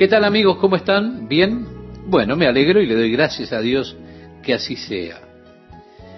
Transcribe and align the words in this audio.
¿Qué 0.00 0.08
tal 0.08 0.24
amigos? 0.24 0.56
¿Cómo 0.56 0.76
están? 0.76 1.28
¿Bien? 1.28 1.66
Bueno, 2.06 2.34
me 2.34 2.46
alegro 2.46 2.80
y 2.80 2.86
le 2.86 2.94
doy 2.94 3.12
gracias 3.12 3.52
a 3.52 3.60
Dios 3.60 3.94
que 4.42 4.54
así 4.54 4.74
sea. 4.74 5.20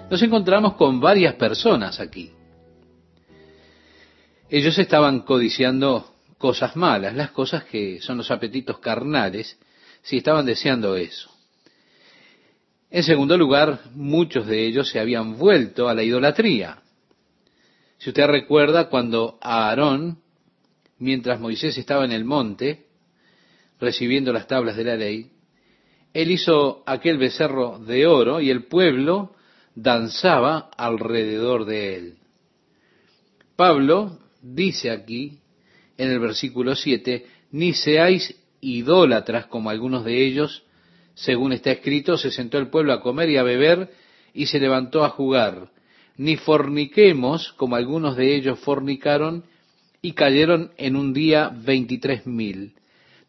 Nos 0.09 0.21
encontramos 0.21 0.75
con 0.75 1.01
varias 1.01 1.33
personas 1.33 1.99
aquí. 1.99 2.31
Ellos 4.49 4.79
estaban 4.79 5.23
codiciando 5.23 6.15
cosas 6.37 6.77
malas, 6.77 7.13
las 7.13 7.31
cosas 7.31 7.65
que 7.65 7.99
son 7.99 8.15
los 8.15 8.31
apetitos 8.31 8.79
carnales, 8.79 9.59
si 10.01 10.15
estaban 10.15 10.45
deseando 10.45 10.95
eso. 10.95 11.29
En 12.89 13.03
segundo 13.03 13.37
lugar, 13.37 13.81
muchos 13.95 14.47
de 14.47 14.65
ellos 14.65 14.87
se 14.87 15.01
habían 15.01 15.37
vuelto 15.37 15.89
a 15.89 15.93
la 15.93 16.03
idolatría. 16.03 16.77
Si 17.97 18.11
usted 18.11 18.27
recuerda 18.27 18.87
cuando 18.87 19.37
Aarón, 19.41 20.19
mientras 20.99 21.41
Moisés 21.41 21.77
estaba 21.77 22.05
en 22.05 22.13
el 22.13 22.23
monte, 22.23 22.92
recibiendo 23.83 24.31
las 24.31 24.47
tablas 24.47 24.77
de 24.77 24.85
la 24.85 24.95
ley, 24.95 25.29
él 26.13 26.31
hizo 26.31 26.83
aquel 26.85 27.17
becerro 27.17 27.79
de 27.79 28.07
oro 28.07 28.39
y 28.39 28.49
el 28.49 28.63
pueblo 28.63 29.35
danzaba 29.75 30.69
alrededor 30.77 31.65
de 31.65 31.95
él. 31.95 32.13
Pablo 33.57 34.19
dice 34.41 34.89
aquí, 34.89 35.39
en 35.97 36.11
el 36.11 36.19
versículo 36.19 36.75
7, 36.75 37.25
ni 37.51 37.73
seáis 37.73 38.35
idólatras 38.61 39.47
como 39.47 39.69
algunos 39.69 40.05
de 40.05 40.25
ellos, 40.25 40.63
según 41.13 41.51
está 41.51 41.71
escrito, 41.71 42.17
se 42.17 42.31
sentó 42.31 42.57
el 42.57 42.69
pueblo 42.69 42.93
a 42.93 43.01
comer 43.01 43.29
y 43.29 43.37
a 43.37 43.43
beber 43.43 43.91
y 44.33 44.45
se 44.45 44.59
levantó 44.59 45.03
a 45.03 45.09
jugar. 45.09 45.69
Ni 46.15 46.37
forniquemos 46.37 47.53
como 47.53 47.75
algunos 47.75 48.15
de 48.15 48.35
ellos 48.35 48.59
fornicaron 48.59 49.43
y 50.01 50.13
cayeron 50.13 50.71
en 50.77 50.95
un 50.95 51.13
día 51.13 51.51
veintitrés 51.53 52.25
mil 52.25 52.73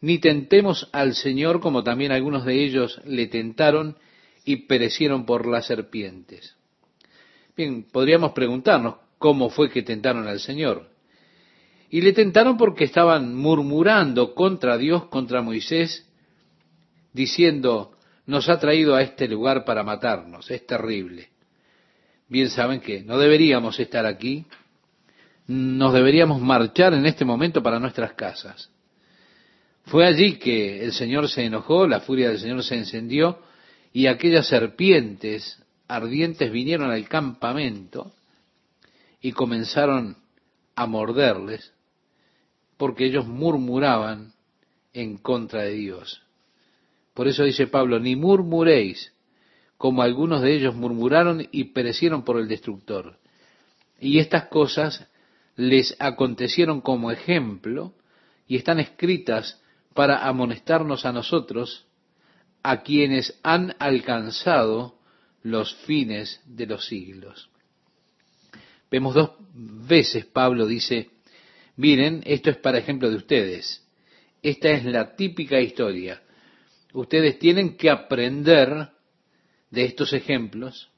ni 0.05 0.19
tentemos 0.19 0.87
al 0.91 1.15
Señor 1.15 1.59
como 1.59 1.83
también 1.83 2.11
algunos 2.11 2.45
de 2.45 2.63
ellos 2.63 3.01
le 3.05 3.25
tentaron 3.25 3.97
y 4.43 4.67
perecieron 4.67 5.25
por 5.25 5.47
las 5.47 5.65
serpientes. 5.65 6.55
Bien, 7.57 7.87
podríamos 7.91 8.33
preguntarnos 8.33 8.97
cómo 9.17 9.49
fue 9.49 9.71
que 9.71 9.81
tentaron 9.81 10.27
al 10.27 10.39
Señor. 10.39 10.91
Y 11.89 12.01
le 12.01 12.13
tentaron 12.13 12.55
porque 12.55 12.83
estaban 12.83 13.35
murmurando 13.35 14.35
contra 14.35 14.77
Dios, 14.77 15.05
contra 15.05 15.41
Moisés, 15.41 16.07
diciendo, 17.11 17.97
nos 18.27 18.47
ha 18.47 18.59
traído 18.59 18.93
a 18.93 19.01
este 19.01 19.27
lugar 19.27 19.65
para 19.65 19.81
matarnos, 19.81 20.51
es 20.51 20.67
terrible. 20.67 21.29
Bien 22.29 22.51
saben 22.51 22.79
que 22.79 23.01
no 23.01 23.17
deberíamos 23.17 23.79
estar 23.79 24.05
aquí, 24.05 24.45
nos 25.47 25.93
deberíamos 25.93 26.39
marchar 26.41 26.93
en 26.93 27.07
este 27.07 27.25
momento 27.25 27.63
para 27.63 27.79
nuestras 27.79 28.13
casas. 28.13 28.69
Fue 29.85 30.05
allí 30.05 30.37
que 30.37 30.83
el 30.83 30.93
Señor 30.93 31.29
se 31.29 31.45
enojó, 31.45 31.87
la 31.87 31.99
furia 31.99 32.29
del 32.29 32.39
Señor 32.39 32.63
se 32.63 32.75
encendió 32.75 33.39
y 33.93 34.07
aquellas 34.07 34.47
serpientes 34.47 35.61
ardientes 35.87 36.51
vinieron 36.51 36.89
al 36.89 37.07
campamento 37.07 38.11
y 39.21 39.31
comenzaron 39.31 40.17
a 40.75 40.87
morderles 40.87 41.71
porque 42.77 43.05
ellos 43.05 43.27
murmuraban 43.27 44.33
en 44.93 45.17
contra 45.17 45.63
de 45.63 45.71
Dios. 45.71 46.21
Por 47.13 47.27
eso 47.27 47.43
dice 47.43 47.67
Pablo, 47.67 47.99
ni 47.99 48.15
murmuréis, 48.15 49.13
como 49.77 50.01
algunos 50.01 50.41
de 50.41 50.55
ellos 50.55 50.75
murmuraron 50.75 51.47
y 51.51 51.65
perecieron 51.65 52.23
por 52.23 52.39
el 52.39 52.47
destructor. 52.47 53.17
Y 53.99 54.19
estas 54.19 54.47
cosas 54.47 55.07
les 55.55 55.95
acontecieron 55.99 56.81
como 56.81 57.11
ejemplo 57.11 57.93
y 58.47 58.57
están 58.57 58.79
escritas 58.79 59.61
para 59.95 60.27
amonestarnos 60.27 61.05
a 61.05 61.13
nosotros, 61.13 61.87
a 62.61 62.83
quienes 62.83 63.39
han 63.43 63.73
alcanzado 63.79 64.99
los 65.41 65.73
fines 65.85 66.41
de 66.45 66.65
los 66.65 66.85
siglos. 66.85 67.49
Vemos 68.91 69.15
dos 69.15 69.31
veces 69.53 70.25
Pablo 70.25 70.67
dice, 70.67 71.11
miren, 71.77 72.21
esto 72.25 72.49
es 72.49 72.57
para 72.57 72.77
ejemplo 72.77 73.09
de 73.09 73.15
ustedes. 73.15 73.87
Esta 74.43 74.69
es 74.71 74.83
la 74.83 75.15
típica 75.15 75.61
historia. 75.61 76.21
Ustedes 76.91 77.39
tienen 77.39 77.77
que 77.77 77.89
aprender 77.89 78.89
de 79.69 79.85
estos 79.85 80.11
ejemplos, 80.11 80.89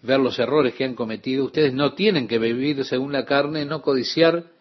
ver 0.00 0.18
los 0.18 0.38
errores 0.38 0.74
que 0.74 0.84
han 0.84 0.94
cometido. 0.94 1.44
Ustedes 1.44 1.74
no 1.74 1.92
tienen 1.92 2.26
que 2.26 2.38
vivir 2.38 2.86
según 2.86 3.12
la 3.12 3.26
carne, 3.26 3.66
no 3.66 3.82
codiciar 3.82 4.55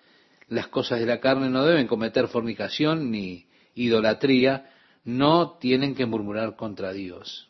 las 0.48 0.68
cosas 0.68 1.00
de 1.00 1.06
la 1.06 1.20
carne, 1.20 1.50
no 1.50 1.66
deben 1.66 1.88
cometer 1.88 2.28
fornicación 2.28 3.12
ni 3.12 3.46
idolatría, 3.74 4.70
no 5.04 5.58
tienen 5.60 5.96
que 5.96 6.06
murmurar 6.06 6.56
contra 6.56 6.94
Dios. 6.94 7.50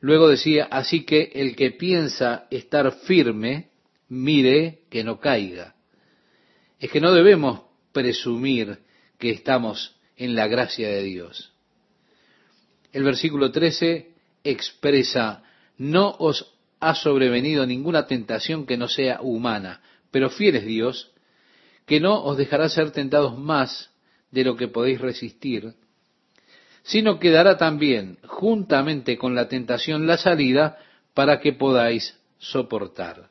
Luego 0.00 0.28
decía, 0.28 0.68
así 0.70 1.04
que 1.04 1.30
el 1.34 1.56
que 1.56 1.72
piensa 1.72 2.46
estar 2.50 2.90
firme, 2.92 3.70
mire 4.08 4.82
que 4.88 5.04
no 5.04 5.20
caiga. 5.20 5.74
Es 6.78 6.90
que 6.90 7.00
no 7.00 7.12
debemos 7.12 7.62
presumir 7.92 8.78
que 9.18 9.30
estamos 9.30 9.96
en 10.16 10.34
la 10.34 10.46
gracia 10.48 10.88
de 10.88 11.02
Dios. 11.02 11.52
El 12.92 13.04
versículo 13.04 13.52
13 13.52 14.14
expresa, 14.42 15.42
no 15.76 16.16
os 16.18 16.54
ha 16.80 16.94
sobrevenido 16.94 17.66
ninguna 17.66 18.06
tentación 18.06 18.66
que 18.66 18.78
no 18.78 18.88
sea 18.88 19.20
humana, 19.20 19.82
pero 20.10 20.30
fiel 20.30 20.56
es 20.56 20.64
Dios, 20.64 21.12
que 21.90 21.98
no 21.98 22.22
os 22.22 22.36
dejará 22.36 22.68
ser 22.68 22.92
tentados 22.92 23.36
más 23.36 23.90
de 24.30 24.44
lo 24.44 24.54
que 24.56 24.68
podéis 24.68 25.00
resistir, 25.00 25.74
sino 26.84 27.18
que 27.18 27.30
dará 27.30 27.56
también, 27.56 28.16
juntamente 28.28 29.18
con 29.18 29.34
la 29.34 29.48
tentación, 29.48 30.06
la 30.06 30.16
salida 30.16 30.78
para 31.14 31.40
que 31.40 31.52
podáis 31.52 32.16
soportar. 32.38 33.28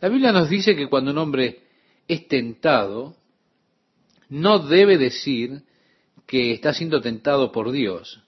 La 0.00 0.08
Biblia 0.10 0.30
nos 0.30 0.48
dice 0.48 0.76
que 0.76 0.86
cuando 0.86 1.10
un 1.10 1.18
hombre 1.18 1.62
es 2.06 2.28
tentado, 2.28 3.16
no 4.28 4.60
debe 4.60 4.96
decir 4.96 5.62
que 6.28 6.52
está 6.52 6.72
siendo 6.72 7.00
tentado 7.00 7.50
por 7.50 7.72
Dios. 7.72 8.22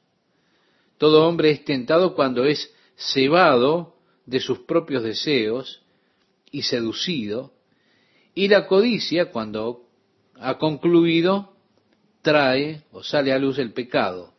Todo 0.98 1.28
hombre 1.28 1.52
es 1.52 1.64
tentado 1.64 2.16
cuando 2.16 2.44
es 2.44 2.74
cebado 2.96 3.94
de 4.24 4.40
sus 4.40 4.58
propios 4.66 5.04
deseos 5.04 5.80
y 6.50 6.62
seducido 6.62 7.52
y 8.36 8.48
la 8.48 8.66
codicia, 8.66 9.30
cuando 9.32 9.88
ha 10.34 10.58
concluido, 10.58 11.56
trae 12.20 12.82
o 12.92 13.02
sale 13.02 13.32
a 13.32 13.38
luz 13.38 13.58
el 13.58 13.72
pecado. 13.72 14.34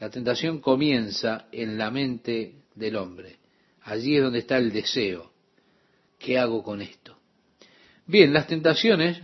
La 0.00 0.10
tentación 0.10 0.60
comienza 0.60 1.46
en 1.52 1.78
la 1.78 1.92
mente 1.92 2.56
del 2.74 2.96
hombre. 2.96 3.38
Allí 3.82 4.16
es 4.16 4.24
donde 4.24 4.40
está 4.40 4.58
el 4.58 4.72
deseo. 4.72 5.30
¿Qué 6.18 6.36
hago 6.36 6.64
con 6.64 6.82
esto? 6.82 7.16
Bien, 8.06 8.32
las 8.32 8.48
tentaciones 8.48 9.22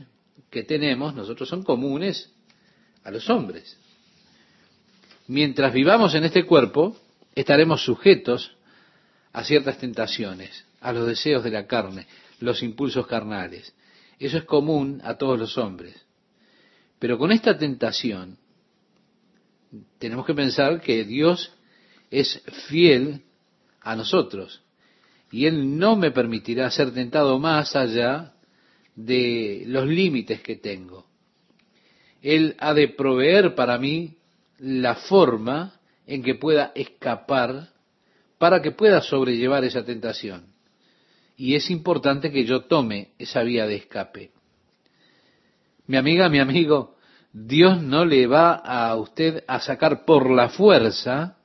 que 0.48 0.62
tenemos 0.62 1.16
nosotros 1.16 1.48
son 1.48 1.64
comunes 1.64 2.32
a 3.02 3.10
los 3.10 3.28
hombres. 3.28 3.76
Mientras 5.26 5.72
vivamos 5.72 6.14
en 6.14 6.22
este 6.22 6.46
cuerpo, 6.46 6.96
estaremos 7.34 7.82
sujetos 7.82 8.56
a 9.32 9.42
ciertas 9.42 9.78
tentaciones, 9.78 10.66
a 10.80 10.92
los 10.92 11.04
deseos 11.04 11.42
de 11.42 11.50
la 11.50 11.66
carne, 11.66 12.06
los 12.38 12.62
impulsos 12.62 13.04
carnales. 13.08 13.74
Eso 14.18 14.38
es 14.38 14.44
común 14.44 15.00
a 15.04 15.16
todos 15.16 15.38
los 15.38 15.56
hombres. 15.58 15.94
Pero 16.98 17.18
con 17.18 17.30
esta 17.30 17.56
tentación, 17.56 18.38
tenemos 19.98 20.26
que 20.26 20.34
pensar 20.34 20.80
que 20.80 21.04
Dios 21.04 21.52
es 22.10 22.42
fiel 22.68 23.22
a 23.80 23.94
nosotros 23.94 24.62
y 25.30 25.46
Él 25.46 25.78
no 25.78 25.96
me 25.96 26.10
permitirá 26.10 26.70
ser 26.70 26.92
tentado 26.92 27.38
más 27.38 27.76
allá 27.76 28.32
de 28.96 29.62
los 29.66 29.86
límites 29.86 30.40
que 30.40 30.56
tengo. 30.56 31.06
Él 32.22 32.56
ha 32.58 32.74
de 32.74 32.88
proveer 32.88 33.54
para 33.54 33.78
mí 33.78 34.16
la 34.58 34.96
forma 34.96 35.78
en 36.06 36.22
que 36.22 36.34
pueda 36.34 36.72
escapar 36.74 37.68
para 38.38 38.62
que 38.62 38.72
pueda 38.72 39.00
sobrellevar 39.02 39.64
esa 39.64 39.84
tentación 39.84 40.57
y 41.38 41.54
es 41.54 41.70
importante 41.70 42.32
que 42.32 42.44
yo 42.44 42.64
tome 42.64 43.12
esa 43.16 43.44
vía 43.44 43.64
de 43.64 43.76
escape. 43.76 44.32
Mi 45.86 45.96
amiga, 45.96 46.28
mi 46.28 46.40
amigo, 46.40 46.96
Dios 47.32 47.80
no 47.80 48.04
le 48.04 48.26
va 48.26 48.54
a 48.54 48.94
usted 48.96 49.44
a 49.46 49.60
sacar 49.60 50.04
por 50.04 50.28
la 50.30 50.48
fuerza 50.48 51.38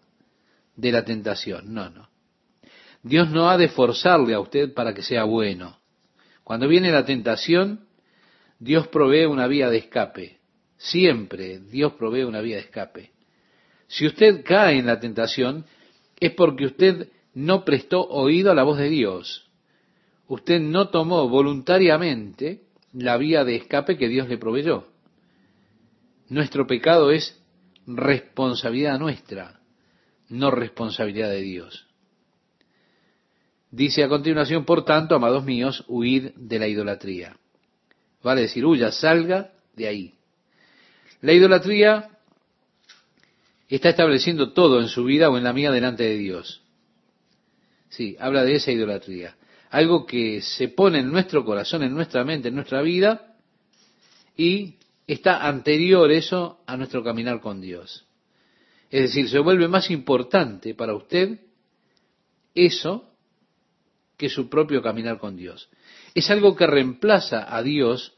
de 0.76 0.92
la 0.92 1.06
tentación, 1.06 1.72
no, 1.72 1.92
no. 1.92 2.10
Dios 3.04 3.30
no 3.30 3.50
ha 3.52 3.58
de 3.58 3.70
forzarle 3.70 4.34
a 4.34 4.40
usted 4.40 4.74
para 4.74 4.96
que 4.96 5.04
sea 5.04 5.26
bueno. 5.26 5.78
Cuando 6.44 6.68
viene 6.68 6.92
la 6.92 7.06
tentación, 7.06 7.86
Dios 8.58 8.88
provee 8.88 9.26
una 9.26 9.46
vía 9.46 9.70
de 9.70 9.78
escape. 9.78 10.40
Siempre 10.78 11.60
Dios 11.60 11.94
provee 11.94 12.24
una 12.24 12.42
vía 12.42 12.56
de 12.56 12.64
escape. 12.64 13.12
Si 13.88 14.08
usted 14.08 14.44
cae 14.44 14.80
en 14.80 14.88
la 14.88 15.00
tentación, 15.00 15.66
es 16.20 16.32
porque 16.32 16.66
usted 16.66 17.10
no 17.36 17.64
prestó 17.64 18.02
oído 18.02 18.52
a 18.52 18.56
la 18.56 18.64
voz 18.64 18.80
de 18.80 18.90
Dios 18.90 19.52
usted 20.34 20.60
no 20.60 20.90
tomó 20.90 21.30
voluntariamente 21.30 22.62
la 22.92 23.18
vía 23.18 23.44
de 23.44 23.56
escape 23.56 23.98
que 23.98 24.08
Dios 24.08 24.28
le 24.28 24.38
proveyó. 24.38 24.88
nuestro 26.30 26.66
pecado 26.66 27.12
es 27.12 27.40
responsabilidad 27.86 28.98
nuestra, 28.98 29.60
no 30.30 30.50
responsabilidad 30.50 31.30
de 31.30 31.42
Dios. 31.42 31.88
Dice 33.70 34.04
a 34.04 34.10
continuación, 34.10 34.66
por 34.66 34.86
tanto, 34.86 35.16
amados 35.16 35.44
míos, 35.44 35.84
huid 35.88 36.32
de 36.36 36.60
la 36.60 36.68
idolatría. 36.68 37.38
Vale 38.24 38.42
decir, 38.42 38.66
huya, 38.66 38.92
salga 38.92 39.52
de 39.76 39.88
ahí. 39.88 40.14
La 41.22 41.34
idolatría 41.34 42.10
está 43.68 43.90
estableciendo 43.90 44.54
todo 44.54 44.80
en 44.80 44.88
su 44.88 45.04
vida 45.04 45.30
o 45.30 45.38
en 45.38 45.44
la 45.44 45.54
mía 45.54 45.72
delante 45.72 46.04
de 46.04 46.18
Dios. 46.18 46.62
Sí, 47.90 48.16
habla 48.20 48.44
de 48.44 48.56
esa 48.56 48.72
idolatría. 48.72 49.36
Algo 49.74 50.06
que 50.06 50.44
se 50.44 50.68
pone 50.68 51.00
en 51.00 51.12
nuestro 51.12 51.44
corazón, 51.44 51.82
en 51.82 51.96
nuestra 51.96 52.24
mente, 52.24 52.50
en 52.50 52.54
nuestra 52.54 52.84
vida, 52.84 53.36
y 54.38 54.76
está 55.08 55.48
anterior 55.48 56.12
eso 56.12 56.62
a 56.68 56.78
nuestro 56.78 57.04
caminar 57.04 57.42
con 57.42 57.60
Dios. 57.60 58.06
Es 58.92 59.02
decir, 59.02 59.28
se 59.28 59.40
vuelve 59.40 59.68
más 59.68 59.90
importante 59.90 60.76
para 60.76 60.94
usted 60.94 61.40
eso 62.54 63.16
que 64.16 64.30
su 64.30 64.48
propio 64.48 64.84
caminar 64.84 65.18
con 65.18 65.36
Dios. 65.36 65.72
Es 66.14 66.30
algo 66.30 66.56
que 66.56 66.68
reemplaza 66.68 67.44
a 67.50 67.64
Dios 67.64 68.14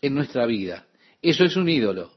en 0.00 0.14
nuestra 0.14 0.46
vida. 0.46 0.86
Eso 1.20 1.44
es 1.44 1.54
un 1.56 1.68
ídolo. 1.68 2.12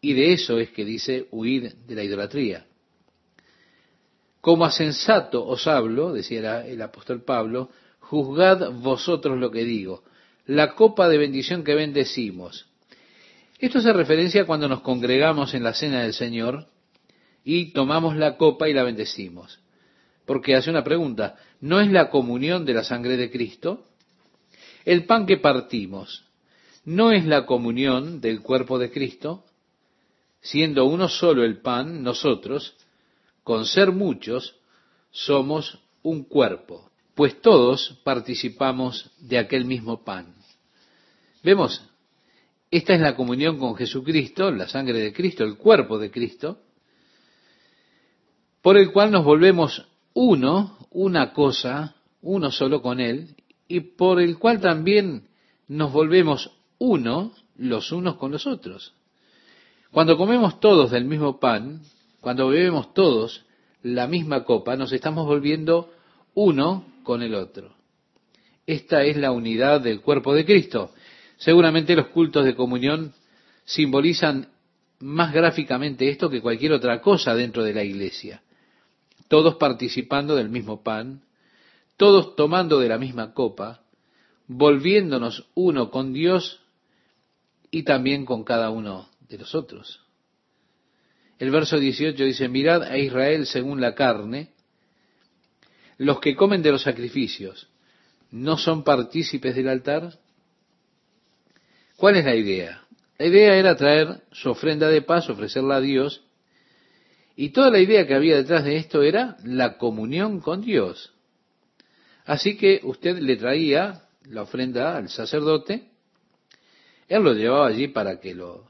Y 0.00 0.14
de 0.14 0.32
eso 0.32 0.58
es 0.58 0.70
que 0.70 0.84
dice 0.84 1.28
huir 1.30 1.76
de 1.86 1.94
la 1.94 2.02
idolatría. 2.02 2.66
Como 4.40 4.64
a 4.64 4.72
sensato 4.72 5.46
os 5.46 5.68
hablo, 5.68 6.12
decía 6.12 6.66
el 6.66 6.82
apóstol 6.82 7.22
Pablo, 7.22 7.70
juzgad 8.08 8.72
vosotros 8.72 9.38
lo 9.38 9.50
que 9.50 9.64
digo. 9.64 10.04
La 10.46 10.74
copa 10.74 11.08
de 11.08 11.18
bendición 11.18 11.64
que 11.64 11.74
bendecimos. 11.74 12.66
Esto 13.58 13.78
hace 13.78 13.92
referencia 13.92 14.46
cuando 14.46 14.68
nos 14.68 14.82
congregamos 14.82 15.54
en 15.54 15.62
la 15.62 15.74
cena 15.74 16.02
del 16.02 16.12
Señor 16.12 16.66
y 17.44 17.72
tomamos 17.72 18.16
la 18.16 18.36
copa 18.36 18.68
y 18.68 18.74
la 18.74 18.82
bendecimos. 18.82 19.60
Porque 20.26 20.54
hace 20.54 20.70
una 20.70 20.84
pregunta, 20.84 21.36
¿no 21.60 21.80
es 21.80 21.90
la 21.90 22.10
comunión 22.10 22.64
de 22.64 22.74
la 22.74 22.84
sangre 22.84 23.16
de 23.16 23.30
Cristo? 23.30 23.86
El 24.84 25.06
pan 25.06 25.26
que 25.26 25.38
partimos, 25.38 26.24
¿no 26.84 27.10
es 27.10 27.24
la 27.24 27.46
comunión 27.46 28.20
del 28.20 28.40
cuerpo 28.40 28.78
de 28.78 28.90
Cristo? 28.90 29.44
Siendo 30.40 30.84
uno 30.84 31.08
solo 31.08 31.42
el 31.42 31.60
pan, 31.60 32.02
nosotros, 32.02 32.74
con 33.42 33.64
ser 33.64 33.92
muchos, 33.92 34.56
somos 35.10 35.78
un 36.02 36.24
cuerpo, 36.24 36.90
pues 37.14 37.40
todos 37.40 38.00
participamos 38.04 39.10
de 39.20 39.38
aquel 39.38 39.64
mismo 39.64 40.04
pan. 40.04 40.34
Vemos, 41.42 41.82
esta 42.70 42.94
es 42.94 43.00
la 43.00 43.14
comunión 43.14 43.58
con 43.58 43.76
Jesucristo, 43.76 44.50
la 44.50 44.68
sangre 44.68 44.98
de 44.98 45.12
Cristo, 45.12 45.44
el 45.44 45.56
cuerpo 45.56 45.98
de 45.98 46.10
Cristo, 46.10 46.58
por 48.62 48.76
el 48.76 48.92
cual 48.92 49.12
nos 49.12 49.24
volvemos 49.24 49.86
uno, 50.14 50.78
una 50.90 51.32
cosa, 51.32 51.94
uno 52.22 52.50
solo 52.50 52.82
con 52.82 52.98
Él, 52.98 53.36
y 53.68 53.80
por 53.80 54.20
el 54.20 54.38
cual 54.38 54.60
también 54.60 55.28
nos 55.68 55.92
volvemos 55.92 56.50
uno 56.78 57.32
los 57.56 57.92
unos 57.92 58.16
con 58.16 58.32
los 58.32 58.46
otros. 58.46 58.94
Cuando 59.90 60.16
comemos 60.16 60.58
todos 60.58 60.90
del 60.90 61.04
mismo 61.04 61.38
pan, 61.38 61.82
cuando 62.20 62.48
bebemos 62.48 62.92
todos 62.94 63.44
la 63.82 64.08
misma 64.08 64.44
copa, 64.44 64.76
nos 64.76 64.92
estamos 64.92 65.26
volviendo 65.26 65.92
uno 66.34 66.93
con 67.04 67.22
el 67.22 67.36
otro. 67.36 67.76
Esta 68.66 69.04
es 69.04 69.16
la 69.16 69.30
unidad 69.30 69.80
del 69.80 70.00
cuerpo 70.00 70.34
de 70.34 70.44
Cristo. 70.44 70.92
Seguramente 71.36 71.94
los 71.94 72.08
cultos 72.08 72.44
de 72.44 72.56
comunión 72.56 73.12
simbolizan 73.64 74.48
más 74.98 75.32
gráficamente 75.32 76.08
esto 76.08 76.30
que 76.30 76.40
cualquier 76.40 76.72
otra 76.72 77.00
cosa 77.00 77.34
dentro 77.34 77.62
de 77.62 77.74
la 77.74 77.84
iglesia. 77.84 78.42
Todos 79.28 79.56
participando 79.56 80.34
del 80.34 80.48
mismo 80.48 80.82
pan, 80.82 81.22
todos 81.96 82.34
tomando 82.36 82.80
de 82.80 82.88
la 82.88 82.98
misma 82.98 83.32
copa, 83.34 83.82
volviéndonos 84.46 85.46
uno 85.54 85.90
con 85.90 86.12
Dios 86.12 86.60
y 87.70 87.82
también 87.82 88.24
con 88.24 88.44
cada 88.44 88.70
uno 88.70 89.08
de 89.28 89.38
los 89.38 89.54
otros. 89.54 90.00
El 91.38 91.50
verso 91.50 91.78
18 91.78 92.24
dice, 92.24 92.48
mirad 92.48 92.82
a 92.82 92.96
Israel 92.96 93.46
según 93.46 93.80
la 93.80 93.94
carne, 93.94 94.53
los 95.98 96.20
que 96.20 96.34
comen 96.34 96.62
de 96.62 96.72
los 96.72 96.82
sacrificios, 96.82 97.68
¿no 98.30 98.56
son 98.56 98.84
partícipes 98.84 99.54
del 99.54 99.68
altar? 99.68 100.18
¿Cuál 101.96 102.16
es 102.16 102.24
la 102.24 102.34
idea? 102.34 102.84
La 103.18 103.26
idea 103.26 103.56
era 103.56 103.76
traer 103.76 104.22
su 104.32 104.50
ofrenda 104.50 104.88
de 104.88 105.02
paz, 105.02 105.28
ofrecerla 105.30 105.76
a 105.76 105.80
Dios, 105.80 106.24
y 107.36 107.50
toda 107.50 107.70
la 107.70 107.78
idea 107.78 108.06
que 108.06 108.14
había 108.14 108.36
detrás 108.36 108.64
de 108.64 108.76
esto 108.76 109.02
era 109.02 109.36
la 109.44 109.76
comunión 109.76 110.40
con 110.40 110.62
Dios. 110.62 111.12
Así 112.24 112.56
que 112.56 112.80
usted 112.82 113.18
le 113.18 113.36
traía 113.36 114.02
la 114.24 114.42
ofrenda 114.42 114.96
al 114.96 115.08
sacerdote, 115.08 115.90
él 117.08 117.22
lo 117.22 117.34
llevaba 117.34 117.66
allí 117.66 117.88
para 117.88 118.18
que 118.18 118.34
lo, 118.34 118.66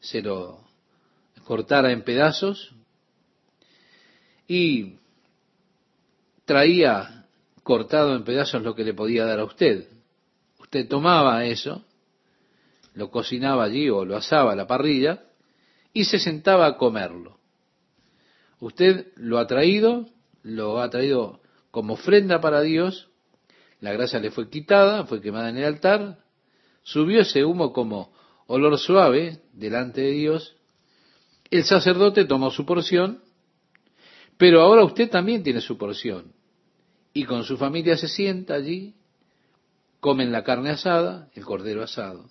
se 0.00 0.22
lo 0.22 0.64
cortara 1.44 1.92
en 1.92 2.02
pedazos 2.02 2.74
y 4.48 4.94
traía 6.46 7.26
cortado 7.62 8.16
en 8.16 8.24
pedazos 8.24 8.62
lo 8.62 8.74
que 8.74 8.84
le 8.84 8.94
podía 8.94 9.26
dar 9.26 9.40
a 9.40 9.44
usted. 9.44 9.86
Usted 10.58 10.88
tomaba 10.88 11.44
eso 11.44 11.84
lo 12.96 13.10
cocinaba 13.10 13.64
allí 13.64 13.88
o 13.90 14.04
lo 14.04 14.16
asaba 14.16 14.52
a 14.52 14.56
la 14.56 14.66
parrilla 14.66 15.22
y 15.92 16.04
se 16.04 16.18
sentaba 16.18 16.66
a 16.66 16.76
comerlo. 16.76 17.38
Usted 18.58 19.08
lo 19.16 19.38
ha 19.38 19.46
traído, 19.46 20.06
lo 20.42 20.80
ha 20.80 20.88
traído 20.88 21.40
como 21.70 21.94
ofrenda 21.94 22.40
para 22.40 22.62
Dios, 22.62 23.10
la 23.80 23.92
grasa 23.92 24.18
le 24.18 24.30
fue 24.30 24.48
quitada, 24.48 25.04
fue 25.04 25.20
quemada 25.20 25.50
en 25.50 25.58
el 25.58 25.64
altar, 25.64 26.18
subió 26.82 27.20
ese 27.20 27.44
humo 27.44 27.74
como 27.74 28.14
olor 28.46 28.78
suave 28.78 29.42
delante 29.52 30.00
de 30.00 30.12
Dios, 30.12 30.56
el 31.50 31.64
sacerdote 31.64 32.24
tomó 32.24 32.50
su 32.50 32.64
porción, 32.64 33.22
pero 34.36 34.60
ahora 34.60 34.84
usted 34.84 35.10
también 35.10 35.42
tiene 35.42 35.60
su 35.60 35.76
porción, 35.76 36.32
y 37.12 37.24
con 37.24 37.44
su 37.44 37.56
familia 37.56 37.96
se 37.96 38.08
sienta 38.08 38.54
allí, 38.54 38.94
comen 40.00 40.32
la 40.32 40.44
carne 40.44 40.70
asada, 40.70 41.30
el 41.34 41.44
cordero 41.44 41.82
asado 41.82 42.26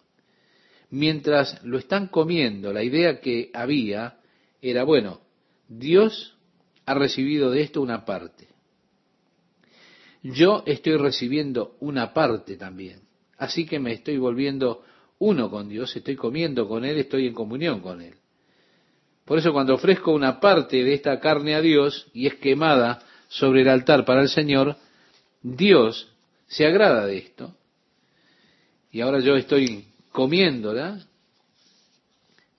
mientras 0.89 1.63
lo 1.63 1.77
están 1.77 2.07
comiendo, 2.07 2.71
la 2.71 2.83
idea 2.83 3.19
que 3.19 3.49
había 3.53 4.19
era, 4.61 4.83
bueno, 4.83 5.21
Dios 5.67 6.37
ha 6.85 6.93
recibido 6.93 7.51
de 7.51 7.61
esto 7.61 7.81
una 7.81 8.05
parte. 8.05 8.47
Yo 10.23 10.63
estoy 10.65 10.97
recibiendo 10.97 11.75
una 11.79 12.13
parte 12.13 12.55
también. 12.55 13.01
Así 13.37 13.65
que 13.65 13.79
me 13.79 13.91
estoy 13.91 14.17
volviendo 14.17 14.83
uno 15.19 15.49
con 15.49 15.69
Dios, 15.69 15.95
estoy 15.95 16.15
comiendo 16.15 16.67
con 16.67 16.85
Él, 16.85 16.97
estoy 16.97 17.27
en 17.27 17.33
comunión 17.33 17.81
con 17.81 18.01
Él. 18.01 18.15
Por 19.25 19.39
eso 19.39 19.51
cuando 19.51 19.73
ofrezco 19.73 20.11
una 20.11 20.39
parte 20.39 20.83
de 20.83 20.93
esta 20.93 21.19
carne 21.19 21.55
a 21.55 21.61
Dios 21.61 22.07
y 22.13 22.27
es 22.27 22.35
quemada 22.35 23.01
sobre 23.27 23.61
el 23.61 23.69
altar 23.69 24.05
para 24.05 24.21
el 24.21 24.29
Señor, 24.29 24.77
Dios 25.41 26.11
se 26.47 26.65
agrada 26.65 27.05
de 27.07 27.17
esto. 27.17 27.55
Y 28.91 29.01
ahora 29.01 29.19
yo 29.19 29.35
estoy 29.35 29.87
comiéndola, 30.11 30.99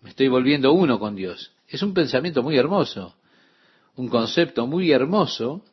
me 0.02 0.10
estoy 0.10 0.28
volviendo 0.28 0.72
uno 0.72 0.98
con 0.98 1.14
Dios. 1.14 1.52
Es 1.68 1.82
un 1.82 1.94
pensamiento 1.94 2.42
muy 2.42 2.56
hermoso, 2.58 3.14
un 3.94 4.08
concepto 4.08 4.66
muy 4.66 4.90
hermoso, 4.90 5.64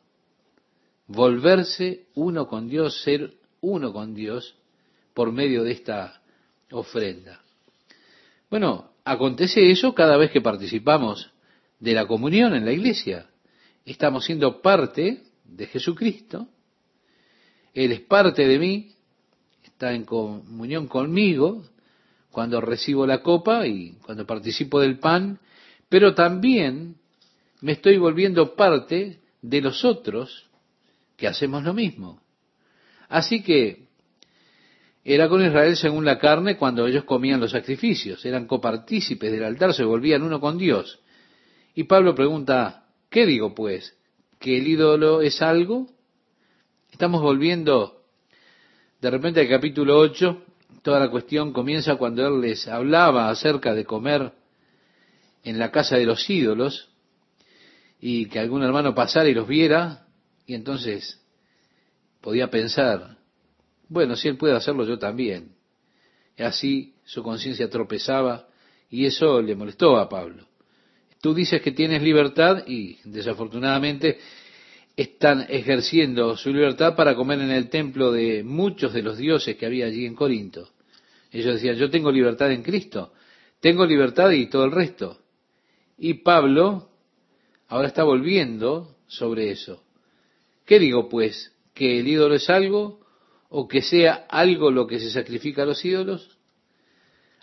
volverse 1.08 2.06
uno 2.14 2.46
con 2.46 2.68
Dios, 2.68 3.02
ser 3.02 3.34
uno 3.60 3.92
con 3.92 4.14
Dios 4.14 4.54
por 5.12 5.32
medio 5.32 5.64
de 5.64 5.72
esta 5.72 6.22
ofrenda. 6.70 7.40
Bueno, 8.48 8.93
acontece 9.04 9.70
eso 9.70 9.94
cada 9.94 10.16
vez 10.16 10.30
que 10.30 10.40
participamos 10.40 11.30
de 11.78 11.92
la 11.92 12.06
comunión 12.06 12.54
en 12.54 12.64
la 12.64 12.72
iglesia. 12.72 13.28
Estamos 13.84 14.24
siendo 14.24 14.62
parte 14.62 15.22
de 15.44 15.66
Jesucristo. 15.66 16.48
Él 17.74 17.92
es 17.92 18.00
parte 18.00 18.46
de 18.46 18.58
mí, 18.58 18.92
está 19.62 19.92
en 19.92 20.04
comunión 20.04 20.86
conmigo, 20.88 21.64
cuando 22.30 22.60
recibo 22.60 23.06
la 23.06 23.22
copa 23.22 23.66
y 23.66 23.92
cuando 24.02 24.26
participo 24.26 24.80
del 24.80 24.98
pan, 24.98 25.38
pero 25.88 26.14
también 26.14 26.96
me 27.60 27.72
estoy 27.72 27.96
volviendo 27.98 28.56
parte 28.56 29.20
de 29.40 29.60
los 29.60 29.84
otros 29.84 30.48
que 31.16 31.28
hacemos 31.28 31.62
lo 31.62 31.74
mismo. 31.74 32.20
Así 33.08 33.42
que 33.42 33.86
era 35.04 35.28
con 35.28 35.44
Israel 35.44 35.76
según 35.76 36.04
la 36.04 36.18
carne 36.18 36.56
cuando 36.56 36.86
ellos 36.86 37.04
comían 37.04 37.40
los 37.40 37.50
sacrificios, 37.50 38.24
eran 38.24 38.46
copartícipes 38.46 39.30
del 39.30 39.44
altar, 39.44 39.74
se 39.74 39.84
volvían 39.84 40.22
uno 40.22 40.40
con 40.40 40.56
Dios. 40.56 41.00
Y 41.74 41.84
Pablo 41.84 42.14
pregunta, 42.14 42.86
¿qué 43.10 43.26
digo 43.26 43.54
pues? 43.54 43.94
¿Que 44.38 44.56
el 44.56 44.66
ídolo 44.66 45.20
es 45.20 45.42
algo? 45.42 45.88
Estamos 46.90 47.20
volviendo 47.20 48.02
de 49.00 49.10
repente 49.10 49.40
al 49.40 49.48
capítulo 49.48 49.98
8 49.98 50.42
toda 50.82 51.00
la 51.00 51.10
cuestión 51.10 51.52
comienza 51.52 51.96
cuando 51.96 52.26
él 52.26 52.40
les 52.40 52.68
hablaba 52.68 53.28
acerca 53.28 53.74
de 53.74 53.84
comer 53.84 54.32
en 55.42 55.58
la 55.58 55.70
casa 55.70 55.96
de 55.96 56.06
los 56.06 56.28
ídolos 56.28 56.88
y 58.00 58.26
que 58.26 58.38
algún 58.38 58.62
hermano 58.62 58.94
pasara 58.94 59.28
y 59.28 59.34
los 59.34 59.48
viera 59.48 60.06
y 60.46 60.54
entonces 60.54 61.20
podía 62.20 62.50
pensar, 62.50 63.18
bueno, 63.94 64.16
si 64.16 64.26
él 64.26 64.36
puede 64.36 64.56
hacerlo, 64.56 64.84
yo 64.84 64.98
también. 64.98 65.52
Y 66.36 66.42
así 66.42 66.94
su 67.04 67.22
conciencia 67.22 67.70
tropezaba 67.70 68.48
y 68.90 69.06
eso 69.06 69.40
le 69.40 69.54
molestó 69.54 69.96
a 69.96 70.08
Pablo. 70.08 70.48
Tú 71.22 71.32
dices 71.32 71.62
que 71.62 71.70
tienes 71.70 72.02
libertad 72.02 72.64
y 72.66 72.98
desafortunadamente 73.04 74.18
están 74.96 75.46
ejerciendo 75.48 76.36
su 76.36 76.52
libertad 76.52 76.96
para 76.96 77.14
comer 77.14 77.40
en 77.40 77.52
el 77.52 77.70
templo 77.70 78.10
de 78.10 78.42
muchos 78.42 78.92
de 78.92 79.02
los 79.02 79.16
dioses 79.16 79.56
que 79.56 79.64
había 79.64 79.86
allí 79.86 80.06
en 80.06 80.16
Corinto. 80.16 80.70
Ellos 81.30 81.54
decían, 81.54 81.76
yo 81.76 81.88
tengo 81.88 82.10
libertad 82.10 82.50
en 82.50 82.62
Cristo, 82.64 83.12
tengo 83.60 83.86
libertad 83.86 84.32
y 84.32 84.46
todo 84.46 84.64
el 84.64 84.72
resto. 84.72 85.20
Y 85.98 86.14
Pablo 86.14 86.88
ahora 87.68 87.86
está 87.86 88.02
volviendo 88.02 88.96
sobre 89.06 89.52
eso. 89.52 89.84
¿Qué 90.66 90.80
digo 90.80 91.08
pues? 91.08 91.52
¿Que 91.74 92.00
el 92.00 92.08
ídolo 92.08 92.34
es 92.34 92.50
algo 92.50 93.03
o 93.56 93.68
que 93.68 93.82
sea 93.82 94.26
algo 94.28 94.72
lo 94.72 94.84
que 94.88 94.98
se 94.98 95.12
sacrifica 95.12 95.62
a 95.62 95.66
los 95.66 95.84
ídolos? 95.84 96.38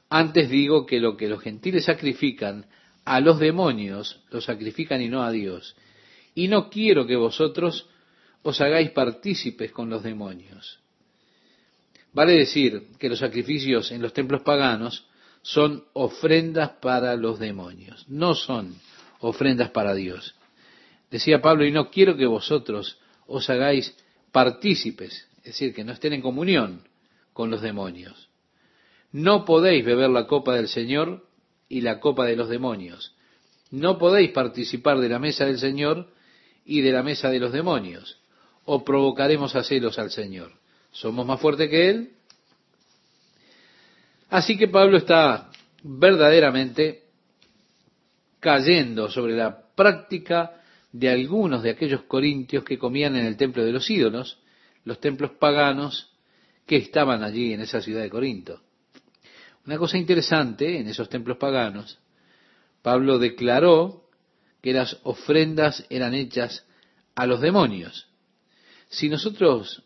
Antes 0.09 0.49
digo 0.49 0.85
que 0.85 0.99
lo 0.99 1.15
que 1.15 1.29
los 1.29 1.41
gentiles 1.41 1.85
sacrifican 1.85 2.65
a 3.05 3.21
los 3.21 3.39
demonios, 3.39 4.19
lo 4.29 4.41
sacrifican 4.41 5.01
y 5.01 5.07
no 5.07 5.23
a 5.23 5.31
Dios. 5.31 5.73
Y 6.35 6.49
no 6.49 6.69
quiero 6.69 7.07
que 7.07 7.15
vosotros 7.15 7.87
os 8.41 8.59
hagáis 8.59 8.91
partícipes 8.91 9.71
con 9.71 9.89
los 9.89 10.03
demonios. 10.03 10.81
Vale 12.11 12.33
decir 12.33 12.89
que 12.99 13.07
los 13.07 13.19
sacrificios 13.19 13.93
en 13.93 14.01
los 14.01 14.11
templos 14.11 14.41
paganos 14.41 15.07
son 15.43 15.85
ofrendas 15.93 16.71
para 16.81 17.15
los 17.15 17.39
demonios, 17.39 18.05
no 18.09 18.35
son 18.35 18.75
ofrendas 19.21 19.69
para 19.69 19.93
Dios. 19.93 20.35
Decía 21.09 21.41
Pablo, 21.41 21.65
y 21.65 21.71
no 21.71 21.89
quiero 21.89 22.17
que 22.17 22.25
vosotros 22.25 22.99
os 23.27 23.49
hagáis 23.49 23.95
partícipes, 24.33 25.30
es 25.43 25.53
decir, 25.53 25.73
que 25.73 25.83
no 25.83 25.91
estén 25.93 26.13
en 26.13 26.21
comunión 26.21 26.87
con 27.33 27.49
los 27.49 27.61
demonios. 27.61 28.29
No 29.11 29.45
podéis 29.45 29.83
beber 29.83 30.09
la 30.09 30.27
copa 30.27 30.55
del 30.55 30.67
Señor 30.67 31.27
y 31.67 31.81
la 31.81 31.99
copa 31.99 32.25
de 32.25 32.35
los 32.35 32.49
demonios. 32.49 33.15
No 33.71 33.97
podéis 33.97 34.31
participar 34.31 34.99
de 34.99 35.09
la 35.09 35.19
mesa 35.19 35.45
del 35.45 35.59
Señor 35.59 36.09
y 36.65 36.81
de 36.81 36.91
la 36.91 37.03
mesa 37.03 37.29
de 37.29 37.39
los 37.39 37.51
demonios, 37.51 38.19
o 38.65 38.83
provocaremos 38.83 39.55
a 39.55 39.63
celos 39.63 39.97
al 39.97 40.11
Señor. 40.11 40.51
¿Somos 40.91 41.25
más 41.25 41.39
fuertes 41.39 41.69
que 41.69 41.89
Él? 41.89 42.11
Así 44.29 44.57
que 44.57 44.67
Pablo 44.67 44.97
está 44.97 45.49
verdaderamente 45.83 47.03
cayendo 48.39 49.09
sobre 49.09 49.35
la 49.35 49.61
práctica 49.75 50.61
de 50.91 51.09
algunos 51.09 51.63
de 51.63 51.71
aquellos 51.71 52.03
corintios 52.03 52.63
que 52.63 52.77
comían 52.77 53.15
en 53.15 53.25
el 53.25 53.37
templo 53.37 53.63
de 53.63 53.71
los 53.71 53.89
ídolos, 53.89 54.40
los 54.83 54.99
templos 54.99 55.31
paganos 55.31 56.11
que 56.65 56.77
estaban 56.77 57.23
allí 57.23 57.53
en 57.53 57.61
esa 57.61 57.81
ciudad 57.81 58.01
de 58.01 58.09
Corinto. 58.09 58.61
Una 59.65 59.77
cosa 59.77 59.97
interesante 59.97 60.79
en 60.79 60.87
esos 60.87 61.09
templos 61.09 61.37
paganos, 61.37 61.99
Pablo 62.81 63.19
declaró 63.19 64.09
que 64.61 64.73
las 64.73 64.99
ofrendas 65.03 65.85
eran 65.89 66.13
hechas 66.13 66.65
a 67.15 67.25
los 67.25 67.41
demonios. 67.41 68.07
Si 68.89 69.09
nosotros 69.09 69.83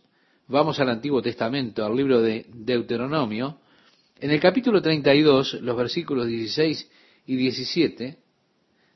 vamos 0.48 0.80
al 0.80 0.90
Antiguo 0.90 1.22
Testamento, 1.22 1.86
al 1.86 1.96
libro 1.96 2.22
de 2.22 2.46
Deuteronomio, 2.54 3.60
en 4.20 4.32
el 4.32 4.40
capítulo 4.40 4.82
32, 4.82 5.56
los 5.62 5.75
versículos 5.75 6.28
16 6.28 6.90
y 7.25 7.36
17, 7.36 8.18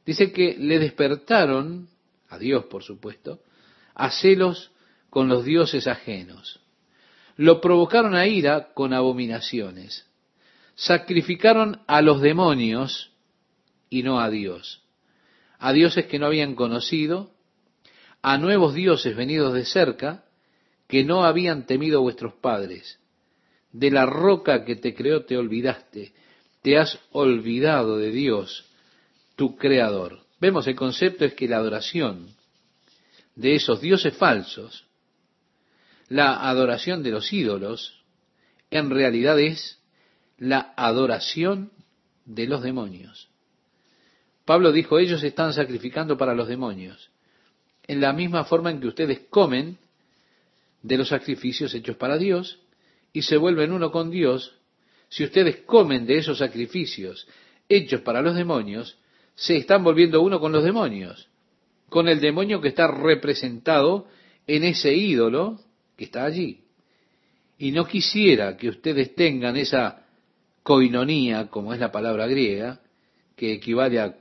dice 0.06 0.32
que 0.32 0.56
le 0.58 0.80
despertaron, 0.80 1.90
a 2.30 2.38
Dios 2.38 2.66
por 2.66 2.84
supuesto, 2.84 3.42
a 3.96 4.12
celos 4.12 4.72
con 5.10 5.28
los 5.28 5.46
dioses 5.46 5.88
ajenos. 5.88 6.60
Lo 7.36 7.62
provocaron 7.62 8.16
a 8.16 8.28
ira 8.28 8.74
con 8.74 8.94
abominaciones. 8.94 10.06
Sacrificaron 10.76 11.82
a 11.88 12.02
los 12.02 12.22
demonios 12.22 13.12
y 13.90 14.04
no 14.04 14.20
a 14.20 14.30
Dios. 14.30 14.82
A 15.58 15.74
dioses 15.74 16.06
que 16.06 16.20
no 16.20 16.26
habían 16.26 16.56
conocido, 16.56 17.32
a 18.22 18.38
nuevos 18.38 18.74
dioses 18.74 19.16
venidos 19.16 19.54
de 19.54 19.66
cerca, 19.66 20.26
que 20.88 21.04
no 21.04 21.24
habían 21.24 21.66
temido 21.66 22.02
vuestros 22.02 22.34
padres. 22.34 23.00
De 23.72 23.92
la 23.92 24.06
roca 24.06 24.66
que 24.66 24.76
te 24.76 24.96
creó 24.96 25.26
te 25.26 25.38
olvidaste, 25.38 26.14
te 26.62 26.78
has 26.78 27.00
olvidado 27.12 27.98
de 27.98 28.12
Dios, 28.12 28.66
tu 29.36 29.56
creador. 29.56 30.20
Vemos, 30.40 30.68
el 30.68 30.76
concepto 30.76 31.26
es 31.26 31.34
que 31.34 31.48
la 31.48 31.58
adoración 31.58 32.28
de 33.36 33.56
esos 33.56 33.80
dioses 33.80 34.18
falsos, 34.18 34.86
la 36.10 36.50
adoración 36.50 37.04
de 37.04 37.12
los 37.12 37.32
ídolos, 37.32 38.04
en 38.72 38.90
realidad 38.90 39.40
es 39.40 39.80
la 40.38 40.74
adoración 40.76 41.72
de 42.26 42.48
los 42.48 42.64
demonios. 42.64 43.30
Pablo 44.44 44.72
dijo, 44.72 44.98
ellos 44.98 45.24
están 45.24 45.54
sacrificando 45.54 46.18
para 46.18 46.34
los 46.34 46.48
demonios, 46.48 47.12
en 47.88 48.02
la 48.02 48.14
misma 48.14 48.44
forma 48.44 48.72
en 48.72 48.80
que 48.82 48.88
ustedes 48.88 49.22
comen 49.30 49.78
de 50.82 50.98
los 50.98 51.10
sacrificios 51.10 51.74
hechos 51.76 51.96
para 51.98 52.18
Dios 52.18 52.60
y 53.14 53.22
se 53.22 53.38
vuelven 53.38 53.72
uno 53.72 53.92
con 53.92 54.10
Dios, 54.10 54.56
si 55.10 55.24
ustedes 55.24 55.58
comen 55.58 56.06
de 56.06 56.18
esos 56.18 56.40
sacrificios 56.40 57.28
hechos 57.68 58.02
para 58.02 58.22
los 58.22 58.36
demonios, 58.36 58.98
se 59.36 59.58
están 59.58 59.84
volviendo 59.84 60.22
uno 60.22 60.40
con 60.40 60.52
los 60.52 60.64
demonios, 60.64 61.28
con 61.90 62.08
el 62.08 62.20
demonio 62.20 62.62
que 62.62 62.70
está 62.70 62.88
representado 62.88 64.08
en 64.48 64.64
ese 64.64 64.94
ídolo 64.94 65.60
que 66.00 66.06
está 66.06 66.24
allí. 66.24 66.62
Y 67.58 67.74
no 67.74 67.86
quisiera 67.86 68.56
que 68.56 68.70
ustedes 68.70 69.16
tengan 69.16 69.58
esa 69.58 70.06
coinonía, 70.64 71.50
como 71.50 71.74
es 71.74 71.80
la 71.82 71.92
palabra 71.92 72.26
griega, 72.26 72.80
que 73.36 73.52
equivale 73.52 74.00
a 74.00 74.16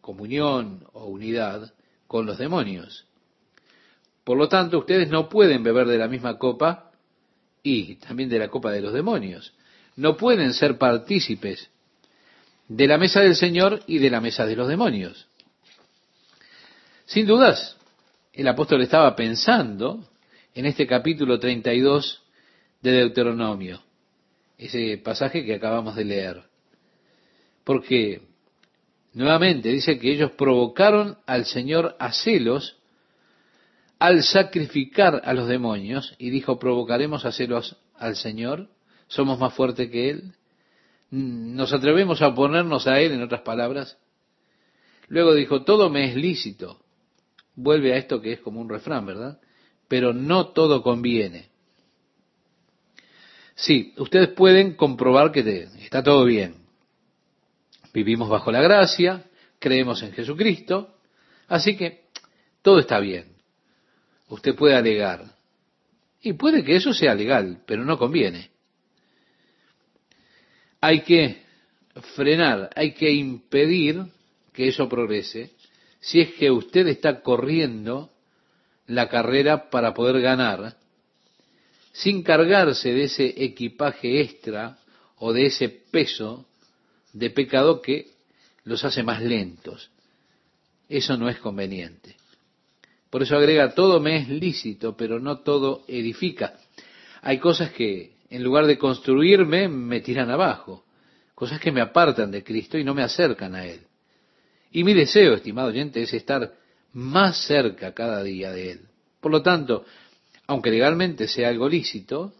comunión 0.00 0.84
o 0.92 1.04
unidad 1.04 1.72
con 2.08 2.26
los 2.26 2.38
demonios. 2.38 3.06
Por 4.24 4.36
lo 4.36 4.48
tanto, 4.48 4.80
ustedes 4.80 5.10
no 5.10 5.28
pueden 5.28 5.62
beber 5.62 5.86
de 5.86 5.98
la 5.98 6.08
misma 6.08 6.38
copa 6.38 6.90
y 7.62 7.94
también 7.96 8.28
de 8.28 8.40
la 8.40 8.48
copa 8.48 8.72
de 8.72 8.80
los 8.80 8.92
demonios. 8.92 9.54
No 9.94 10.16
pueden 10.16 10.52
ser 10.52 10.76
partícipes 10.76 11.70
de 12.66 12.88
la 12.88 12.98
mesa 12.98 13.20
del 13.20 13.36
Señor 13.36 13.84
y 13.86 13.98
de 13.98 14.10
la 14.10 14.20
mesa 14.20 14.44
de 14.44 14.56
los 14.56 14.66
demonios. 14.66 15.28
Sin 17.04 17.28
dudas, 17.28 17.76
el 18.32 18.48
apóstol 18.48 18.82
estaba 18.82 19.14
pensando 19.14 20.08
en 20.54 20.66
este 20.66 20.86
capítulo 20.86 21.38
32 21.38 22.22
de 22.82 22.92
Deuteronomio, 22.92 23.82
ese 24.58 24.98
pasaje 24.98 25.44
que 25.44 25.54
acabamos 25.54 25.96
de 25.96 26.04
leer. 26.04 26.42
Porque, 27.64 28.22
nuevamente, 29.14 29.70
dice 29.70 29.98
que 29.98 30.12
ellos 30.12 30.32
provocaron 30.32 31.18
al 31.26 31.46
Señor 31.46 31.96
a 31.98 32.12
celos 32.12 32.76
al 33.98 34.24
sacrificar 34.24 35.22
a 35.24 35.32
los 35.32 35.46
demonios 35.46 36.16
y 36.18 36.30
dijo, 36.30 36.58
provocaremos 36.58 37.24
a 37.24 37.30
celos 37.30 37.76
al 37.96 38.16
Señor, 38.16 38.68
somos 39.06 39.38
más 39.38 39.54
fuertes 39.54 39.90
que 39.90 40.10
Él, 40.10 40.34
nos 41.12 41.72
atrevemos 41.72 42.20
a 42.20 42.28
oponernos 42.28 42.88
a 42.88 42.98
Él, 43.00 43.12
en 43.12 43.22
otras 43.22 43.42
palabras. 43.42 43.96
Luego 45.06 45.34
dijo, 45.34 45.62
todo 45.62 45.88
me 45.88 46.08
es 46.08 46.16
lícito. 46.16 46.80
Vuelve 47.54 47.92
a 47.92 47.96
esto 47.96 48.20
que 48.20 48.32
es 48.32 48.40
como 48.40 48.60
un 48.60 48.68
refrán, 48.68 49.06
¿verdad? 49.06 49.38
Pero 49.92 50.14
no 50.14 50.46
todo 50.46 50.82
conviene. 50.82 51.50
Sí, 53.54 53.92
ustedes 53.98 54.28
pueden 54.28 54.72
comprobar 54.72 55.32
que 55.32 55.68
está 55.82 56.02
todo 56.02 56.24
bien. 56.24 56.54
Vivimos 57.92 58.30
bajo 58.30 58.50
la 58.50 58.62
gracia, 58.62 59.22
creemos 59.58 60.02
en 60.02 60.12
Jesucristo, 60.12 60.96
así 61.46 61.76
que 61.76 62.06
todo 62.62 62.78
está 62.78 63.00
bien 63.00 63.32
usted 64.32 64.54
puede 64.54 64.74
alegar. 64.74 65.36
Y 66.22 66.32
puede 66.32 66.64
que 66.64 66.76
eso 66.76 66.94
sea 66.94 67.14
legal, 67.14 67.62
pero 67.66 67.84
no 67.84 67.98
conviene. 67.98 68.50
Hay 70.80 71.02
que 71.02 71.42
frenar, 72.14 72.70
hay 72.74 72.94
que 72.94 73.10
impedir 73.12 74.06
que 74.54 74.68
eso 74.68 74.88
progrese 74.88 75.50
si 76.00 76.20
es 76.20 76.32
que 76.32 76.50
usted 76.50 76.86
está 76.86 77.20
corriendo 77.20 78.11
la 78.86 79.08
carrera 79.08 79.70
para 79.70 79.94
poder 79.94 80.20
ganar 80.20 80.76
sin 81.92 82.22
cargarse 82.22 82.92
de 82.92 83.04
ese 83.04 83.44
equipaje 83.44 84.20
extra 84.20 84.78
o 85.18 85.32
de 85.32 85.46
ese 85.46 85.68
peso 85.68 86.46
de 87.12 87.30
pecado 87.30 87.82
que 87.82 88.08
los 88.64 88.84
hace 88.84 89.02
más 89.02 89.22
lentos. 89.22 89.90
Eso 90.88 91.16
no 91.16 91.28
es 91.28 91.38
conveniente. 91.38 92.16
Por 93.10 93.22
eso 93.22 93.36
agrega, 93.36 93.74
todo 93.74 94.00
me 94.00 94.16
es 94.16 94.28
lícito, 94.28 94.96
pero 94.96 95.20
no 95.20 95.40
todo 95.40 95.84
edifica. 95.86 96.54
Hay 97.20 97.38
cosas 97.38 97.70
que, 97.72 98.14
en 98.30 98.42
lugar 98.42 98.66
de 98.66 98.78
construirme, 98.78 99.68
me 99.68 100.00
tiran 100.00 100.30
abajo. 100.30 100.84
Cosas 101.34 101.60
que 101.60 101.72
me 101.72 101.82
apartan 101.82 102.30
de 102.30 102.42
Cristo 102.42 102.78
y 102.78 102.84
no 102.84 102.94
me 102.94 103.02
acercan 103.02 103.54
a 103.54 103.66
Él. 103.66 103.82
Y 104.70 104.84
mi 104.84 104.94
deseo, 104.94 105.34
estimado 105.34 105.68
oyente, 105.68 106.02
es 106.02 106.14
estar 106.14 106.54
más 106.92 107.46
cerca 107.46 107.92
cada 107.92 108.22
día 108.22 108.52
de 108.52 108.72
Él. 108.72 108.80
Por 109.20 109.32
lo 109.32 109.42
tanto, 109.42 109.84
aunque 110.46 110.70
legalmente 110.70 111.28
sea 111.28 111.48
algo 111.48 111.68
lícito, 111.68 112.34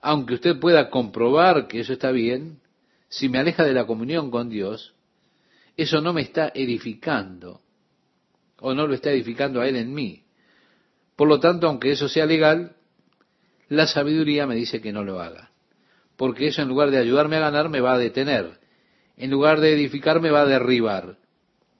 aunque 0.00 0.34
usted 0.34 0.58
pueda 0.58 0.88
comprobar 0.88 1.66
que 1.66 1.80
eso 1.80 1.92
está 1.92 2.10
bien, 2.10 2.60
si 3.08 3.28
me 3.28 3.38
aleja 3.38 3.64
de 3.64 3.72
la 3.72 3.86
comunión 3.86 4.30
con 4.30 4.48
Dios, 4.48 4.94
eso 5.76 6.00
no 6.00 6.12
me 6.12 6.22
está 6.22 6.50
edificando, 6.54 7.60
o 8.60 8.74
no 8.74 8.86
lo 8.86 8.94
está 8.94 9.10
edificando 9.10 9.60
a 9.60 9.68
Él 9.68 9.76
en 9.76 9.92
mí. 9.92 10.24
Por 11.16 11.28
lo 11.28 11.40
tanto, 11.40 11.66
aunque 11.66 11.92
eso 11.92 12.08
sea 12.08 12.26
legal, 12.26 12.76
la 13.68 13.86
sabiduría 13.86 14.46
me 14.46 14.54
dice 14.54 14.80
que 14.80 14.92
no 14.92 15.02
lo 15.02 15.20
haga, 15.20 15.50
porque 16.16 16.48
eso 16.48 16.62
en 16.62 16.68
lugar 16.68 16.90
de 16.90 16.98
ayudarme 16.98 17.36
a 17.36 17.40
ganar 17.40 17.68
me 17.68 17.80
va 17.80 17.94
a 17.94 17.98
detener, 17.98 18.58
en 19.16 19.30
lugar 19.30 19.60
de 19.60 19.72
edificar 19.72 20.20
me 20.20 20.30
va 20.30 20.42
a 20.42 20.46
derribar. 20.46 21.18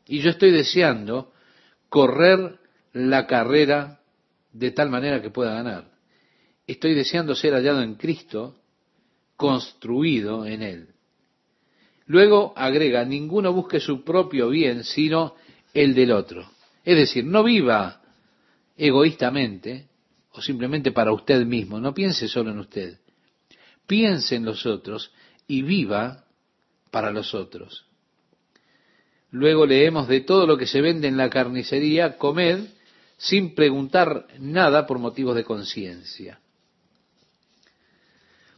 Y 0.07 0.21
yo 0.21 0.31
estoy 0.31 0.51
deseando 0.51 1.33
correr 1.97 2.59
la 2.93 3.27
carrera 3.27 4.01
de 4.53 4.71
tal 4.71 4.91
manera 4.91 5.23
que 5.23 5.31
pueda 5.31 5.55
ganar. 5.55 5.93
Estoy 6.67 6.93
deseando 6.93 7.35
ser 7.35 7.55
hallado 7.55 7.81
en 7.81 7.95
Cristo, 7.95 8.55
construido 9.35 10.45
en 10.45 10.61
Él. 10.61 10.89
Luego 12.05 12.53
agrega, 12.55 13.03
ninguno 13.07 13.51
busque 13.55 13.81
su 13.81 14.05
propio 14.05 14.51
bien, 14.51 14.85
sino 14.85 15.37
el 15.73 15.95
del 15.95 16.13
otro. 16.13 16.47
Es 16.85 16.99
decir, 16.99 17.25
no 17.25 17.43
viva 17.43 18.03
egoístamente 18.77 19.89
o 20.33 20.43
simplemente 20.43 20.93
para 20.93 21.15
usted 21.15 21.47
mismo, 21.47 21.81
no 21.81 21.95
piense 21.95 22.29
solo 22.29 22.51
en 22.51 22.59
usted. 22.59 22.99
Piense 23.87 24.37
en 24.37 24.45
los 24.45 24.67
otros 24.67 25.13
y 25.49 25.63
viva 25.63 26.27
para 26.91 27.11
los 27.11 27.33
otros. 27.33 27.86
Luego 29.31 29.67
leemos 29.67 30.09
de 30.09 30.21
todo 30.21 30.47
lo 30.47 30.57
que 30.57 30.67
se 30.67 30.81
vende 30.81 31.09
en 31.09 31.17
la 31.17 31.31
carnicería, 31.31 32.17
comed 32.17 32.61
sin 33.17 33.55
preguntar 33.55 34.27
nada 34.39 34.87
por 34.87 34.99
motivos 34.99 35.35
de 35.35 35.45
conciencia. 35.45 36.39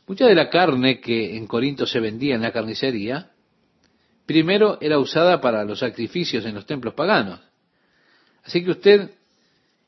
Mucha 0.06 0.26
de 0.26 0.34
la 0.34 0.48
carne 0.48 1.00
que 1.00 1.36
en 1.36 1.46
Corinto 1.46 1.86
se 1.86 2.00
vendía 2.00 2.34
en 2.34 2.42
la 2.42 2.52
carnicería, 2.52 3.30
primero 4.26 4.78
era 4.80 4.98
usada 4.98 5.40
para 5.40 5.64
los 5.64 5.78
sacrificios 5.80 6.44
en 6.44 6.54
los 6.54 6.66
templos 6.66 6.94
paganos. 6.94 7.40
Así 8.42 8.64
que 8.64 8.70
usted 8.70 9.10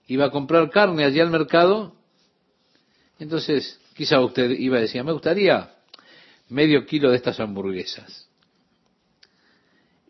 iba 0.07 0.27
a 0.27 0.31
comprar 0.31 0.71
carne 0.71 1.05
allí 1.05 1.21
al 1.21 1.31
mercado, 1.31 1.95
entonces 3.19 3.81
quizá 3.95 4.21
usted 4.21 4.51
iba 4.51 4.77
a 4.79 4.81
decir, 4.81 5.03
me 5.05 5.13
gustaría 5.13 5.75
medio 6.49 6.85
kilo 6.85 7.11
de 7.11 7.17
estas 7.17 7.41
hamburguesas. 7.41 8.30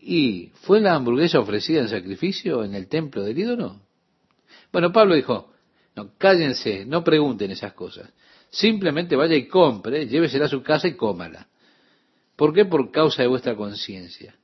¿Y 0.02 0.52
fue 0.62 0.80
la 0.80 0.94
hamburguesa 0.94 1.40
ofrecida 1.40 1.80
en 1.80 1.88
sacrificio 1.88 2.64
en 2.64 2.74
el 2.74 2.88
templo 2.88 3.22
del 3.22 3.38
ídolo? 3.38 3.80
Bueno, 4.72 4.92
Pablo 4.92 5.14
dijo, 5.14 5.52
no, 5.94 6.12
cállense, 6.16 6.86
no 6.86 7.04
pregunten 7.04 7.50
esas 7.50 7.74
cosas. 7.74 8.10
Simplemente 8.50 9.14
vaya 9.14 9.36
y 9.36 9.46
compre, 9.46 10.06
llévesela 10.06 10.46
a 10.46 10.48
su 10.48 10.62
casa 10.62 10.88
y 10.88 10.94
cómala. 10.94 11.48
¿Por 12.34 12.54
qué? 12.54 12.64
Por 12.64 12.90
causa 12.90 13.22
de 13.22 13.28
vuestra 13.28 13.54
conciencia. 13.54 14.34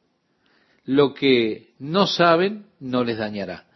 Lo 0.84 1.14
que 1.14 1.72
no 1.78 2.06
saben 2.06 2.66
no 2.78 3.02
les 3.02 3.16
dañará. 3.16 3.66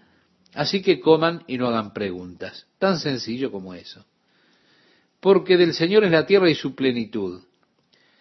Así 0.52 0.82
que 0.82 1.00
coman 1.00 1.44
y 1.46 1.56
no 1.56 1.68
hagan 1.68 1.92
preguntas. 1.94 2.66
Tan 2.78 2.99
sencillo 2.99 3.50
como 3.50 3.75
eso. 3.75 4.04
Porque 5.20 5.56
del 5.56 5.75
Señor 5.75 6.04
es 6.04 6.10
la 6.10 6.26
tierra 6.26 6.50
y 6.50 6.54
su 6.54 6.75
plenitud. 6.75 7.42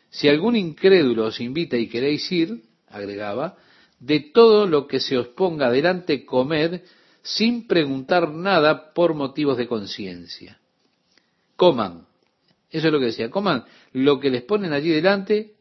Si 0.10 0.28
algún 0.28 0.56
incrédulo 0.56 1.26
os 1.26 1.40
invita 1.40 1.78
y 1.78 1.88
queréis 1.88 2.32
ir, 2.32 2.64
agregaba, 2.90 3.58
de 4.00 4.20
todo 4.20 4.66
lo 4.66 4.88
que 4.88 5.00
se 5.00 5.18
os 5.18 5.28
ponga 5.30 5.70
delante 5.70 6.26
comed 6.26 6.82
sin 7.22 7.68
preguntar 7.68 8.30
nada 8.32 8.94
por 8.94 9.14
motivos 9.14 9.58
de 9.58 9.68
conciencia. 9.68 10.60
Coman. 11.56 12.08
Eso 12.70 12.88
es 12.88 12.94
lo 12.94 13.00
que 13.00 13.08
decía. 13.08 13.30
Coman 13.30 13.66
lo 13.94 14.20
que 14.20 14.30
les 14.30 14.44
ponen 14.44 14.74
allí 14.74 14.90
delante, 14.90 15.56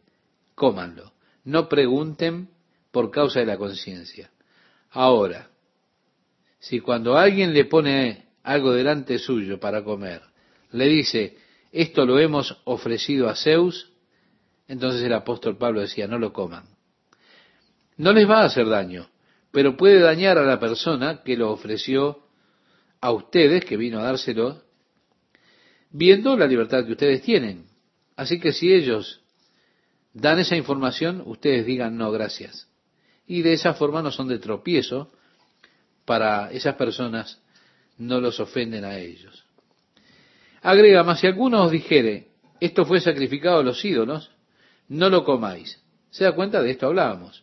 cómanlo. 0.54 1.12
No 1.44 1.68
pregunten 1.68 2.48
por 2.90 3.10
causa 3.10 3.40
de 3.40 3.46
la 3.46 3.56
conciencia. 3.56 4.30
Ahora, 4.90 5.50
si 6.58 6.80
cuando 6.80 7.16
alguien 7.16 7.52
le 7.52 7.64
pone 7.64 8.28
algo 8.42 8.72
delante 8.72 9.18
suyo 9.18 9.58
para 9.58 9.82
comer, 9.82 10.22
le 10.72 10.86
dice, 10.86 11.36
esto 11.72 12.06
lo 12.06 12.18
hemos 12.18 12.60
ofrecido 12.64 13.28
a 13.28 13.36
Zeus, 13.36 13.92
entonces 14.66 15.02
el 15.02 15.12
apóstol 15.12 15.56
Pablo 15.56 15.80
decía, 15.80 16.06
no 16.06 16.18
lo 16.18 16.32
coman. 16.32 16.77
No 17.98 18.12
les 18.12 18.30
va 18.30 18.42
a 18.42 18.44
hacer 18.44 18.68
daño, 18.68 19.10
pero 19.50 19.76
puede 19.76 20.00
dañar 20.00 20.38
a 20.38 20.44
la 20.44 20.60
persona 20.60 21.22
que 21.24 21.36
lo 21.36 21.50
ofreció 21.50 22.20
a 23.00 23.10
ustedes, 23.10 23.64
que 23.64 23.76
vino 23.76 23.98
a 23.98 24.04
dárselo, 24.04 24.62
viendo 25.90 26.36
la 26.36 26.46
libertad 26.46 26.86
que 26.86 26.92
ustedes 26.92 27.22
tienen. 27.22 27.66
Así 28.16 28.38
que 28.38 28.52
si 28.52 28.72
ellos 28.72 29.20
dan 30.12 30.38
esa 30.38 30.56
información, 30.56 31.24
ustedes 31.26 31.66
digan 31.66 31.96
no, 31.96 32.12
gracias. 32.12 32.68
Y 33.26 33.42
de 33.42 33.54
esa 33.54 33.74
forma 33.74 34.00
no 34.00 34.12
son 34.12 34.28
de 34.28 34.38
tropiezo 34.38 35.10
para 36.04 36.52
esas 36.52 36.76
personas, 36.76 37.42
no 37.98 38.20
los 38.20 38.38
ofenden 38.38 38.84
a 38.84 38.96
ellos. 38.96 39.44
Agrega, 40.62 41.02
más 41.02 41.18
si 41.18 41.26
alguno 41.26 41.64
os 41.64 41.72
dijere, 41.72 42.28
esto 42.60 42.86
fue 42.86 43.00
sacrificado 43.00 43.58
a 43.58 43.64
los 43.64 43.84
ídolos, 43.84 44.30
no 44.86 45.10
lo 45.10 45.24
comáis. 45.24 45.82
¿Se 46.10 46.22
da 46.22 46.32
cuenta? 46.32 46.62
De 46.62 46.70
esto 46.70 46.86
hablábamos 46.86 47.42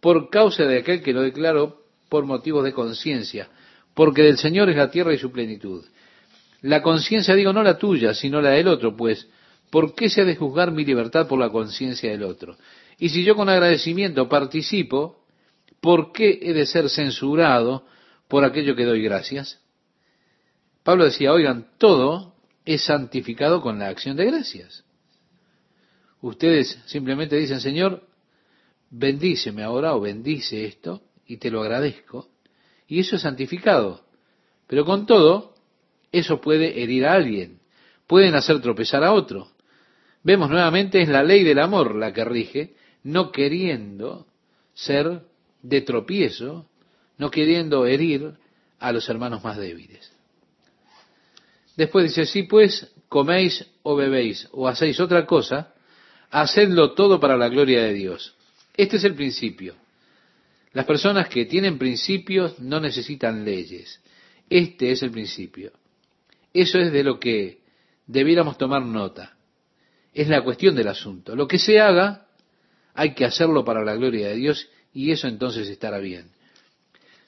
por 0.00 0.30
causa 0.30 0.64
de 0.64 0.78
aquel 0.78 1.02
que 1.02 1.12
lo 1.12 1.22
declaró 1.22 1.82
por 2.08 2.24
motivos 2.24 2.64
de 2.64 2.72
conciencia, 2.72 3.48
porque 3.94 4.22
del 4.22 4.38
Señor 4.38 4.68
es 4.68 4.76
la 4.76 4.90
tierra 4.90 5.14
y 5.14 5.18
su 5.18 5.32
plenitud. 5.32 5.84
La 6.62 6.82
conciencia, 6.82 7.34
digo, 7.34 7.52
no 7.52 7.62
la 7.62 7.78
tuya, 7.78 8.14
sino 8.14 8.40
la 8.40 8.50
del 8.50 8.68
otro, 8.68 8.96
pues, 8.96 9.28
¿por 9.70 9.94
qué 9.94 10.08
se 10.08 10.22
ha 10.22 10.24
de 10.24 10.36
juzgar 10.36 10.72
mi 10.72 10.84
libertad 10.84 11.26
por 11.28 11.38
la 11.38 11.50
conciencia 11.50 12.10
del 12.10 12.22
otro? 12.22 12.56
Y 12.98 13.10
si 13.10 13.24
yo 13.24 13.36
con 13.36 13.48
agradecimiento 13.48 14.28
participo, 14.28 15.24
¿por 15.80 16.12
qué 16.12 16.38
he 16.42 16.52
de 16.52 16.66
ser 16.66 16.88
censurado 16.88 17.84
por 18.28 18.44
aquello 18.44 18.74
que 18.74 18.84
doy 18.84 19.02
gracias? 19.02 19.60
Pablo 20.82 21.04
decía, 21.04 21.32
oigan, 21.32 21.66
todo 21.78 22.34
es 22.64 22.84
santificado 22.84 23.60
con 23.60 23.78
la 23.78 23.88
acción 23.88 24.16
de 24.16 24.26
gracias. 24.26 24.84
Ustedes 26.20 26.78
simplemente 26.86 27.36
dicen, 27.36 27.60
Señor, 27.60 28.02
bendíceme 28.90 29.62
ahora 29.62 29.94
o 29.94 30.00
bendice 30.00 30.64
esto 30.64 31.02
y 31.26 31.38
te 31.38 31.50
lo 31.50 31.62
agradezco. 31.62 32.28
Y 32.86 33.00
eso 33.00 33.16
es 33.16 33.22
santificado. 33.22 34.04
Pero 34.66 34.84
con 34.84 35.06
todo, 35.06 35.54
eso 36.12 36.40
puede 36.40 36.82
herir 36.82 37.06
a 37.06 37.14
alguien, 37.14 37.60
pueden 38.06 38.34
hacer 38.34 38.60
tropezar 38.60 39.04
a 39.04 39.12
otro. 39.12 39.48
Vemos 40.22 40.50
nuevamente 40.50 41.00
es 41.00 41.08
la 41.08 41.22
ley 41.22 41.44
del 41.44 41.58
amor 41.58 41.94
la 41.94 42.12
que 42.12 42.24
rige, 42.24 42.74
no 43.02 43.30
queriendo 43.30 44.26
ser 44.74 45.22
de 45.62 45.80
tropiezo, 45.82 46.68
no 47.18 47.30
queriendo 47.30 47.86
herir 47.86 48.34
a 48.78 48.92
los 48.92 49.08
hermanos 49.08 49.42
más 49.44 49.56
débiles. 49.56 50.12
Después 51.76 52.06
dice, 52.06 52.26
si 52.26 52.44
pues 52.44 52.92
coméis 53.08 53.66
o 53.82 53.96
bebéis 53.96 54.48
o 54.52 54.66
hacéis 54.66 54.98
otra 55.00 55.26
cosa, 55.26 55.74
hacedlo 56.30 56.92
todo 56.92 57.20
para 57.20 57.36
la 57.36 57.48
gloria 57.48 57.82
de 57.82 57.92
Dios. 57.92 58.35
Este 58.76 58.96
es 58.96 59.04
el 59.04 59.14
principio. 59.14 59.74
Las 60.72 60.84
personas 60.84 61.28
que 61.28 61.46
tienen 61.46 61.78
principios 61.78 62.58
no 62.58 62.80
necesitan 62.80 63.44
leyes. 63.44 64.00
Este 64.50 64.90
es 64.90 65.02
el 65.02 65.10
principio. 65.10 65.72
Eso 66.52 66.78
es 66.78 66.92
de 66.92 67.02
lo 67.02 67.18
que 67.18 67.60
debiéramos 68.06 68.58
tomar 68.58 68.84
nota. 68.84 69.36
Es 70.12 70.28
la 70.28 70.42
cuestión 70.42 70.74
del 70.74 70.88
asunto. 70.88 71.34
Lo 71.34 71.48
que 71.48 71.58
se 71.58 71.80
haga, 71.80 72.26
hay 72.94 73.14
que 73.14 73.24
hacerlo 73.24 73.64
para 73.64 73.84
la 73.84 73.94
gloria 73.94 74.28
de 74.28 74.36
Dios 74.36 74.68
y 74.92 75.10
eso 75.10 75.28
entonces 75.28 75.68
estará 75.68 75.98
bien. 75.98 76.30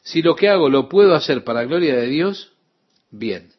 Si 0.03 0.23
lo 0.23 0.35
que 0.35 0.49
hago 0.49 0.71
lo 0.71 0.89
puedo 0.89 1.15
hacer 1.15 1.45
para 1.45 1.61
la 1.61 1.67
gloria 1.67 1.97
de 1.97 2.07
Dios, 2.07 2.53
bien. 3.11 3.51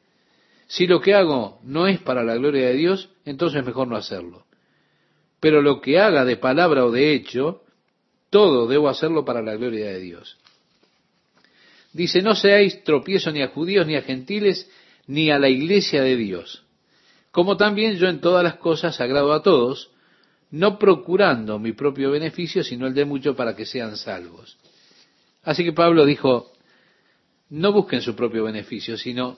Si 0.68 0.88
lo 0.88 1.02
que 1.02 1.14
hago 1.14 1.60
no 1.64 1.88
es 1.88 2.00
para 2.00 2.24
la 2.24 2.36
gloria 2.36 2.68
de 2.68 2.74
Dios, 2.74 3.10
entonces 3.26 3.66
mejor 3.66 3.88
no 3.88 3.96
hacerlo. 3.96 4.46
Pero 5.40 5.62
lo 5.62 5.82
que 5.82 6.00
haga 6.00 6.26
de 6.26 6.38
palabra 6.38 6.86
o 6.86 6.92
de 6.92 7.14
hecho, 7.14 7.64
todo 8.30 8.68
debo 8.68 8.90
hacerlo 8.90 9.26
para 9.26 9.42
la 9.42 9.56
gloria 9.56 9.88
de 9.88 10.00
Dios. 10.00 10.38
Dice, 11.94 12.22
no 12.22 12.36
seáis 12.36 12.84
tropiezo 12.84 13.32
ni 13.32 13.42
a 13.42 13.48
judíos, 13.48 13.88
ni 13.88 13.96
a 13.96 14.02
gentiles, 14.02 14.70
ni 15.08 15.32
a 15.32 15.40
la 15.40 15.50
iglesia 15.50 16.04
de 16.04 16.16
Dios. 16.16 16.64
Como 17.32 17.58
también 17.58 17.96
yo 17.96 18.08
en 18.08 18.22
todas 18.22 18.44
las 18.44 18.56
cosas 18.56 19.00
agrado 19.02 19.34
a 19.34 19.42
todos, 19.42 19.92
no 20.52 20.78
procurando 20.78 21.60
mi 21.60 21.74
propio 21.74 22.12
beneficio, 22.12 22.64
sino 22.64 22.88
el 22.88 22.94
de 22.94 23.06
muchos 23.06 23.36
para 23.36 23.56
que 23.56 23.66
sean 23.66 23.98
salvos. 23.98 24.58
Así 25.44 25.64
que 25.64 25.74
Pablo 25.74 26.06
dijo, 26.06 26.52
no 27.50 27.72
busquen 27.72 28.02
su 28.02 28.16
propio 28.16 28.44
beneficio, 28.44 28.98
sino 28.98 29.38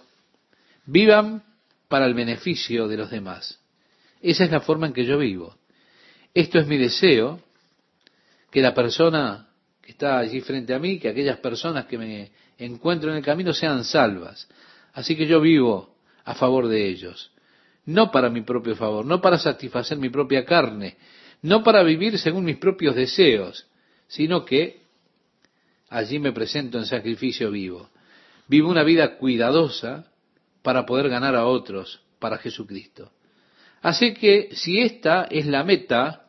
vivan 0.85 1.43
para 1.87 2.05
el 2.05 2.13
beneficio 2.13 2.87
de 2.87 2.97
los 2.97 3.11
demás. 3.11 3.59
Esa 4.21 4.45
es 4.45 4.51
la 4.51 4.61
forma 4.61 4.87
en 4.87 4.93
que 4.93 5.05
yo 5.05 5.17
vivo. 5.17 5.55
Esto 6.33 6.59
es 6.59 6.67
mi 6.67 6.77
deseo 6.77 7.39
que 8.51 8.61
la 8.61 8.73
persona 8.73 9.47
que 9.81 9.93
está 9.93 10.19
allí 10.19 10.41
frente 10.41 10.73
a 10.73 10.79
mí, 10.79 10.99
que 10.99 11.09
aquellas 11.09 11.37
personas 11.37 11.85
que 11.85 11.97
me 11.97 12.31
encuentro 12.57 13.09
en 13.09 13.17
el 13.17 13.23
camino 13.23 13.53
sean 13.53 13.83
salvas. 13.83 14.47
Así 14.93 15.15
que 15.15 15.25
yo 15.25 15.39
vivo 15.41 15.95
a 16.25 16.35
favor 16.35 16.67
de 16.67 16.87
ellos, 16.87 17.31
no 17.85 18.11
para 18.11 18.29
mi 18.29 18.41
propio 18.41 18.75
favor, 18.75 19.05
no 19.05 19.21
para 19.21 19.39
satisfacer 19.39 19.97
mi 19.97 20.09
propia 20.09 20.45
carne, 20.45 20.97
no 21.41 21.63
para 21.63 21.81
vivir 21.81 22.19
según 22.19 22.43
mis 22.43 22.57
propios 22.57 22.95
deseos, 22.95 23.65
sino 24.07 24.45
que 24.45 24.81
allí 25.89 26.19
me 26.19 26.33
presento 26.33 26.77
en 26.77 26.85
sacrificio 26.85 27.49
vivo. 27.49 27.89
Vivo 28.47 28.69
una 28.69 28.83
vida 28.83 29.17
cuidadosa 29.17 30.11
para 30.61 30.85
poder 30.85 31.09
ganar 31.09 31.35
a 31.35 31.45
otros 31.45 32.01
para 32.19 32.37
Jesucristo. 32.37 33.11
Así 33.81 34.13
que 34.13 34.49
si 34.51 34.79
esta 34.79 35.23
es 35.23 35.47
la 35.47 35.63
meta 35.63 36.27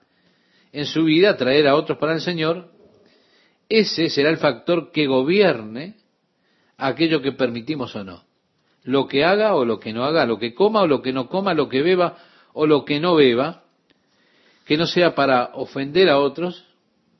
en 0.72 0.86
su 0.86 1.04
vida, 1.04 1.36
traer 1.36 1.68
a 1.68 1.76
otros 1.76 1.98
para 1.98 2.14
el 2.14 2.20
Señor, 2.20 2.70
ese 3.68 4.08
será 4.10 4.30
el 4.30 4.38
factor 4.38 4.90
que 4.90 5.06
gobierne 5.06 5.96
aquello 6.76 7.22
que 7.22 7.32
permitimos 7.32 7.94
o 7.94 8.04
no. 8.04 8.24
Lo 8.84 9.06
que 9.06 9.24
haga 9.24 9.54
o 9.54 9.64
lo 9.64 9.78
que 9.78 9.92
no 9.92 10.04
haga, 10.04 10.26
lo 10.26 10.38
que 10.38 10.54
coma 10.54 10.82
o 10.82 10.86
lo 10.86 11.02
que 11.02 11.12
no 11.12 11.28
coma, 11.28 11.54
lo 11.54 11.68
que 11.68 11.82
beba 11.82 12.18
o 12.52 12.66
lo 12.66 12.84
que 12.84 13.00
no 13.00 13.14
beba, 13.14 13.62
que 14.66 14.76
no 14.76 14.86
sea 14.86 15.14
para 15.14 15.50
ofender 15.54 16.08
a 16.08 16.18
otros, 16.18 16.64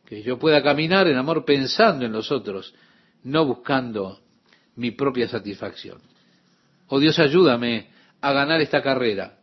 que 0.06 0.22
yo 0.22 0.38
pueda 0.38 0.62
caminar 0.62 1.06
en 1.06 1.16
amor 1.16 1.44
pensando 1.44 2.04
en 2.04 2.12
los 2.12 2.32
otros, 2.32 2.74
no 3.22 3.44
buscando 3.46 4.20
mi 4.76 4.90
propia 4.90 5.28
satisfacción. 5.28 6.00
Oh 6.88 6.98
Dios, 6.98 7.18
ayúdame 7.18 7.90
a 8.20 8.32
ganar 8.32 8.60
esta 8.60 8.82
carrera. 8.82 9.38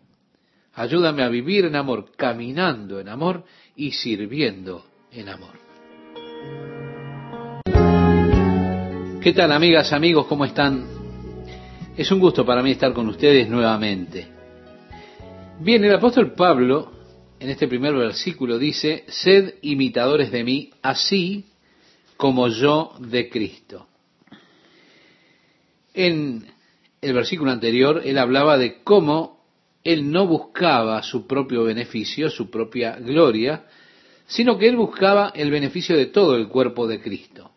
Ayúdame 0.74 1.24
a 1.24 1.30
vivir 1.30 1.66
en 1.66 1.76
amor, 1.76 2.12
caminando 2.16 3.00
en 3.00 3.10
amor 3.10 3.44
y 3.80 3.94
sirviendo 3.94 4.86
en 5.10 5.30
amor. 5.30 5.58
¿Qué 9.22 9.32
tal 9.34 9.54
amigas, 9.54 9.94
amigos? 9.94 10.28
¿Cómo 10.28 10.44
están? 10.44 10.86
Es 11.96 12.12
un 12.12 12.20
gusto 12.20 12.46
para 12.46 12.62
mí 12.62 12.72
estar 12.72 12.92
con 12.92 13.08
ustedes 13.08 13.48
nuevamente. 13.48 14.28
Bien, 15.62 15.82
el 15.86 15.96
apóstol 15.96 16.34
Pablo 16.34 16.92
en 17.40 17.50
este 17.50 17.70
primer 17.70 17.94
versículo 17.94 18.60
dice, 18.60 19.06
sed 19.08 19.56
imitadores 19.62 20.30
de 20.30 20.44
mí, 20.44 20.72
así 20.82 21.46
como 22.18 22.50
yo 22.50 22.92
de 23.00 23.30
Cristo. 23.30 23.88
En 25.94 26.46
el 27.00 27.14
versículo 27.14 27.52
anterior, 27.52 28.02
él 28.04 28.18
hablaba 28.18 28.58
de 28.58 28.84
cómo 28.84 29.39
él 29.92 30.12
no 30.12 30.28
buscaba 30.28 31.02
su 31.02 31.26
propio 31.26 31.64
beneficio, 31.64 32.30
su 32.30 32.50
propia 32.50 32.98
gloria, 33.00 33.66
sino 34.28 34.58
que 34.60 34.68
él 34.68 34.76
buscaba 34.76 35.32
el 35.36 35.50
beneficio 35.50 35.98
de 35.98 36.06
todo 36.06 36.36
el 36.36 36.48
cuerpo 36.48 36.88
de 36.88 37.02
Cristo. 37.02 37.52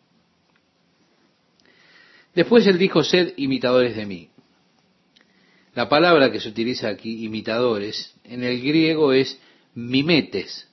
Después 2.33 2.65
él 2.65 2.79
dijo, 2.79 3.03
sed 3.03 3.33
imitadores 3.37 3.95
de 3.95 4.07
mí. 4.07 4.29
La 5.75 5.87
palabra 5.87 6.31
que 6.31 6.39
se 6.39 6.49
utiliza 6.49 6.87
aquí, 6.87 7.23
imitadores, 7.23 8.15
en 8.23 8.43
el 8.43 8.59
griego 8.61 9.13
es 9.13 9.39
mimetes. 9.75 10.67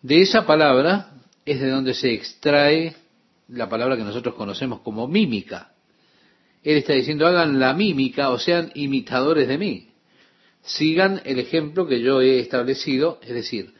De 0.00 0.22
esa 0.22 0.46
palabra 0.46 1.12
es 1.44 1.60
de 1.60 1.68
donde 1.68 1.92
se 1.92 2.14
extrae 2.14 2.96
la 3.48 3.68
palabra 3.68 3.98
que 3.98 4.04
nosotros 4.04 4.34
conocemos 4.34 4.80
como 4.80 5.06
mímica. 5.06 5.72
Él 6.62 6.78
está 6.78 6.94
diciendo, 6.94 7.26
hagan 7.26 7.60
la 7.60 7.74
mímica 7.74 8.30
o 8.30 8.38
sean 8.38 8.70
imitadores 8.74 9.46
de 9.46 9.58
mí. 9.58 9.91
Sigan 10.62 11.20
el 11.24 11.38
ejemplo 11.38 11.86
que 11.86 12.00
yo 12.00 12.20
he 12.20 12.38
establecido, 12.38 13.18
es 13.22 13.34
decir, 13.34 13.74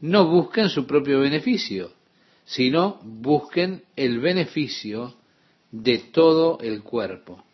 no 0.00 0.26
busquen 0.26 0.68
su 0.68 0.86
propio 0.86 1.20
beneficio, 1.20 1.92
sino 2.44 3.00
busquen 3.02 3.84
el 3.96 4.18
beneficio 4.20 5.14
de 5.70 5.98
todo 5.98 6.58
el 6.60 6.82
cuerpo. 6.82 7.44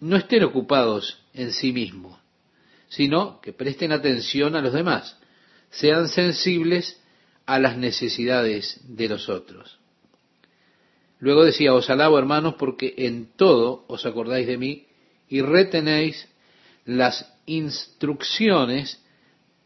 No 0.00 0.16
estén 0.16 0.44
ocupados 0.44 1.22
en 1.34 1.52
sí 1.52 1.72
mismos, 1.72 2.18
sino 2.88 3.40
que 3.40 3.52
presten 3.52 3.92
atención 3.92 4.56
a 4.56 4.62
los 4.62 4.72
demás, 4.72 5.18
sean 5.70 6.08
sensibles 6.08 7.00
a 7.46 7.58
las 7.58 7.76
necesidades 7.76 8.80
de 8.84 9.08
los 9.08 9.28
otros. 9.28 9.78
Luego 11.20 11.44
decía, 11.44 11.74
os 11.74 11.90
alabo 11.90 12.18
hermanos 12.18 12.54
porque 12.58 12.94
en 12.98 13.26
todo 13.36 13.84
os 13.88 14.06
acordáis 14.06 14.46
de 14.46 14.56
mí 14.56 14.86
y 15.28 15.40
retenéis 15.40 16.28
las 16.88 17.30
instrucciones 17.44 18.98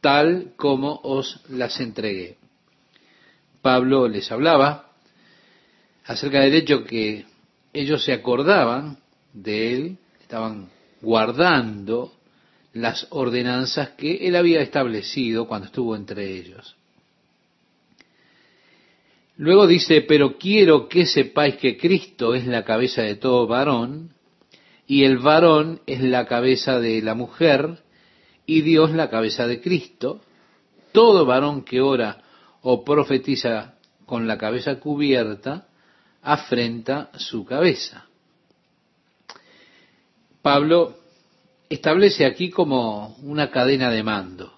tal 0.00 0.54
como 0.56 1.00
os 1.04 1.40
las 1.48 1.78
entregué. 1.80 2.36
Pablo 3.62 4.08
les 4.08 4.32
hablaba 4.32 4.90
acerca 6.04 6.40
del 6.40 6.54
hecho 6.54 6.82
que 6.82 7.24
ellos 7.72 8.04
se 8.04 8.12
acordaban 8.12 8.98
de 9.32 9.72
él, 9.72 9.98
estaban 10.20 10.68
guardando 11.00 12.12
las 12.72 13.06
ordenanzas 13.10 13.90
que 13.90 14.26
él 14.26 14.34
había 14.34 14.60
establecido 14.60 15.46
cuando 15.46 15.66
estuvo 15.66 15.94
entre 15.94 16.28
ellos. 16.36 16.74
Luego 19.36 19.68
dice, 19.68 20.00
pero 20.00 20.38
quiero 20.38 20.88
que 20.88 21.06
sepáis 21.06 21.54
que 21.54 21.76
Cristo 21.76 22.34
es 22.34 22.48
la 22.48 22.64
cabeza 22.64 23.02
de 23.02 23.14
todo 23.14 23.46
varón, 23.46 24.12
y 24.92 25.04
el 25.04 25.16
varón 25.16 25.80
es 25.86 26.02
la 26.02 26.26
cabeza 26.26 26.78
de 26.78 27.00
la 27.00 27.14
mujer, 27.14 27.78
y 28.44 28.60
Dios 28.60 28.90
la 28.90 29.08
cabeza 29.08 29.46
de 29.46 29.62
Cristo. 29.62 30.20
Todo 30.92 31.24
varón 31.24 31.64
que 31.64 31.80
ora 31.80 32.22
o 32.60 32.84
profetiza 32.84 33.76
con 34.04 34.26
la 34.28 34.36
cabeza 34.36 34.78
cubierta, 34.78 35.66
afrenta 36.20 37.08
su 37.16 37.46
cabeza. 37.46 38.04
Pablo 40.42 40.98
establece 41.70 42.26
aquí 42.26 42.50
como 42.50 43.16
una 43.22 43.50
cadena 43.50 43.90
de 43.90 44.02
mando. 44.02 44.52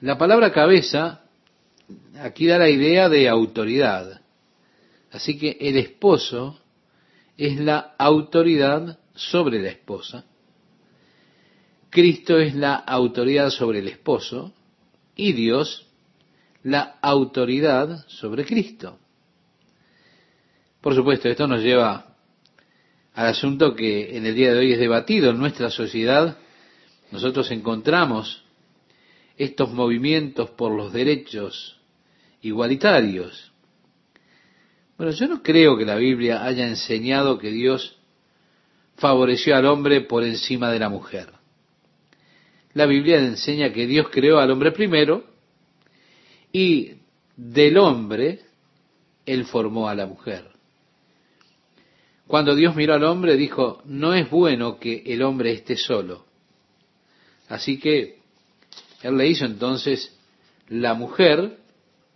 La 0.00 0.18
palabra 0.18 0.52
cabeza 0.52 1.22
aquí 2.20 2.44
da 2.44 2.58
la 2.58 2.68
idea 2.68 3.08
de 3.08 3.26
autoridad. 3.26 4.20
Así 5.10 5.38
que 5.38 5.56
el 5.58 5.78
esposo 5.78 6.60
es 7.38 7.58
la 7.58 7.94
autoridad 7.96 8.98
sobre 9.20 9.60
la 9.60 9.68
esposa. 9.68 10.24
Cristo 11.90 12.38
es 12.38 12.54
la 12.54 12.74
autoridad 12.74 13.50
sobre 13.50 13.80
el 13.80 13.88
esposo 13.88 14.54
y 15.14 15.32
Dios 15.32 15.86
la 16.62 16.98
autoridad 17.02 18.06
sobre 18.08 18.44
Cristo. 18.44 18.98
Por 20.80 20.94
supuesto, 20.94 21.28
esto 21.28 21.46
nos 21.46 21.62
lleva 21.62 22.16
al 23.14 23.26
asunto 23.26 23.74
que 23.74 24.16
en 24.16 24.24
el 24.24 24.34
día 24.34 24.52
de 24.52 24.58
hoy 24.58 24.72
es 24.72 24.78
debatido 24.78 25.30
en 25.30 25.38
nuestra 25.38 25.70
sociedad. 25.70 26.38
Nosotros 27.10 27.50
encontramos 27.50 28.44
estos 29.36 29.72
movimientos 29.72 30.50
por 30.50 30.72
los 30.72 30.92
derechos 30.92 31.78
igualitarios. 32.40 33.52
Bueno, 34.96 35.12
yo 35.12 35.28
no 35.28 35.42
creo 35.42 35.76
que 35.76 35.84
la 35.84 35.96
Biblia 35.96 36.44
haya 36.44 36.66
enseñado 36.66 37.38
que 37.38 37.50
Dios 37.50 37.99
favoreció 39.00 39.56
al 39.56 39.64
hombre 39.64 40.02
por 40.02 40.22
encima 40.22 40.70
de 40.70 40.78
la 40.78 40.90
mujer. 40.90 41.30
La 42.74 42.84
Biblia 42.84 43.18
enseña 43.18 43.72
que 43.72 43.86
Dios 43.86 44.08
creó 44.10 44.38
al 44.38 44.50
hombre 44.50 44.72
primero 44.72 45.24
y 46.52 46.92
del 47.34 47.78
hombre 47.78 48.40
él 49.24 49.46
formó 49.46 49.88
a 49.88 49.94
la 49.94 50.06
mujer. 50.06 50.44
Cuando 52.26 52.54
Dios 52.54 52.76
miró 52.76 52.94
al 52.94 53.04
hombre 53.04 53.36
dijo, 53.36 53.82
no 53.86 54.14
es 54.14 54.28
bueno 54.30 54.78
que 54.78 55.02
el 55.06 55.22
hombre 55.22 55.52
esté 55.52 55.76
solo. 55.76 56.26
Así 57.48 57.78
que 57.78 58.18
él 59.02 59.16
le 59.16 59.28
hizo 59.28 59.46
entonces 59.46 60.14
la 60.68 60.92
mujer 60.92 61.56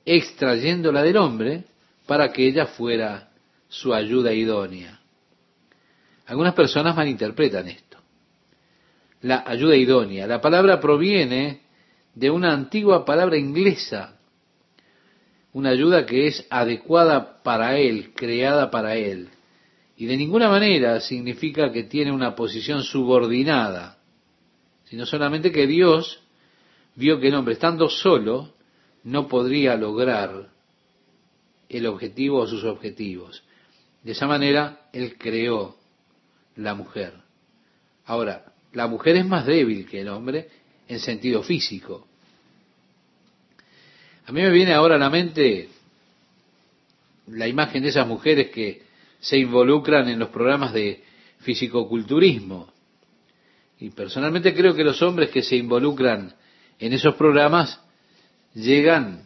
extrayéndola 0.05 1.03
del 1.03 1.17
hombre 1.17 1.65
para 2.07 2.31
que 2.31 2.47
ella 2.47 2.67
fuera 2.67 3.31
su 3.69 3.95
ayuda 3.95 4.35
idónea. 4.35 5.01
Algunas 6.27 6.55
personas 6.55 6.97
malinterpretan 6.97 7.69
esto. 7.69 7.99
La 9.23 9.45
ayuda 9.47 9.77
idónea. 9.77 10.27
La 10.27 10.41
palabra 10.41 10.81
proviene 10.81 11.63
de 12.15 12.31
una 12.31 12.53
antigua 12.53 13.05
palabra 13.05 13.37
inglesa, 13.37 14.19
una 15.53 15.71
ayuda 15.71 16.07
que 16.07 16.27
es 16.27 16.47
adecuada 16.51 17.43
para 17.43 17.79
él, 17.79 18.13
creada 18.15 18.71
para 18.71 18.97
él, 18.97 19.29
y 19.97 20.07
de 20.07 20.17
ninguna 20.17 20.49
manera 20.49 21.01
significa 21.01 21.71
que 21.71 21.85
tiene 21.85 22.13
una 22.13 22.35
posición 22.35 22.83
subordinada, 22.83 23.99
sino 24.85 25.07
solamente 25.07 25.53
que 25.53 25.67
Dios 25.67 26.21
vio 26.97 27.21
que 27.21 27.29
el 27.29 27.35
hombre, 27.35 27.55
estando 27.55 27.89
solo, 27.89 28.55
no 29.05 29.29
podría 29.29 29.77
lograr 29.77 30.49
el 31.69 31.87
objetivo 31.87 32.41
o 32.41 32.47
sus 32.47 32.65
objetivos. 32.65 33.45
De 34.03 34.13
esa 34.13 34.27
manera, 34.27 34.89
Él 34.93 35.17
creó 35.19 35.77
la 36.57 36.75
mujer. 36.75 37.13
Ahora, 38.07 38.45
la 38.73 38.87
mujer 38.87 39.17
es 39.17 39.27
más 39.27 39.47
débil 39.47 39.87
que 39.87 40.01
el 40.01 40.09
hombre 40.09 40.49
en 40.89 41.01
sentido 41.01 41.43
físico. 41.43 42.07
A 44.27 44.33
mí 44.33 44.41
me 44.41 44.51
viene 44.51 44.73
ahora 44.73 44.97
a 44.97 44.99
la 44.99 45.11
mente 45.11 45.69
la 47.29 47.49
imagen 47.49 47.83
de 47.83 47.89
esas 47.91 48.07
mujeres 48.07 48.51
que 48.51 48.83
se 49.21 49.39
involucran 49.39 50.09
en 50.09 50.19
los 50.19 50.29
programas 50.29 50.73
de 50.73 51.03
fisicoculturismo. 51.41 52.73
Y 53.81 53.91
personalmente 53.91 54.55
creo 54.55 54.75
que 54.75 54.85
los 54.85 55.01
hombres 55.03 55.31
que 55.31 55.43
se 55.43 55.57
involucran 55.57 56.35
en 56.79 56.93
esos 56.93 57.15
programas 57.15 57.81
llegan 58.55 59.23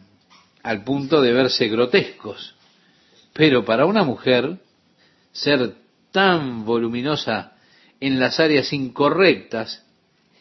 al 0.63 0.83
punto 0.83 1.21
de 1.21 1.33
verse 1.33 1.67
grotescos. 1.67 2.55
Pero 3.33 3.63
para 3.63 3.85
una 3.85 4.03
mujer, 4.03 4.59
ser 5.31 5.75
tan 6.11 6.65
voluminosa 6.65 7.53
en 7.99 8.19
las 8.19 8.39
áreas 8.39 8.71
incorrectas 8.73 9.85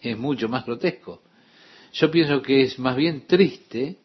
es 0.01 0.17
mucho 0.17 0.49
más 0.49 0.65
grotesco. 0.65 1.23
Yo 1.93 2.11
pienso 2.11 2.43
que 2.43 2.63
es 2.63 2.79
más 2.79 2.97
bien 2.97 3.27
triste 3.27 3.97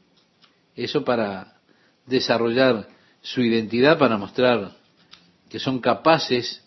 eso 0.75 1.03
para 1.03 1.57
desarrollar 2.05 2.87
su 3.21 3.41
identidad, 3.41 3.97
para 3.97 4.17
mostrar 4.17 4.75
que 5.49 5.59
son 5.59 5.79
capaces 5.79 6.63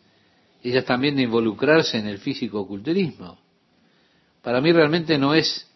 ellas 0.62 0.84
también 0.84 1.16
de 1.16 1.22
involucrarse 1.22 1.98
en 1.98 2.06
el 2.06 2.18
físico-culturismo. 2.18 3.38
Para 4.42 4.60
mí 4.60 4.72
realmente 4.72 5.18
no 5.18 5.34
es 5.34 5.70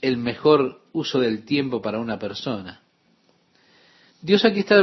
el 0.00 0.16
mejor 0.16 0.82
uso 0.92 1.20
del 1.20 1.44
tiempo 1.44 1.80
para 1.80 1.98
una 1.98 2.18
persona. 2.18 2.82
Dios 4.20 4.44
aquí 4.44 4.60
está, 4.60 4.80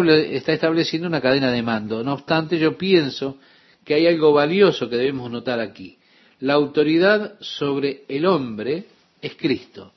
estableciendo 0.53 1.07
una 1.07 1.21
cadena 1.21 1.51
de 1.51 1.61
mando. 1.61 2.03
No 2.03 2.13
obstante, 2.13 2.57
yo 2.57 2.77
pienso 2.77 3.37
que 3.83 3.95
hay 3.95 4.07
algo 4.07 4.33
valioso 4.33 4.89
que 4.89 4.95
debemos 4.95 5.29
notar 5.31 5.59
aquí. 5.59 5.97
La 6.39 6.53
autoridad 6.53 7.37
sobre 7.39 8.03
el 8.07 8.25
hombre 8.25 8.85
es 9.21 9.35
Cristo. 9.35 9.93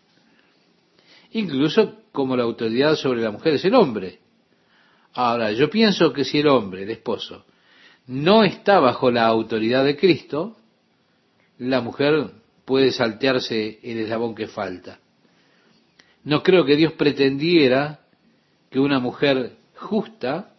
Incluso 1.32 2.02
como 2.12 2.36
la 2.36 2.44
autoridad 2.44 2.96
sobre 2.96 3.20
la 3.20 3.30
mujer 3.30 3.54
es 3.54 3.64
el 3.64 3.74
hombre. 3.74 4.20
Ahora, 5.14 5.52
yo 5.52 5.70
pienso 5.70 6.12
que 6.12 6.24
si 6.24 6.38
el 6.38 6.48
hombre, 6.48 6.82
el 6.82 6.90
esposo, 6.90 7.44
no 8.06 8.44
está 8.44 8.80
bajo 8.80 9.10
la 9.10 9.26
autoridad 9.26 9.84
de 9.84 9.96
Cristo, 9.96 10.56
la 11.58 11.80
mujer 11.80 12.30
puede 12.64 12.92
saltearse 12.92 13.78
el 13.82 13.98
eslabón 13.98 14.34
que 14.34 14.46
falta. 14.46 14.98
No 16.24 16.42
creo 16.42 16.64
que 16.64 16.76
Dios 16.76 16.92
pretendiera 16.94 18.00
que 18.76 18.80
una 18.80 19.00
mujer 19.00 19.56
justa 19.74 20.52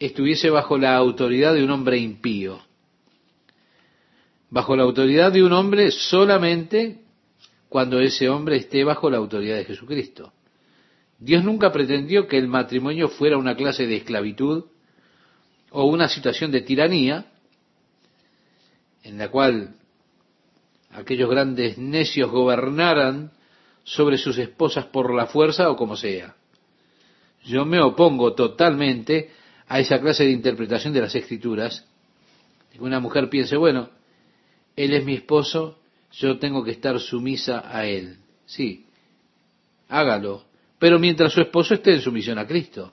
estuviese 0.00 0.50
bajo 0.50 0.76
la 0.76 0.96
autoridad 0.96 1.54
de 1.54 1.62
un 1.62 1.70
hombre 1.70 1.96
impío. 1.98 2.58
Bajo 4.50 4.74
la 4.74 4.82
autoridad 4.82 5.30
de 5.30 5.44
un 5.44 5.52
hombre 5.52 5.92
solamente 5.92 7.04
cuando 7.68 8.00
ese 8.00 8.28
hombre 8.28 8.56
esté 8.56 8.82
bajo 8.82 9.08
la 9.08 9.18
autoridad 9.18 9.54
de 9.54 9.66
Jesucristo. 9.66 10.32
Dios 11.20 11.44
nunca 11.44 11.70
pretendió 11.70 12.26
que 12.26 12.38
el 12.38 12.48
matrimonio 12.48 13.06
fuera 13.08 13.38
una 13.38 13.54
clase 13.54 13.86
de 13.86 13.98
esclavitud 13.98 14.64
o 15.70 15.84
una 15.84 16.08
situación 16.08 16.50
de 16.50 16.62
tiranía 16.62 17.26
en 19.04 19.16
la 19.16 19.28
cual 19.28 19.76
aquellos 20.90 21.30
grandes 21.30 21.78
necios 21.78 22.32
gobernaran 22.32 23.30
sobre 23.84 24.18
sus 24.18 24.36
esposas 24.38 24.86
por 24.86 25.14
la 25.14 25.26
fuerza 25.26 25.70
o 25.70 25.76
como 25.76 25.96
sea. 25.96 26.34
Yo 27.44 27.64
me 27.64 27.80
opongo 27.80 28.34
totalmente 28.34 29.30
a 29.68 29.80
esa 29.80 30.00
clase 30.00 30.24
de 30.24 30.30
interpretación 30.30 30.92
de 30.92 31.00
las 31.00 31.14
escrituras, 31.14 31.86
una 32.78 33.00
mujer 33.00 33.28
piense, 33.28 33.56
bueno, 33.56 33.90
él 34.76 34.94
es 34.94 35.04
mi 35.04 35.14
esposo, 35.14 35.78
yo 36.12 36.38
tengo 36.38 36.64
que 36.64 36.72
estar 36.72 36.98
sumisa 37.00 37.64
a 37.64 37.86
él. 37.86 38.18
Sí, 38.46 38.86
hágalo, 39.88 40.44
pero 40.78 40.98
mientras 40.98 41.32
su 41.32 41.40
esposo 41.40 41.74
esté 41.74 41.94
en 41.94 42.00
sumisión 42.00 42.38
a 42.38 42.46
Cristo. 42.46 42.92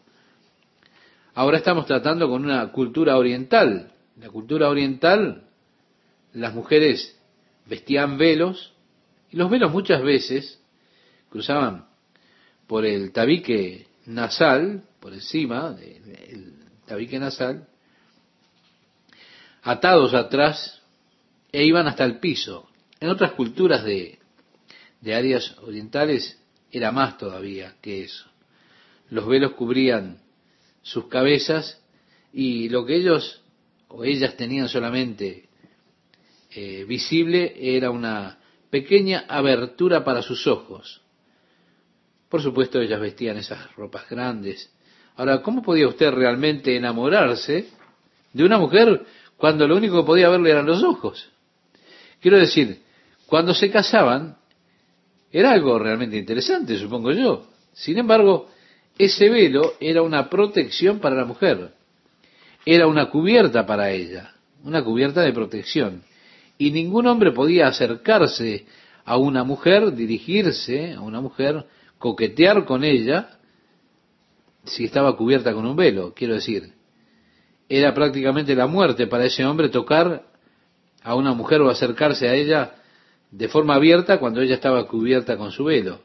Ahora 1.34 1.58
estamos 1.58 1.86
tratando 1.86 2.28
con 2.28 2.44
una 2.44 2.72
cultura 2.72 3.18
oriental. 3.18 3.94
La 4.20 4.30
cultura 4.30 4.70
oriental, 4.70 5.48
las 6.34 6.54
mujeres 6.54 7.18
vestían 7.66 8.18
velos, 8.18 8.74
y 9.32 9.38
los 9.38 9.50
velos 9.50 9.72
muchas 9.72 10.02
veces 10.02 10.62
cruzaban 11.30 11.88
por 12.68 12.86
el 12.86 13.12
tabique 13.12 13.89
nasal, 14.10 14.84
por 15.00 15.14
encima 15.14 15.72
del 15.72 16.54
tabique 16.86 17.20
nasal, 17.20 17.68
atados 19.62 20.14
atrás 20.14 20.82
e 21.52 21.64
iban 21.64 21.88
hasta 21.88 22.06
el 22.06 22.20
piso. 22.20 22.68
En 23.00 23.10
otras 23.10 23.34
culturas 23.34 23.84
de, 23.84 24.20
de 25.02 25.16
áreas 25.16 25.56
orientales 25.60 26.40
era 26.72 26.92
más 26.92 27.18
todavía 27.18 27.76
que 27.82 28.04
eso. 28.04 28.26
Los 29.10 29.28
velos 29.28 29.54
cubrían 29.54 30.22
sus 30.82 31.08
cabezas 31.08 31.82
y 32.34 32.70
lo 32.70 32.86
que 32.86 32.96
ellos 32.96 33.42
o 33.90 34.04
ellas 34.04 34.36
tenían 34.38 34.70
solamente 34.70 35.50
eh, 36.52 36.84
visible 36.86 37.54
era 37.58 37.92
una 37.92 38.40
pequeña 38.70 39.26
abertura 39.28 40.04
para 40.04 40.22
sus 40.22 40.48
ojos. 40.48 41.02
Por 42.30 42.42
supuesto, 42.42 42.80
ellas 42.80 43.02
vestían 43.02 43.38
esas 43.38 43.76
ropas 43.76 44.08
grandes. 44.10 44.72
Ahora, 45.16 45.42
¿cómo 45.42 45.62
podía 45.62 45.88
usted 45.88 46.12
realmente 46.12 46.76
enamorarse 46.76 47.68
de 48.32 48.44
una 48.44 48.58
mujer 48.58 49.04
cuando 49.36 49.68
lo 49.68 49.76
único 49.76 50.02
que 50.02 50.06
podía 50.06 50.30
verle 50.30 50.52
eran 50.52 50.66
los 50.66 50.84
ojos? 50.84 51.30
Quiero 52.22 52.38
decir, 52.38 52.82
cuando 53.26 53.54
se 53.54 53.72
casaban, 53.72 54.38
era 55.32 55.52
algo 55.52 55.78
realmente 55.80 56.18
interesante, 56.18 56.78
supongo 56.78 57.12
yo. 57.12 57.48
Sin 57.74 57.98
embargo, 57.98 58.50
ese 58.98 59.30
velo 59.30 59.74
era 59.80 60.02
una 60.02 60.30
protección 60.30 61.00
para 61.00 61.16
la 61.16 61.26
mujer. 61.26 61.72
Era 62.66 62.88
una 62.88 63.10
cubierta 63.10 63.66
para 63.66 63.92
ella, 63.92 64.34
una 64.64 64.84
cubierta 64.84 65.22
de 65.22 65.34
protección. 65.34 66.04
Y 66.58 66.72
ningún 66.72 67.08
hombre 67.08 67.32
podía 67.32 67.68
acercarse 67.68 68.66
a 69.06 69.18
una 69.18 69.44
mujer, 69.44 69.94
dirigirse 69.96 70.94
a 70.94 71.02
una 71.02 71.22
mujer, 71.22 71.66
coquetear 72.00 72.66
con 72.66 72.84
ella 72.84 73.38
si 74.64 74.86
estaba 74.86 75.16
cubierta 75.16 75.54
con 75.54 75.66
un 75.66 75.76
velo, 75.76 76.14
quiero 76.16 76.34
decir. 76.34 76.74
Era 77.68 77.94
prácticamente 77.94 78.56
la 78.56 78.66
muerte 78.66 79.06
para 79.06 79.26
ese 79.26 79.46
hombre 79.46 79.70
tocar 79.70 80.26
a 81.04 81.16
una 81.16 81.34
mujer 81.34 81.62
o 81.62 81.70
acercarse 81.70 82.28
a 82.28 82.34
ella 82.34 82.76
de 83.32 83.48
forma 83.48 83.76
abierta 83.76 84.20
cuando 84.20 84.42
ella 84.42 84.56
estaba 84.56 84.88
cubierta 84.88 85.38
con 85.38 85.52
su 85.52 85.66
velo. 85.66 86.02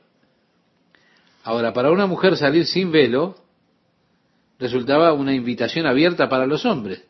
Ahora, 1.43 1.73
para 1.73 1.91
una 1.91 2.07
mujer 2.07 2.37
salir 2.37 2.67
sin 2.67 2.91
velo 2.91 3.37
resultaba 4.59 5.13
una 5.13 5.35
invitación 5.35 5.87
abierta 5.87 6.29
para 6.29 6.47
los 6.47 6.65
hombres, 6.65 7.05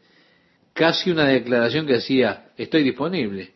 casi 0.73 1.11
una 1.11 1.27
declaración 1.27 1.87
que 1.87 1.95
decía, 1.95 2.51
estoy 2.57 2.83
disponible. 2.83 3.55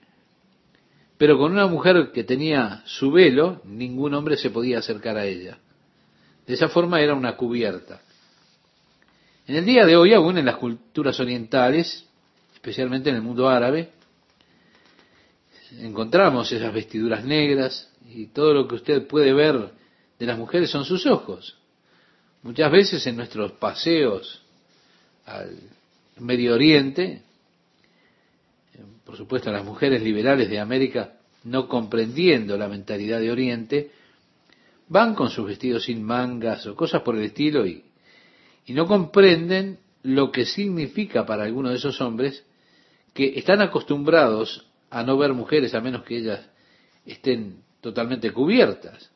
Pero 1.19 1.37
con 1.37 1.53
una 1.53 1.67
mujer 1.67 2.13
que 2.13 2.23
tenía 2.23 2.83
su 2.87 3.11
velo, 3.11 3.61
ningún 3.65 4.15
hombre 4.15 4.37
se 4.37 4.51
podía 4.51 4.79
acercar 4.79 5.17
a 5.17 5.27
ella. 5.27 5.59
De 6.47 6.55
esa 6.55 6.69
forma 6.69 7.01
era 7.01 7.15
una 7.15 7.37
cubierta. 7.37 8.01
En 9.47 9.57
el 9.57 9.65
día 9.65 9.85
de 9.85 9.97
hoy, 9.97 10.15
aún 10.15 10.39
en 10.39 10.47
las 10.47 10.57
culturas 10.57 11.19
orientales, 11.19 12.07
especialmente 12.55 13.11
en 13.11 13.17
el 13.17 13.23
mundo 13.23 13.49
árabe, 13.49 13.91
encontramos 15.81 16.51
esas 16.53 16.73
vestiduras 16.73 17.25
negras 17.25 17.93
y 18.09 18.27
todo 18.27 18.55
lo 18.55 18.69
que 18.69 18.77
usted 18.77 19.07
puede 19.07 19.33
ver 19.33 19.71
de 20.19 20.27
las 20.27 20.39
mujeres 20.39 20.71
son 20.71 20.85
sus 20.85 21.05
ojos. 21.07 21.59
Muchas 22.43 22.71
veces 22.71 23.07
en 23.07 23.17
nuestros 23.17 23.53
paseos 23.53 24.43
al 25.27 25.59
Medio 26.19 26.55
Oriente, 26.55 27.23
por 29.09 29.17
supuesto 29.17 29.51
las 29.51 29.65
mujeres 29.65 30.03
liberales 30.03 30.51
de 30.51 30.61
América, 30.61 31.15
no 31.45 31.67
comprendiendo 31.67 32.59
la 32.59 32.69
mentalidad 32.69 33.21
de 33.21 33.33
Oriente, 33.33 33.91
van 34.87 35.15
con 35.15 35.31
sus 35.31 35.47
vestidos 35.47 35.85
sin 35.85 36.03
mangas 36.03 36.67
o 36.67 36.77
cosas 36.77 37.01
por 37.01 37.17
el 37.17 37.23
estilo 37.23 37.67
y, 37.67 37.85
y 38.67 38.75
no 38.75 38.85
comprenden 38.85 39.79
lo 40.03 40.31
que 40.31 40.45
significa 40.45 41.25
para 41.25 41.45
algunos 41.45 41.73
de 41.73 41.79
esos 41.79 41.99
hombres 42.03 42.45
que 43.15 43.39
están 43.39 43.63
acostumbrados 43.63 44.67
a 44.91 45.03
no 45.03 45.17
ver 45.17 45.33
mujeres 45.33 45.75
a 45.75 45.81
menos 45.81 46.03
que 46.03 46.19
ellas 46.19 46.47
estén 47.07 47.63
totalmente 47.81 48.31
cubiertas. 48.31 49.11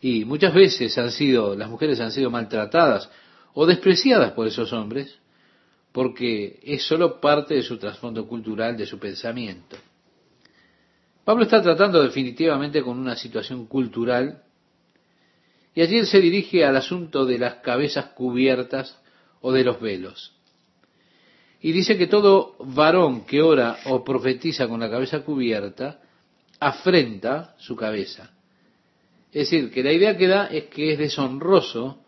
Y 0.00 0.24
muchas 0.24 0.54
veces 0.54 0.96
han 0.96 1.10
sido, 1.10 1.54
las 1.54 1.68
mujeres 1.68 2.00
han 2.00 2.12
sido 2.12 2.30
maltratadas 2.30 3.10
o 3.52 3.66
despreciadas 3.66 4.32
por 4.32 4.46
esos 4.46 4.72
hombres 4.72 5.18
porque 5.96 6.60
es 6.62 6.86
solo 6.86 7.22
parte 7.22 7.54
de 7.54 7.62
su 7.62 7.78
trasfondo 7.78 8.28
cultural, 8.28 8.76
de 8.76 8.84
su 8.84 8.98
pensamiento. 8.98 9.78
Pablo 11.24 11.44
está 11.44 11.62
tratando 11.62 12.02
definitivamente 12.02 12.82
con 12.82 12.98
una 12.98 13.16
situación 13.16 13.64
cultural 13.64 14.42
y 15.74 15.80
allí 15.80 15.96
él 15.96 16.06
se 16.06 16.20
dirige 16.20 16.66
al 16.66 16.76
asunto 16.76 17.24
de 17.24 17.38
las 17.38 17.54
cabezas 17.62 18.08
cubiertas 18.08 19.00
o 19.40 19.52
de 19.52 19.64
los 19.64 19.80
velos. 19.80 20.34
Y 21.62 21.72
dice 21.72 21.96
que 21.96 22.08
todo 22.08 22.56
varón 22.58 23.24
que 23.24 23.40
ora 23.40 23.78
o 23.86 24.04
profetiza 24.04 24.68
con 24.68 24.80
la 24.80 24.90
cabeza 24.90 25.20
cubierta 25.20 26.02
afrenta 26.60 27.54
su 27.56 27.74
cabeza. 27.74 28.32
Es 29.32 29.50
decir, 29.50 29.70
que 29.70 29.82
la 29.82 29.92
idea 29.92 30.14
que 30.14 30.26
da 30.26 30.48
es 30.48 30.64
que 30.64 30.92
es 30.92 30.98
deshonroso 30.98 32.04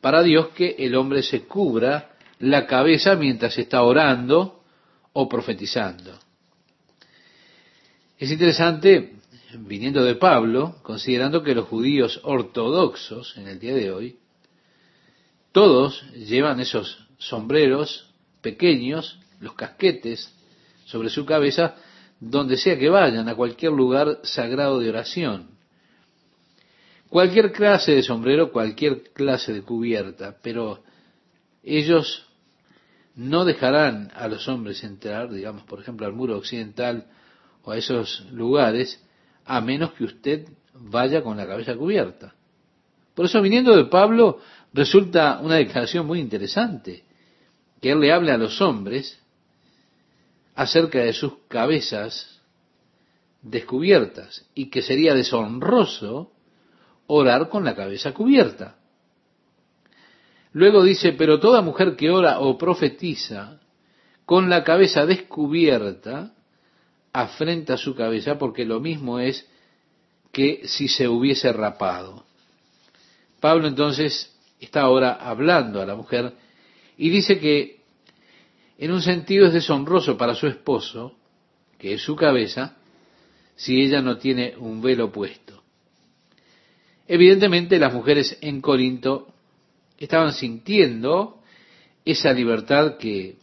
para 0.00 0.22
Dios 0.22 0.48
que 0.56 0.76
el 0.78 0.94
hombre 0.94 1.22
se 1.22 1.42
cubra 1.42 2.09
la 2.40 2.66
cabeza 2.66 3.16
mientras 3.16 3.56
está 3.58 3.82
orando 3.82 4.62
o 5.12 5.28
profetizando. 5.28 6.18
Es 8.18 8.30
interesante, 8.30 9.14
viniendo 9.58 10.02
de 10.02 10.14
Pablo, 10.14 10.76
considerando 10.82 11.42
que 11.42 11.54
los 11.54 11.68
judíos 11.68 12.20
ortodoxos 12.22 13.36
en 13.36 13.48
el 13.48 13.58
día 13.58 13.74
de 13.74 13.90
hoy, 13.90 14.18
todos 15.52 16.02
llevan 16.12 16.60
esos 16.60 17.06
sombreros 17.18 18.10
pequeños, 18.40 19.18
los 19.40 19.54
casquetes 19.54 20.32
sobre 20.86 21.10
su 21.10 21.26
cabeza, 21.26 21.76
donde 22.20 22.56
sea 22.56 22.78
que 22.78 22.88
vayan, 22.88 23.28
a 23.28 23.34
cualquier 23.34 23.72
lugar 23.72 24.20
sagrado 24.22 24.78
de 24.78 24.88
oración. 24.88 25.50
Cualquier 27.08 27.52
clase 27.52 27.92
de 27.92 28.02
sombrero, 28.02 28.52
cualquier 28.52 29.10
clase 29.12 29.52
de 29.52 29.62
cubierta, 29.62 30.36
pero 30.42 30.82
ellos 31.62 32.29
no 33.20 33.44
dejarán 33.44 34.10
a 34.14 34.28
los 34.28 34.48
hombres 34.48 34.82
entrar, 34.82 35.28
digamos, 35.28 35.64
por 35.64 35.78
ejemplo, 35.78 36.06
al 36.06 36.14
muro 36.14 36.38
occidental 36.38 37.06
o 37.62 37.70
a 37.70 37.76
esos 37.76 38.24
lugares, 38.32 39.04
a 39.44 39.60
menos 39.60 39.92
que 39.92 40.04
usted 40.04 40.48
vaya 40.72 41.22
con 41.22 41.36
la 41.36 41.46
cabeza 41.46 41.76
cubierta. 41.76 42.34
Por 43.14 43.26
eso, 43.26 43.42
viniendo 43.42 43.76
de 43.76 43.84
Pablo, 43.84 44.40
resulta 44.72 45.38
una 45.42 45.56
declaración 45.56 46.06
muy 46.06 46.18
interesante, 46.18 47.04
que 47.82 47.90
él 47.90 48.00
le 48.00 48.10
hable 48.10 48.32
a 48.32 48.38
los 48.38 48.58
hombres 48.62 49.20
acerca 50.54 51.00
de 51.00 51.12
sus 51.12 51.34
cabezas 51.46 52.40
descubiertas 53.42 54.48
y 54.54 54.70
que 54.70 54.80
sería 54.80 55.12
deshonroso 55.12 56.32
orar 57.06 57.50
con 57.50 57.66
la 57.66 57.76
cabeza 57.76 58.14
cubierta. 58.14 58.78
Luego 60.52 60.82
dice, 60.82 61.12
pero 61.12 61.38
toda 61.38 61.62
mujer 61.62 61.96
que 61.96 62.10
ora 62.10 62.40
o 62.40 62.58
profetiza 62.58 63.60
con 64.24 64.48
la 64.48 64.64
cabeza 64.64 65.06
descubierta, 65.06 66.34
afrenta 67.12 67.76
su 67.76 67.94
cabeza 67.94 68.38
porque 68.38 68.64
lo 68.64 68.80
mismo 68.80 69.18
es 69.18 69.48
que 70.32 70.62
si 70.64 70.88
se 70.88 71.08
hubiese 71.08 71.52
rapado. 71.52 72.24
Pablo 73.40 73.66
entonces 73.66 74.36
está 74.60 74.82
ahora 74.82 75.14
hablando 75.14 75.80
a 75.80 75.86
la 75.86 75.96
mujer 75.96 76.34
y 76.96 77.10
dice 77.10 77.38
que 77.38 77.80
en 78.78 78.92
un 78.92 79.02
sentido 79.02 79.46
es 79.46 79.52
deshonroso 79.52 80.16
para 80.16 80.34
su 80.34 80.46
esposo, 80.46 81.16
que 81.78 81.94
es 81.94 82.02
su 82.02 82.16
cabeza, 82.16 82.76
si 83.56 83.80
ella 83.80 84.00
no 84.00 84.18
tiene 84.18 84.54
un 84.56 84.80
velo 84.80 85.10
puesto. 85.10 85.62
Evidentemente 87.06 87.78
las 87.78 87.92
mujeres 87.92 88.38
en 88.40 88.60
Corinto 88.60 89.34
estaban 90.00 90.32
sintiendo 90.32 91.40
esa 92.04 92.32
libertad 92.32 92.96
que 92.96 93.36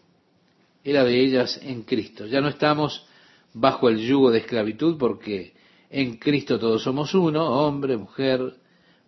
era 0.83 1.03
de 1.03 1.21
ellas 1.21 1.59
en 1.63 1.83
Cristo. 1.83 2.25
Ya 2.25 2.41
no 2.41 2.49
estamos 2.49 3.05
bajo 3.53 3.87
el 3.87 3.99
yugo 3.99 4.31
de 4.31 4.39
esclavitud 4.39 4.97
porque 4.97 5.53
en 5.89 6.17
Cristo 6.17 6.59
todos 6.59 6.83
somos 6.83 7.13
uno, 7.13 7.45
hombre, 7.45 7.95
mujer, 7.95 8.55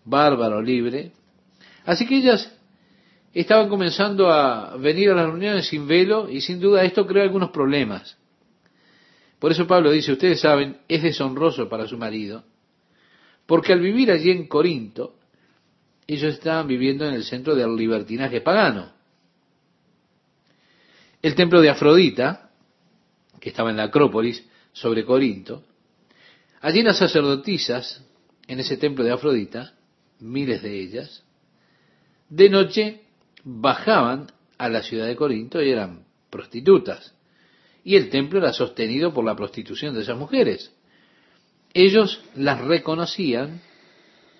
bárbaro, 0.05 0.61
libre. 0.61 1.11
Así 1.85 2.05
que 2.05 2.17
ellas 2.17 2.55
estaban 3.33 3.67
comenzando 3.67 4.31
a 4.31 4.77
venir 4.77 5.09
a 5.09 5.15
las 5.15 5.25
reuniones 5.25 5.67
sin 5.67 5.87
velo 5.87 6.29
y 6.29 6.41
sin 6.41 6.59
duda 6.59 6.83
esto 6.83 7.05
crea 7.05 7.23
algunos 7.23 7.49
problemas. 7.49 8.17
Por 9.39 9.51
eso 9.51 9.65
Pablo 9.65 9.91
dice, 9.91 10.11
ustedes 10.11 10.41
saben, 10.41 10.77
es 10.87 11.01
deshonroso 11.01 11.69
para 11.69 11.87
su 11.87 11.97
marido, 11.97 12.43
porque 13.45 13.71
al 13.71 13.79
vivir 13.79 14.11
allí 14.11 14.31
en 14.31 14.47
Corinto, 14.47 15.15
ellos 16.13 16.33
estaban 16.33 16.67
viviendo 16.67 17.07
en 17.07 17.13
el 17.13 17.23
centro 17.23 17.53
del 17.53 17.75
libertinaje 17.75 18.41
pagano. 18.41 18.91
El 21.21 21.35
templo 21.35 21.61
de 21.61 21.69
Afrodita, 21.69 22.49
que 23.39 23.49
estaba 23.49 23.69
en 23.69 23.77
la 23.77 23.83
Acrópolis 23.83 24.43
sobre 24.71 25.05
Corinto, 25.05 25.63
allí 26.61 26.81
las 26.81 26.97
sacerdotisas, 26.97 28.03
en 28.47 28.59
ese 28.59 28.77
templo 28.77 29.03
de 29.03 29.11
Afrodita, 29.11 29.75
miles 30.19 30.63
de 30.63 30.79
ellas, 30.79 31.23
de 32.27 32.49
noche 32.49 33.01
bajaban 33.43 34.31
a 34.57 34.67
la 34.67 34.81
ciudad 34.81 35.05
de 35.05 35.15
Corinto 35.15 35.61
y 35.61 35.69
eran 35.69 36.05
prostitutas. 36.31 37.13
Y 37.83 37.95
el 37.95 38.09
templo 38.09 38.39
era 38.39 38.51
sostenido 38.51 39.13
por 39.13 39.23
la 39.25 39.35
prostitución 39.35 39.93
de 39.93 40.01
esas 40.01 40.17
mujeres. 40.17 40.73
Ellos 41.71 42.19
las 42.35 42.61
reconocían 42.61 43.61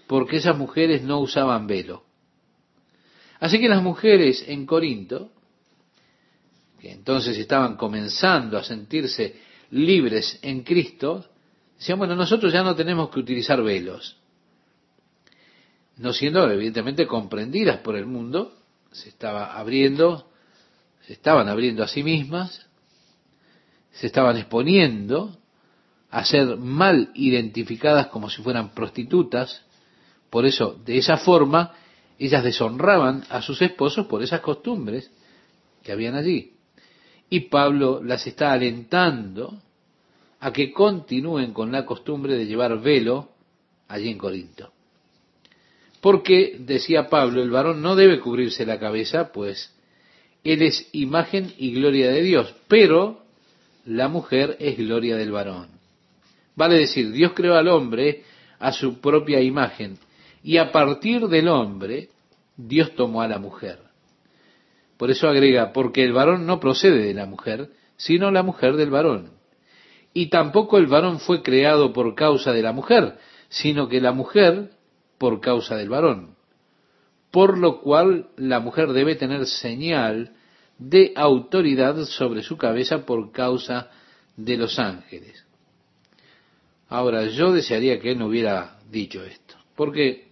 porque 0.09 0.37
esas 0.37 0.57
mujeres 0.57 1.03
no 1.03 1.19
usaban 1.19 1.67
velo. 1.67 2.03
Así 3.39 3.59
que 3.59 3.69
las 3.69 3.83
mujeres 3.83 4.43
en 4.47 4.65
Corinto, 4.65 5.29
que 6.79 6.91
entonces 6.91 7.37
estaban 7.37 7.77
comenzando 7.77 8.57
a 8.57 8.63
sentirse 8.63 9.39
libres 9.69 10.39
en 10.41 10.63
Cristo, 10.63 11.27
decían, 11.77 11.99
bueno, 11.99 12.15
nosotros 12.15 12.51
ya 12.51 12.63
no 12.63 12.75
tenemos 12.75 13.11
que 13.11 13.19
utilizar 13.19 13.61
velos. 13.61 14.17
No 15.97 16.11
siendo 16.11 16.49
evidentemente 16.49 17.05
comprendidas 17.05 17.77
por 17.81 17.95
el 17.95 18.07
mundo, 18.07 18.57
se 18.91 19.09
estaba 19.09 19.59
abriendo, 19.59 20.27
se 21.05 21.13
estaban 21.13 21.47
abriendo 21.49 21.83
a 21.83 21.87
sí 21.87 22.01
mismas, 22.01 22.65
se 23.91 24.07
estaban 24.07 24.37
exponiendo 24.37 25.37
a 26.09 26.25
ser 26.25 26.57
mal 26.57 27.11
identificadas 27.13 28.07
como 28.07 28.31
si 28.31 28.41
fueran 28.41 28.73
prostitutas, 28.73 29.68
por 30.29 30.45
eso, 30.45 30.79
de 30.85 30.97
esa 30.97 31.17
forma, 31.17 31.73
ellas 32.17 32.43
deshonraban 32.43 33.23
a 33.29 33.41
sus 33.41 33.61
esposos 33.61 34.07
por 34.07 34.21
esas 34.21 34.41
costumbres 34.41 35.11
que 35.83 35.91
habían 35.91 36.15
allí. 36.15 36.53
Y 37.29 37.41
Pablo 37.41 38.03
las 38.03 38.27
está 38.27 38.51
alentando 38.51 39.61
a 40.39 40.51
que 40.51 40.71
continúen 40.71 41.53
con 41.53 41.71
la 41.71 41.85
costumbre 41.85 42.35
de 42.35 42.45
llevar 42.45 42.81
velo 42.81 43.29
allí 43.87 44.09
en 44.09 44.17
Corinto. 44.17 44.71
Porque, 46.01 46.57
decía 46.59 47.09
Pablo, 47.09 47.41
el 47.41 47.49
varón 47.49 47.81
no 47.81 47.95
debe 47.95 48.19
cubrirse 48.19 48.65
la 48.65 48.79
cabeza, 48.79 49.31
pues 49.33 49.73
él 50.43 50.61
es 50.61 50.87
imagen 50.93 51.53
y 51.57 51.73
gloria 51.73 52.09
de 52.09 52.21
Dios, 52.21 52.55
pero 52.67 53.23
la 53.85 54.07
mujer 54.07 54.55
es 54.59 54.77
gloria 54.77 55.17
del 55.17 55.31
varón. 55.31 55.67
Vale 56.55 56.77
decir, 56.77 57.11
Dios 57.11 57.33
creó 57.33 57.55
al 57.55 57.67
hombre 57.67 58.23
a 58.59 58.71
su 58.71 58.99
propia 58.99 59.41
imagen, 59.41 59.97
y 60.43 60.57
a 60.57 60.71
partir 60.71 61.27
del 61.27 61.47
hombre, 61.47 62.09
Dios 62.55 62.93
tomó 62.95 63.21
a 63.21 63.27
la 63.27 63.39
mujer. 63.39 63.79
Por 64.97 65.11
eso 65.11 65.27
agrega, 65.29 65.71
porque 65.71 66.03
el 66.03 66.13
varón 66.13 66.45
no 66.45 66.59
procede 66.59 67.05
de 67.05 67.13
la 67.13 67.25
mujer, 67.25 67.69
sino 67.97 68.31
la 68.31 68.43
mujer 68.43 68.75
del 68.75 68.89
varón. 68.89 69.31
Y 70.13 70.27
tampoco 70.27 70.77
el 70.77 70.87
varón 70.87 71.19
fue 71.19 71.41
creado 71.41 71.93
por 71.93 72.15
causa 72.15 72.51
de 72.51 72.61
la 72.61 72.73
mujer, 72.73 73.17
sino 73.49 73.87
que 73.87 74.01
la 74.01 74.11
mujer 74.11 74.71
por 75.17 75.39
causa 75.39 75.75
del 75.75 75.89
varón. 75.89 76.35
Por 77.31 77.57
lo 77.57 77.81
cual 77.81 78.29
la 78.37 78.59
mujer 78.59 78.89
debe 78.93 79.15
tener 79.15 79.45
señal 79.45 80.33
de 80.79 81.13
autoridad 81.15 82.03
sobre 82.05 82.41
su 82.41 82.57
cabeza 82.57 83.05
por 83.05 83.31
causa 83.31 83.91
de 84.35 84.57
los 84.57 84.79
ángeles. 84.79 85.45
Ahora, 86.87 87.25
yo 87.27 87.51
desearía 87.51 87.99
que 87.99 88.11
él 88.11 88.19
no 88.19 88.27
hubiera 88.27 88.79
dicho 88.89 89.23
esto, 89.23 89.55
porque 89.75 90.28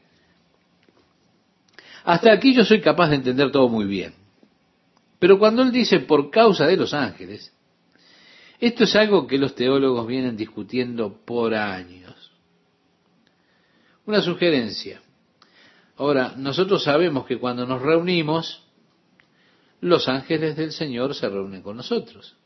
hasta 2.08 2.32
aquí 2.32 2.56
yo 2.56 2.63
soy 2.63 2.80
capaz 2.80 3.10
de 3.10 3.17
entender 3.17 3.52
todo 3.52 3.67
muy 3.67 3.84
bien. 3.84 4.13
Pero 5.20 5.38
cuando 5.38 5.62
él 5.62 5.74
dice 5.74 6.00
por 6.00 6.32
causa 6.32 6.65
de 6.65 6.78
los 6.78 6.93
ángeles, 6.93 7.54
esto 8.62 8.86
es 8.86 8.96
algo 8.96 9.28
que 9.28 9.38
los 9.38 9.55
teólogos 9.55 10.08
vienen 10.08 10.38
discutiendo 10.38 11.20
por 11.26 11.53
años. 11.53 12.32
Una 14.05 14.22
sugerencia. 14.22 15.01
Ahora, 15.97 16.34
nosotros 16.38 16.82
sabemos 16.82 17.26
que 17.26 17.39
cuando 17.39 17.66
nos 17.66 17.82
reunimos, 17.82 18.64
los 19.82 20.08
ángeles 20.08 20.55
del 20.55 20.72
Señor 20.72 21.14
se 21.14 21.28
reúnen 21.28 21.62
con 21.62 21.76
nosotros. 21.76 22.38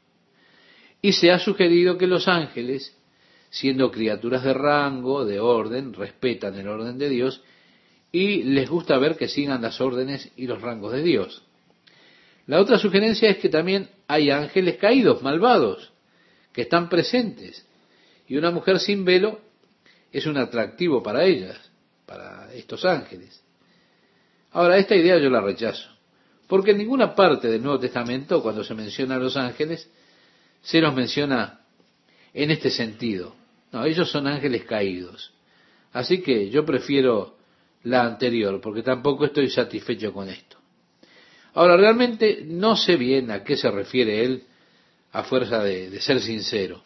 Y 1.04 1.12
se 1.12 1.32
ha 1.32 1.38
sugerido 1.38 2.00
que 2.00 2.08
los 2.08 2.28
ángeles, 2.28 2.98
siendo 3.52 3.92
criaturas 3.92 4.44
de 4.44 4.56
rango, 4.56 5.24
de 5.24 5.40
orden, 5.40 5.94
respetan 5.94 6.58
el 6.58 6.68
orden 6.68 6.98
de 6.98 7.10
Dios 7.10 7.44
y 8.12 8.44
les 8.44 8.70
gusta 8.70 8.98
ver 8.98 9.16
que 9.16 9.28
sigan 9.28 9.62
las 9.62 9.80
órdenes 9.80 10.32
y 10.36 10.48
los 10.48 10.62
rangos 10.62 10.92
de 10.94 11.04
Dios. 11.04 11.44
La 12.48 12.60
otra 12.60 12.78
sugerencia 12.78 13.30
es 13.30 13.38
que 13.38 13.50
también 13.50 13.90
hay 14.08 14.30
ángeles 14.30 14.78
caídos, 14.78 15.22
malvados, 15.22 15.92
que 16.52 16.64
están 16.64 16.90
presentes. 16.90 17.66
Y 18.28 18.38
una 18.38 18.52
mujer 18.52 18.80
sin 18.80 19.06
velo 19.06 19.40
es 20.12 20.26
un 20.26 20.38
atractivo 20.38 21.02
para 21.02 21.24
ellas, 21.24 21.58
para 22.06 22.54
estos 22.54 22.84
ángeles. 22.84 23.42
Ahora, 24.52 24.78
esta 24.78 24.96
idea 24.96 25.18
yo 25.18 25.30
la 25.30 25.40
rechazo, 25.40 25.90
porque 26.48 26.72
en 26.72 26.80
ninguna 26.80 27.16
parte 27.16 27.48
del 27.48 27.64
Nuevo 27.64 27.80
Testamento, 27.80 28.42
cuando 28.44 28.66
se 28.66 28.74
menciona 28.74 29.16
a 29.16 29.20
los 29.20 29.38
ángeles, 29.38 29.90
se 30.62 30.82
los 30.82 30.94
menciona 30.94 31.62
en 32.34 32.52
este 32.52 32.70
sentido. 32.70 33.34
No, 33.72 33.86
ellos 33.86 34.12
son 34.12 34.28
ángeles 34.28 34.66
caídos. 34.66 35.32
Así 35.94 36.22
que 36.22 36.50
yo 36.50 36.66
prefiero 36.66 37.38
la 37.84 38.04
anterior, 38.04 38.60
porque 38.62 38.84
tampoco 38.84 39.26
estoy 39.26 39.50
satisfecho 39.50 40.14
con 40.14 40.30
esto. 40.30 40.58
Ahora, 41.54 41.76
realmente 41.76 42.44
no 42.46 42.76
sé 42.76 42.96
bien 42.96 43.32
a 43.32 43.44
qué 43.44 43.58
se 43.58 43.70
refiere 43.70 44.24
él 44.24 44.44
a 45.12 45.24
fuerza 45.24 45.64
de, 45.64 46.00
ser 46.00 46.22
sincero. 46.22 46.82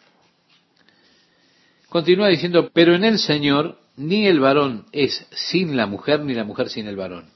Continúa 1.88 2.28
diciendo, 2.28 2.70
pero 2.72 2.94
en 2.94 3.04
el 3.04 3.18
Señor 3.18 3.78
ni 3.96 4.26
el 4.26 4.40
varón 4.40 4.86
es 4.92 5.26
sin 5.30 5.76
la 5.76 5.86
mujer, 5.86 6.20
ni 6.20 6.34
la 6.34 6.44
mujer 6.44 6.68
sin 6.68 6.88
el 6.88 6.96
varón. 6.96 7.30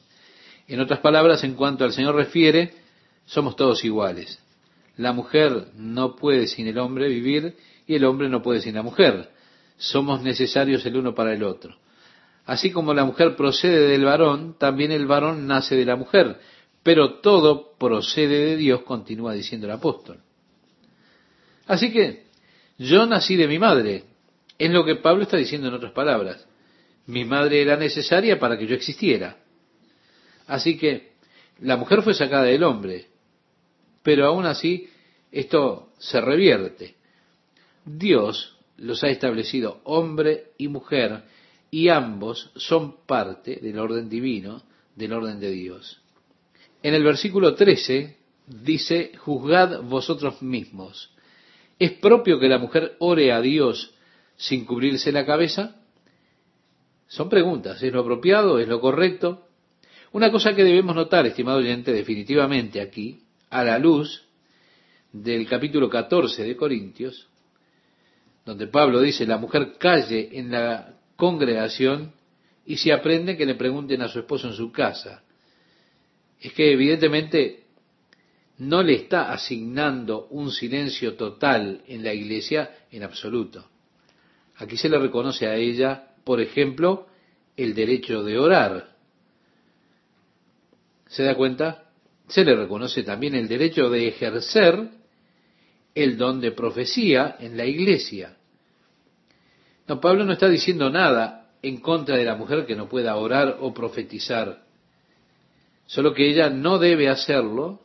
En 0.67 0.81
otras 0.81 1.01
palabras, 1.01 1.45
en 1.45 1.55
cuanto 1.55 1.85
al 1.85 1.93
Señor 1.93 2.17
refiere, 2.17 2.75
somos 3.27 3.57
todos 3.57 3.85
iguales. 3.85 4.41
La 4.97 5.13
mujer 5.13 5.69
no 5.77 6.17
puede 6.17 6.47
sin 6.47 6.67
el 6.67 6.79
hombre 6.79 7.09
vivir 7.09 7.57
y 7.87 7.95
el 7.95 8.05
hombre 8.05 8.29
no 8.29 8.43
puede 8.43 8.61
sin 8.61 8.75
la 8.75 8.83
mujer. 8.83 9.31
Somos 9.79 10.23
necesarios 10.23 10.85
el 10.85 10.97
uno 10.97 11.15
para 11.15 11.33
el 11.33 11.43
otro. 11.43 11.77
Así 12.47 12.71
como 12.71 12.95
la 12.95 13.05
mujer 13.05 13.37
procede 13.37 13.89
del 13.89 14.05
varón, 14.05 14.57
también 14.59 14.93
el 14.93 15.07
varón 15.07 15.47
nace 15.47 15.77
de 15.77 15.85
la 15.85 15.97
mujer. 15.97 16.39
Pero 16.83 17.21
todo 17.21 17.75
procede 17.79 18.47
de 18.47 18.57
Dios, 18.57 18.83
continúa 18.83 19.35
diciendo 19.35 19.67
el 19.67 19.73
apóstol. 19.73 20.21
Así 21.67 21.93
que 21.93 22.27
yo 22.79 23.07
nací 23.07 23.37
de 23.37 23.47
mi 23.47 23.59
madre. 23.59 24.05
Es 24.59 24.71
lo 24.71 24.85
que 24.85 24.97
Pablo 24.97 25.23
está 25.23 25.37
diciendo 25.37 25.69
en 25.69 25.75
otras 25.75 25.93
palabras. 25.93 26.47
Mi 27.07 27.25
madre 27.25 27.63
era 27.63 27.77
necesaria 27.77 28.39
para 28.39 28.59
que 28.59 28.67
yo 28.67 28.75
existiera. 28.75 29.39
Así 30.47 30.77
que 30.77 31.13
la 31.61 31.77
mujer 31.77 32.03
fue 32.03 32.15
sacada 32.15 32.45
del 32.45 32.65
hombre. 32.65 33.07
Pero 34.03 34.27
aún 34.27 34.47
así, 34.47 34.89
esto 35.31 35.93
se 35.99 36.21
revierte. 36.21 36.97
Dios 37.85 38.57
los 38.77 39.05
ha 39.05 39.09
establecido 39.09 39.81
hombre 39.85 40.53
y 40.59 40.69
mujer 40.69 41.23
y 41.71 41.89
ambos 41.89 42.51
son 42.57 43.07
parte 43.07 43.57
del 43.57 43.79
orden 43.79 44.09
divino, 44.09 44.63
del 44.97 45.13
orden 45.13 45.39
de 45.39 45.51
Dios. 45.51 46.01
En 46.83 46.95
el 46.95 47.05
versículo 47.05 47.55
13 47.55 48.17
dice, 48.47 49.13
juzgad 49.19 49.83
vosotros 49.83 50.43
mismos. 50.43 51.11
¿Es 51.79 51.93
propio 51.93 52.39
que 52.39 52.49
la 52.49 52.59
mujer 52.59 52.97
ore 52.99 53.33
a 53.33 53.41
Dios 53.41 53.95
sin 54.37 54.65
cubrirse 54.65 55.13
la 55.13 55.25
cabeza? 55.25 55.77
Son 57.07 57.29
preguntas, 57.29 57.83
¿es 57.83 57.93
lo 57.93 58.01
apropiado? 58.01 58.59
¿Es 58.59 58.69
lo 58.69 58.81
correcto? 58.81 59.47
Una 60.13 60.31
cosa 60.31 60.55
que 60.55 60.65
debemos 60.65 60.97
notar, 60.97 61.27
estimado 61.27 61.59
oyente, 61.59 61.93
definitivamente 61.93 62.81
aquí, 62.81 63.23
a 63.51 63.63
la 63.63 63.79
luz 63.79 64.25
del 65.13 65.49
capítulo 65.49 65.89
14 65.89 66.45
de 66.45 66.57
Corintios, 66.57 67.29
donde 68.45 68.67
Pablo 68.67 69.01
dice, 69.01 69.27
la 69.27 69.39
mujer 69.39 69.75
calle 69.79 70.31
en 70.33 70.51
la 70.51 71.00
congregación 71.21 72.13
y 72.67 72.79
si 72.79 72.91
aprende 72.91 73.37
que 73.37 73.47
le 73.47 73.55
pregunten 73.55 74.03
a 74.03 74.09
su 74.09 74.19
esposo 74.19 74.49
en 74.49 74.55
su 74.55 74.73
casa. 74.73 75.23
Es 76.41 76.53
que 76.53 76.73
evidentemente 76.73 77.65
no 78.59 78.83
le 78.83 78.95
está 78.95 79.33
asignando 79.33 80.27
un 80.31 80.51
silencio 80.51 81.15
total 81.15 81.83
en 81.87 82.03
la 82.03 82.13
iglesia 82.13 82.71
en 82.91 83.03
absoluto. 83.03 83.69
Aquí 84.57 84.77
se 84.77 84.89
le 84.89 84.99
reconoce 84.99 85.47
a 85.47 85.57
ella, 85.57 86.15
por 86.25 86.41
ejemplo, 86.41 87.07
el 87.57 87.75
derecho 87.75 88.23
de 88.23 88.39
orar. 88.39 88.97
¿Se 91.07 91.23
da 91.23 91.35
cuenta? 91.35 91.91
Se 92.29 92.45
le 92.45 92.55
reconoce 92.55 93.03
también 93.03 93.35
el 93.35 93.49
derecho 93.49 93.91
de 93.91 94.09
ejercer 94.09 94.89
el 95.95 96.17
don 96.17 96.41
de 96.41 96.53
profecía 96.53 97.37
en 97.41 97.57
la 97.57 97.67
iglesia. 97.67 98.37
No, 99.91 100.01
Pablo 100.01 100.25
no 100.25 100.35
está 100.35 100.49
diciendo 100.49 100.89
nada 100.89 101.51
en 101.63 101.79
contra 101.79 102.17
de 102.17 102.25
la 102.25 102.37
mujer 102.37 102.65
que 102.65 102.77
no 102.77 102.89
pueda 102.89 103.17
orar 103.17 103.57
o 103.59 103.75
profetizar, 103.75 104.63
solo 105.85 106.15
que 106.15 106.31
ella 106.31 106.49
no 106.49 106.79
debe 106.79 107.09
hacerlo 107.09 107.81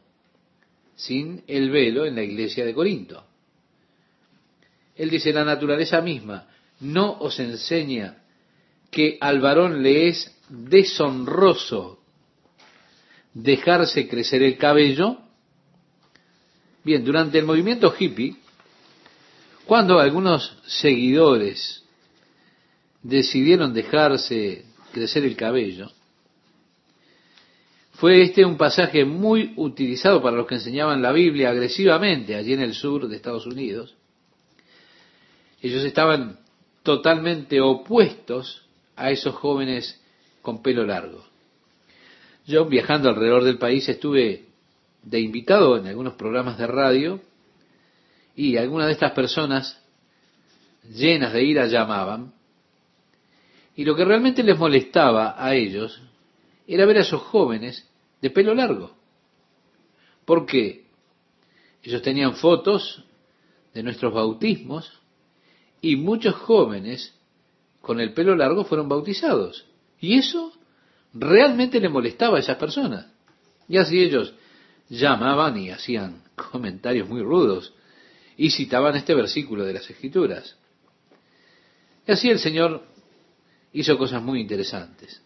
sin 0.95 1.43
el 1.47 1.71
velo 1.71 2.05
en 2.05 2.13
la 2.13 2.21
iglesia 2.21 2.63
de 2.63 2.75
Corinto. 2.75 3.25
Él 4.95 5.09
dice, 5.09 5.33
la 5.33 5.43
naturaleza 5.43 5.99
misma 5.99 6.47
no 6.81 7.17
os 7.21 7.39
enseña 7.39 8.21
que 8.91 9.17
al 9.19 9.39
varón 9.39 9.81
le 9.81 10.09
es 10.09 10.39
deshonroso 10.47 12.01
dejarse 13.33 14.07
crecer 14.07 14.43
el 14.43 14.59
cabello. 14.59 15.17
Bien, 16.83 17.03
durante 17.03 17.39
el 17.39 17.45
movimiento 17.45 17.91
hippie, 17.97 18.35
cuando 19.65 19.97
algunos 19.97 20.55
seguidores 20.67 21.81
decidieron 23.05 23.71
dejarse 23.71 24.65
crecer 24.91 25.25
el 25.25 25.35
cabello, 25.35 25.91
fue 27.93 28.23
este 28.23 28.43
un 28.43 28.57
pasaje 28.57 29.05
muy 29.05 29.53
utilizado 29.57 30.21
para 30.21 30.35
los 30.35 30.47
que 30.47 30.55
enseñaban 30.55 31.01
la 31.01 31.11
Biblia 31.11 31.51
agresivamente 31.51 32.35
allí 32.35 32.53
en 32.53 32.61
el 32.61 32.73
sur 32.73 33.07
de 33.07 33.15
Estados 33.15 33.45
Unidos. 33.45 33.95
Ellos 35.61 35.85
estaban 35.85 36.39
totalmente 36.83 37.61
opuestos 37.61 38.65
a 38.95 39.11
esos 39.11 39.35
jóvenes 39.35 40.01
con 40.41 40.61
pelo 40.61 40.83
largo. 40.83 41.23
Yo 42.45 42.65
viajando 42.65 43.09
alrededor 43.09 43.43
del 43.43 43.57
país 43.57 43.87
estuve 43.87 44.45
de 45.03 45.19
invitado 45.19 45.77
en 45.77 45.87
algunos 45.87 46.15
programas 46.15 46.57
de 46.57 46.67
radio 46.67 47.21
y 48.35 48.57
algunas 48.57 48.87
de 48.87 48.93
estas 48.93 49.11
personas 49.11 49.79
llenas 50.91 51.33
de 51.33 51.43
ira 51.43 51.67
llamaban 51.67 52.34
y 53.75 53.83
lo 53.83 53.95
que 53.95 54.05
realmente 54.05 54.43
les 54.43 54.57
molestaba 54.57 55.35
a 55.37 55.53
ellos 55.53 56.01
era 56.67 56.85
ver 56.85 56.97
a 56.97 57.01
esos 57.01 57.21
jóvenes 57.21 57.87
de 58.21 58.29
pelo 58.29 58.53
largo. 58.53 58.95
Porque 60.25 60.85
ellos 61.83 62.01
tenían 62.01 62.35
fotos 62.35 63.03
de 63.73 63.83
nuestros 63.83 64.13
bautismos 64.13 64.99
y 65.81 65.97
muchos 65.97 66.33
jóvenes 66.35 67.13
con 67.81 67.99
el 67.99 68.13
pelo 68.13 68.35
largo 68.35 68.63
fueron 68.63 68.89
bautizados. 68.89 69.65
Y 69.99 70.17
eso 70.17 70.53
realmente 71.13 71.79
le 71.79 71.89
molestaba 71.89 72.37
a 72.37 72.39
esas 72.39 72.57
personas. 72.57 73.07
Y 73.67 73.77
así 73.77 74.01
ellos 74.01 74.33
llamaban 74.89 75.57
y 75.57 75.69
hacían 75.69 76.23
comentarios 76.51 77.09
muy 77.09 77.21
rudos 77.21 77.73
y 78.37 78.49
citaban 78.51 78.95
este 78.95 79.13
versículo 79.13 79.65
de 79.65 79.73
las 79.73 79.89
Escrituras. 79.89 80.57
Y 82.07 82.11
así 82.11 82.29
el 82.29 82.39
Señor 82.39 82.94
hizo 83.75 83.97
cosas 83.97 84.23
muy 84.23 84.39
interesantes. 84.39 85.21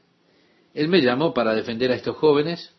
Él 0.74 0.88
me 0.88 1.02
llamó 1.02 1.34
para 1.34 1.54
defender 1.54 1.92
a 1.92 1.96
estos 1.96 2.18
jóvenes 2.18 2.74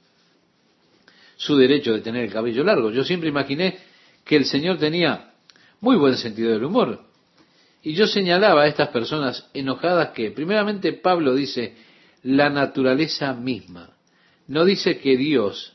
su 1.36 1.56
derecho 1.56 1.92
de 1.94 2.00
tener 2.00 2.24
el 2.24 2.32
cabello 2.32 2.64
largo. 2.64 2.90
Yo 2.90 3.04
siempre 3.04 3.28
imaginé 3.28 3.78
que 4.24 4.36
el 4.36 4.46
Señor 4.46 4.78
tenía 4.78 5.32
muy 5.80 5.96
buen 5.96 6.16
sentido 6.16 6.52
del 6.52 6.64
humor. 6.64 7.04
Y 7.82 7.94
yo 7.94 8.08
señalaba 8.08 8.62
a 8.62 8.66
estas 8.66 8.88
personas 8.88 9.48
enojadas 9.54 10.10
que, 10.10 10.32
primeramente, 10.32 10.92
Pablo 10.92 11.34
dice, 11.34 11.76
la 12.24 12.50
naturaleza 12.50 13.32
misma. 13.32 13.90
No 14.48 14.64
dice 14.64 14.98
que 14.98 15.16
Dios 15.16 15.72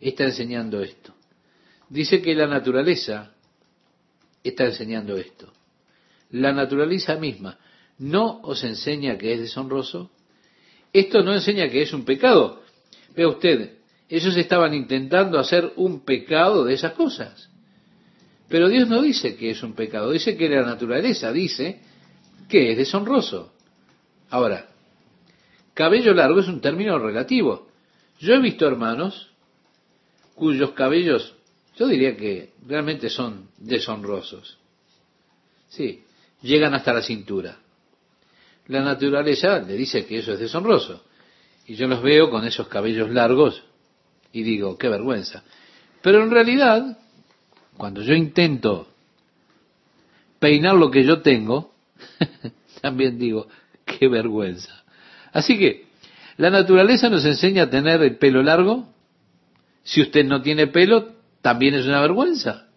está 0.00 0.24
enseñando 0.24 0.82
esto. 0.82 1.14
Dice 1.88 2.20
que 2.20 2.34
la 2.34 2.48
naturaleza 2.48 3.32
está 4.42 4.64
enseñando 4.66 5.16
esto. 5.16 5.52
La 6.30 6.52
naturaleza 6.52 7.14
misma 7.14 7.58
no 8.00 8.40
os 8.42 8.64
enseña 8.64 9.18
que 9.18 9.34
es 9.34 9.40
deshonroso. 9.40 10.10
Esto 10.92 11.22
no 11.22 11.34
enseña 11.34 11.68
que 11.68 11.82
es 11.82 11.92
un 11.92 12.04
pecado. 12.04 12.62
Vea 13.14 13.28
usted, 13.28 13.78
ellos 14.08 14.36
estaban 14.36 14.74
intentando 14.74 15.38
hacer 15.38 15.72
un 15.76 16.00
pecado 16.00 16.64
de 16.64 16.74
esas 16.74 16.94
cosas. 16.94 17.50
Pero 18.48 18.68
Dios 18.68 18.88
no 18.88 19.02
dice 19.02 19.36
que 19.36 19.50
es 19.50 19.62
un 19.62 19.74
pecado, 19.74 20.10
dice 20.10 20.36
que 20.36 20.48
la 20.48 20.62
naturaleza 20.62 21.30
dice 21.30 21.82
que 22.48 22.72
es 22.72 22.78
deshonroso. 22.78 23.52
Ahora, 24.30 24.70
cabello 25.74 26.14
largo 26.14 26.40
es 26.40 26.48
un 26.48 26.60
término 26.60 26.98
relativo. 26.98 27.68
Yo 28.18 28.34
he 28.34 28.40
visto 28.40 28.66
hermanos 28.66 29.30
cuyos 30.34 30.70
cabellos, 30.70 31.34
yo 31.76 31.86
diría 31.86 32.16
que 32.16 32.54
realmente 32.66 33.10
son 33.10 33.50
deshonrosos. 33.58 34.58
Sí, 35.68 36.02
llegan 36.40 36.74
hasta 36.74 36.94
la 36.94 37.02
cintura 37.02 37.58
la 38.70 38.82
naturaleza 38.82 39.58
le 39.58 39.74
dice 39.74 40.06
que 40.06 40.18
eso 40.18 40.32
es 40.32 40.38
deshonroso. 40.38 41.02
Y 41.66 41.74
yo 41.74 41.88
los 41.88 42.02
veo 42.02 42.30
con 42.30 42.46
esos 42.46 42.68
cabellos 42.68 43.10
largos 43.10 43.62
y 44.32 44.42
digo, 44.42 44.78
qué 44.78 44.88
vergüenza. 44.88 45.42
Pero 46.02 46.22
en 46.22 46.30
realidad, 46.30 46.98
cuando 47.76 48.02
yo 48.02 48.14
intento 48.14 48.88
peinar 50.38 50.76
lo 50.76 50.90
que 50.90 51.04
yo 51.04 51.20
tengo, 51.20 51.74
también 52.80 53.18
digo, 53.18 53.48
qué 53.84 54.08
vergüenza. 54.08 54.84
Así 55.32 55.58
que, 55.58 55.86
la 56.36 56.48
naturaleza 56.48 57.10
nos 57.10 57.24
enseña 57.24 57.64
a 57.64 57.70
tener 57.70 58.00
el 58.02 58.16
pelo 58.16 58.42
largo. 58.42 58.88
Si 59.82 60.00
usted 60.00 60.24
no 60.24 60.40
tiene 60.42 60.68
pelo, 60.68 61.12
también 61.42 61.74
es 61.74 61.86
una 61.86 62.00
vergüenza. 62.00 62.68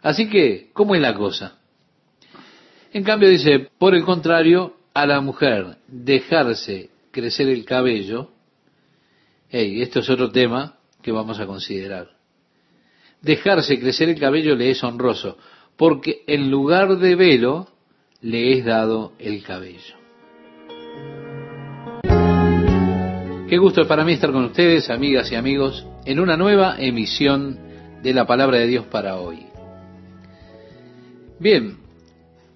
Así 0.00 0.30
que, 0.30 0.70
¿cómo 0.72 0.94
es 0.94 1.00
la 1.00 1.14
cosa? 1.14 1.58
En 2.92 3.04
cambio 3.04 3.28
dice, 3.28 3.68
por 3.78 3.94
el 3.94 4.04
contrario, 4.04 4.77
a 5.02 5.06
la 5.06 5.20
mujer 5.20 5.76
dejarse 5.86 6.90
crecer 7.12 7.48
el 7.48 7.64
cabello, 7.64 8.30
hey, 9.48 9.80
esto 9.80 10.00
es 10.00 10.10
otro 10.10 10.30
tema 10.32 10.76
que 11.00 11.12
vamos 11.12 11.38
a 11.38 11.46
considerar. 11.46 12.08
Dejarse 13.22 13.78
crecer 13.78 14.08
el 14.08 14.18
cabello 14.18 14.56
le 14.56 14.70
es 14.70 14.82
honroso, 14.82 15.38
porque 15.76 16.24
en 16.26 16.50
lugar 16.50 16.98
de 16.98 17.14
velo 17.14 17.68
le 18.22 18.58
es 18.58 18.64
dado 18.64 19.12
el 19.20 19.44
cabello. 19.44 19.94
Qué 23.48 23.56
gusto 23.56 23.86
para 23.86 24.04
mí 24.04 24.14
estar 24.14 24.32
con 24.32 24.46
ustedes, 24.46 24.90
amigas 24.90 25.30
y 25.30 25.36
amigos, 25.36 25.86
en 26.06 26.18
una 26.18 26.36
nueva 26.36 26.74
emisión 26.76 27.56
de 28.02 28.12
la 28.12 28.26
palabra 28.26 28.58
de 28.58 28.66
Dios 28.66 28.86
para 28.86 29.16
hoy. 29.16 29.46
Bien, 31.38 31.87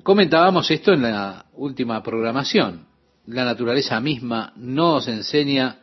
comentábamos 0.03 0.71
esto 0.71 0.93
en 0.93 1.03
la 1.03 1.47
última 1.55 2.03
programación. 2.03 2.87
La 3.27 3.45
naturaleza 3.45 4.01
misma 4.01 4.53
nos 4.57 5.07
enseña 5.09 5.79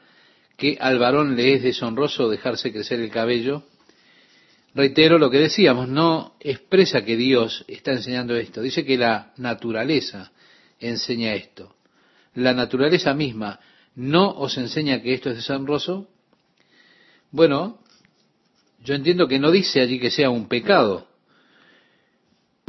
que 0.57 0.77
al 0.79 0.99
varón 0.99 1.35
le 1.35 1.53
es 1.53 1.63
deshonroso 1.63 2.29
dejarse 2.29 2.73
crecer 2.73 2.99
el 2.99 3.09
cabello. 3.09 3.63
Reitero 4.75 5.17
lo 5.17 5.29
que 5.29 5.39
decíamos, 5.39 5.87
no 5.87 6.35
expresa 6.39 7.03
que 7.03 7.15
Dios 7.15 7.65
está 7.67 7.93
enseñando 7.93 8.35
esto, 8.35 8.61
dice 8.61 8.85
que 8.85 8.97
la 8.97 9.33
naturaleza 9.37 10.31
enseña 10.79 11.33
esto. 11.33 11.75
La 12.35 12.53
naturaleza 12.53 13.13
misma 13.13 13.59
no 13.95 14.29
os 14.29 14.57
enseña 14.57 15.01
que 15.01 15.13
esto 15.13 15.29
es 15.29 15.37
deshonroso. 15.37 16.07
Bueno, 17.31 17.79
yo 18.83 18.95
entiendo 18.95 19.27
que 19.27 19.39
no 19.39 19.51
dice 19.51 19.81
allí 19.81 19.99
que 19.99 20.11
sea 20.11 20.29
un 20.29 20.47
pecado. 20.47 21.08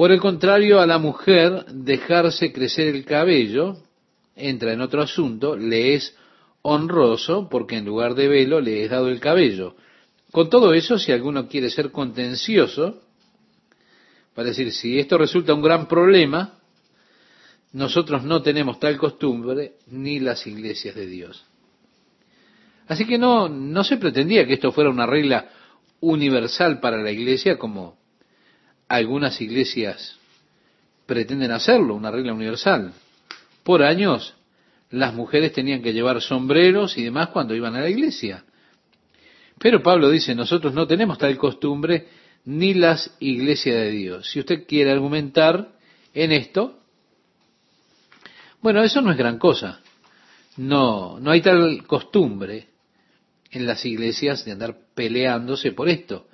Por 0.00 0.12
el 0.12 0.18
contrario, 0.18 0.80
a 0.80 0.86
la 0.86 0.96
mujer 0.96 1.66
dejarse 1.66 2.54
crecer 2.54 2.88
el 2.88 3.04
cabello 3.04 3.76
entra 4.34 4.72
en 4.72 4.80
otro 4.80 5.02
asunto, 5.02 5.56
le 5.56 5.92
es 5.92 6.16
honroso 6.62 7.50
porque 7.50 7.76
en 7.76 7.84
lugar 7.84 8.14
de 8.14 8.26
velo 8.26 8.62
le 8.62 8.82
es 8.82 8.90
dado 8.90 9.10
el 9.10 9.20
cabello. 9.20 9.76
Con 10.32 10.48
todo 10.48 10.72
eso, 10.72 10.98
si 10.98 11.12
alguno 11.12 11.48
quiere 11.48 11.68
ser 11.68 11.90
contencioso, 11.90 13.02
para 14.34 14.48
decir, 14.48 14.72
si 14.72 14.98
esto 14.98 15.18
resulta 15.18 15.52
un 15.52 15.60
gran 15.60 15.86
problema, 15.86 16.54
nosotros 17.74 18.24
no 18.24 18.40
tenemos 18.40 18.80
tal 18.80 18.96
costumbre 18.96 19.74
ni 19.88 20.18
las 20.18 20.46
iglesias 20.46 20.94
de 20.94 21.04
Dios. 21.04 21.44
Así 22.88 23.04
que 23.04 23.18
no, 23.18 23.50
no 23.50 23.84
se 23.84 23.98
pretendía 23.98 24.46
que 24.46 24.54
esto 24.54 24.72
fuera 24.72 24.88
una 24.88 25.04
regla 25.04 25.50
universal 26.00 26.80
para 26.80 26.96
la 27.02 27.10
iglesia 27.10 27.58
como 27.58 27.99
algunas 28.90 29.40
iglesias 29.40 30.18
pretenden 31.06 31.52
hacerlo, 31.52 31.94
una 31.94 32.10
regla 32.10 32.34
universal. 32.34 32.92
Por 33.62 33.84
años 33.84 34.34
las 34.90 35.14
mujeres 35.14 35.52
tenían 35.52 35.80
que 35.80 35.92
llevar 35.92 36.20
sombreros 36.20 36.98
y 36.98 37.04
demás 37.04 37.28
cuando 37.28 37.54
iban 37.54 37.76
a 37.76 37.80
la 37.80 37.88
iglesia. 37.88 38.44
Pero 39.58 39.80
Pablo 39.80 40.10
dice, 40.10 40.34
nosotros 40.34 40.74
no 40.74 40.88
tenemos 40.88 41.18
tal 41.18 41.36
costumbre 41.38 42.08
ni 42.46 42.74
las 42.74 43.16
iglesias 43.20 43.76
de 43.76 43.90
Dios. 43.92 44.28
Si 44.28 44.40
usted 44.40 44.66
quiere 44.66 44.90
argumentar 44.90 45.68
en 46.12 46.32
esto, 46.32 46.80
bueno, 48.60 48.82
eso 48.82 49.00
no 49.02 49.12
es 49.12 49.16
gran 49.16 49.38
cosa. 49.38 49.80
No, 50.56 51.20
no 51.20 51.30
hay 51.30 51.42
tal 51.42 51.86
costumbre 51.86 52.66
en 53.52 53.66
las 53.66 53.84
iglesias 53.84 54.44
de 54.44 54.52
andar 54.52 54.76
peleándose 54.96 55.70
por 55.70 55.88
esto. 55.88 56.26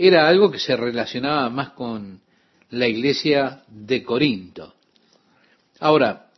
Era 0.00 0.28
algo 0.28 0.52
que 0.52 0.60
se 0.60 0.76
relacionaba 0.76 1.50
más 1.50 1.70
con 1.70 2.20
la 2.70 2.86
iglesia 2.86 3.64
de 3.66 4.04
Corinto. 4.04 4.74
Ahora, 5.80 6.30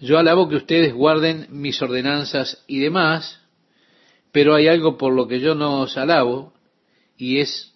yo 0.00 0.18
alabo 0.18 0.48
que 0.48 0.56
ustedes 0.56 0.92
guarden 0.92 1.46
mis 1.50 1.80
ordenanzas 1.80 2.64
y 2.66 2.80
demás, 2.80 3.40
pero 4.32 4.56
hay 4.56 4.66
algo 4.66 4.98
por 4.98 5.12
lo 5.12 5.28
que 5.28 5.38
yo 5.38 5.54
no 5.54 5.82
os 5.82 5.96
alabo, 5.96 6.54
y 7.16 7.38
es 7.38 7.72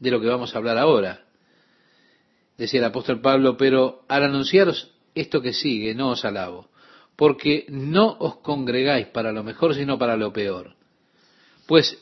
de 0.00 0.10
lo 0.10 0.20
que 0.20 0.26
vamos 0.26 0.52
a 0.52 0.58
hablar 0.58 0.76
ahora. 0.76 1.20
Decía 2.56 2.80
el 2.80 2.86
apóstol 2.86 3.20
Pablo, 3.20 3.56
pero 3.56 4.02
al 4.08 4.24
anunciaros 4.24 4.90
esto 5.14 5.40
que 5.40 5.52
sigue, 5.52 5.94
no 5.94 6.10
os 6.10 6.24
alabo, 6.24 6.68
porque 7.14 7.64
no 7.68 8.16
os 8.18 8.38
congregáis 8.38 9.06
para 9.06 9.30
lo 9.30 9.44
mejor, 9.44 9.76
sino 9.76 10.00
para 10.00 10.16
lo 10.16 10.32
peor. 10.32 10.74
Pues, 11.68 11.96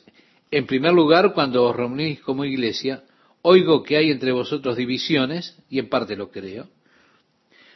en 0.51 0.67
primer 0.67 0.93
lugar, 0.93 1.33
cuando 1.35 1.65
os 1.65 1.75
reunís 1.75 2.21
como 2.21 2.45
iglesia, 2.45 3.05
oigo 3.43 3.83
que 3.83 3.97
hay 3.97 4.11
entre 4.11 4.33
vosotros 4.33 4.77
divisiones, 4.77 5.59
y 5.69 5.79
en 5.79 5.89
parte 5.89 6.17
lo 6.17 6.31
creo, 6.31 6.69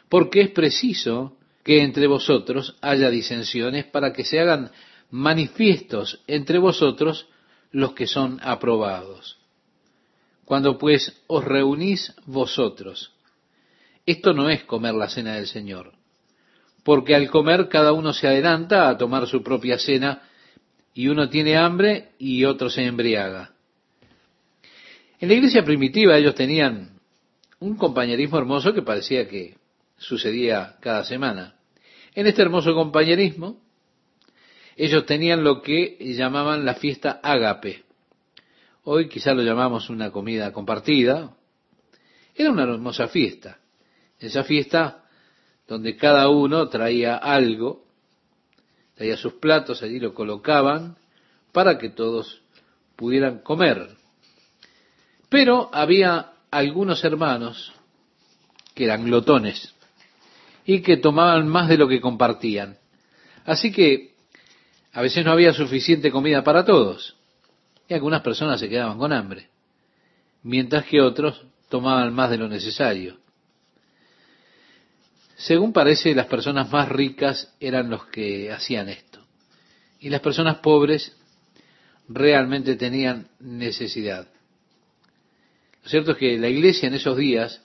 porque 0.08 0.40
es 0.40 0.50
preciso 0.50 1.36
que 1.62 1.82
entre 1.82 2.06
vosotros 2.06 2.76
haya 2.80 3.10
disensiones 3.10 3.84
para 3.86 4.12
que 4.12 4.24
se 4.24 4.40
hagan 4.40 4.70
manifiestos 5.10 6.22
entre 6.26 6.58
vosotros 6.58 7.28
los 7.70 7.92
que 7.92 8.06
son 8.06 8.38
aprobados. 8.42 9.38
Cuando 10.44 10.78
pues 10.78 11.22
os 11.26 11.44
reunís 11.44 12.12
vosotros, 12.26 13.12
esto 14.06 14.32
no 14.32 14.48
es 14.48 14.64
comer 14.64 14.94
la 14.94 15.08
cena 15.08 15.34
del 15.34 15.46
Señor, 15.46 15.92
porque 16.82 17.14
al 17.14 17.28
comer 17.30 17.68
cada 17.68 17.92
uno 17.92 18.12
se 18.12 18.26
adelanta 18.26 18.88
a 18.88 18.98
tomar 18.98 19.26
su 19.26 19.42
propia 19.42 19.78
cena 19.78 20.22
y 20.94 21.08
uno 21.08 21.28
tiene 21.28 21.56
hambre 21.56 22.10
y 22.18 22.44
otro 22.44 22.70
se 22.70 22.84
embriaga. 22.84 23.52
En 25.20 25.28
la 25.28 25.34
iglesia 25.34 25.64
primitiva 25.64 26.16
ellos 26.16 26.34
tenían 26.34 26.98
un 27.58 27.76
compañerismo 27.76 28.38
hermoso 28.38 28.72
que 28.72 28.82
parecía 28.82 29.28
que 29.28 29.56
sucedía 29.98 30.76
cada 30.80 31.04
semana. 31.04 31.56
En 32.14 32.26
este 32.26 32.42
hermoso 32.42 32.74
compañerismo, 32.74 33.60
ellos 34.76 35.04
tenían 35.04 35.44
lo 35.44 35.60
que 35.60 35.98
llamaban 36.00 36.64
la 36.64 36.74
fiesta 36.74 37.20
ágape. 37.22 37.84
Hoy 38.84 39.08
quizá 39.08 39.34
lo 39.34 39.42
llamamos 39.42 39.90
una 39.90 40.10
comida 40.10 40.52
compartida. 40.52 41.36
Era 42.34 42.50
una 42.50 42.62
hermosa 42.62 43.08
fiesta. 43.08 43.58
Esa 44.18 44.42
fiesta 44.42 45.04
donde 45.68 45.96
cada 45.96 46.28
uno 46.30 46.68
traía 46.68 47.16
algo, 47.16 47.84
traía 49.00 49.16
sus 49.16 49.32
platos, 49.32 49.82
allí 49.82 49.98
lo 49.98 50.12
colocaban 50.12 50.94
para 51.52 51.78
que 51.78 51.88
todos 51.88 52.42
pudieran 52.96 53.38
comer. 53.38 53.96
Pero 55.30 55.70
había 55.72 56.32
algunos 56.50 57.02
hermanos 57.02 57.72
que 58.74 58.84
eran 58.84 59.06
glotones 59.06 59.74
y 60.66 60.82
que 60.82 60.98
tomaban 60.98 61.48
más 61.48 61.70
de 61.70 61.78
lo 61.78 61.88
que 61.88 61.98
compartían. 61.98 62.76
Así 63.46 63.72
que 63.72 64.12
a 64.92 65.00
veces 65.00 65.24
no 65.24 65.32
había 65.32 65.54
suficiente 65.54 66.10
comida 66.10 66.44
para 66.44 66.66
todos 66.66 67.16
y 67.88 67.94
algunas 67.94 68.20
personas 68.20 68.60
se 68.60 68.68
quedaban 68.68 68.98
con 68.98 69.14
hambre, 69.14 69.48
mientras 70.42 70.84
que 70.84 71.00
otros 71.00 71.42
tomaban 71.70 72.12
más 72.12 72.28
de 72.28 72.36
lo 72.36 72.48
necesario. 72.48 73.16
Según 75.40 75.72
parece, 75.72 76.14
las 76.14 76.26
personas 76.26 76.70
más 76.70 76.88
ricas 76.88 77.54
eran 77.60 77.90
los 77.90 78.06
que 78.06 78.52
hacían 78.52 78.88
esto 78.88 79.26
y 79.98 80.08
las 80.08 80.20
personas 80.20 80.58
pobres 80.58 81.16
realmente 82.08 82.76
tenían 82.76 83.28
necesidad. 83.40 84.28
Lo 85.82 85.88
cierto 85.90 86.12
es 86.12 86.18
que 86.18 86.38
la 86.38 86.48
iglesia 86.48 86.88
en 86.88 86.94
esos 86.94 87.16
días 87.16 87.62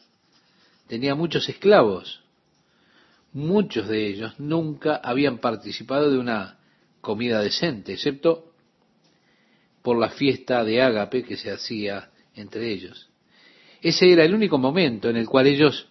tenía 0.88 1.16
muchos 1.16 1.48
esclavos 1.50 2.22
muchos 3.36 3.90
de 3.90 4.08
ellos 4.08 4.40
nunca 4.40 4.96
habían 4.96 5.40
participado 5.40 6.10
de 6.10 6.18
una 6.18 6.58
comida 7.02 7.42
decente, 7.42 7.92
excepto 7.92 8.54
por 9.82 10.00
la 10.00 10.10
fiesta 10.10 10.64
de 10.64 10.82
ágape 10.82 11.24
que 11.24 11.36
se 11.36 11.52
hacía 11.52 12.12
entre 12.34 12.72
ellos. 12.72 13.10
Ese 13.82 14.12
era 14.12 14.24
el 14.24 14.34
único 14.34 14.58
momento 14.58 15.10
en 15.10 15.18
el 15.18 15.28
cual 15.28 15.48
ellos 15.48 15.90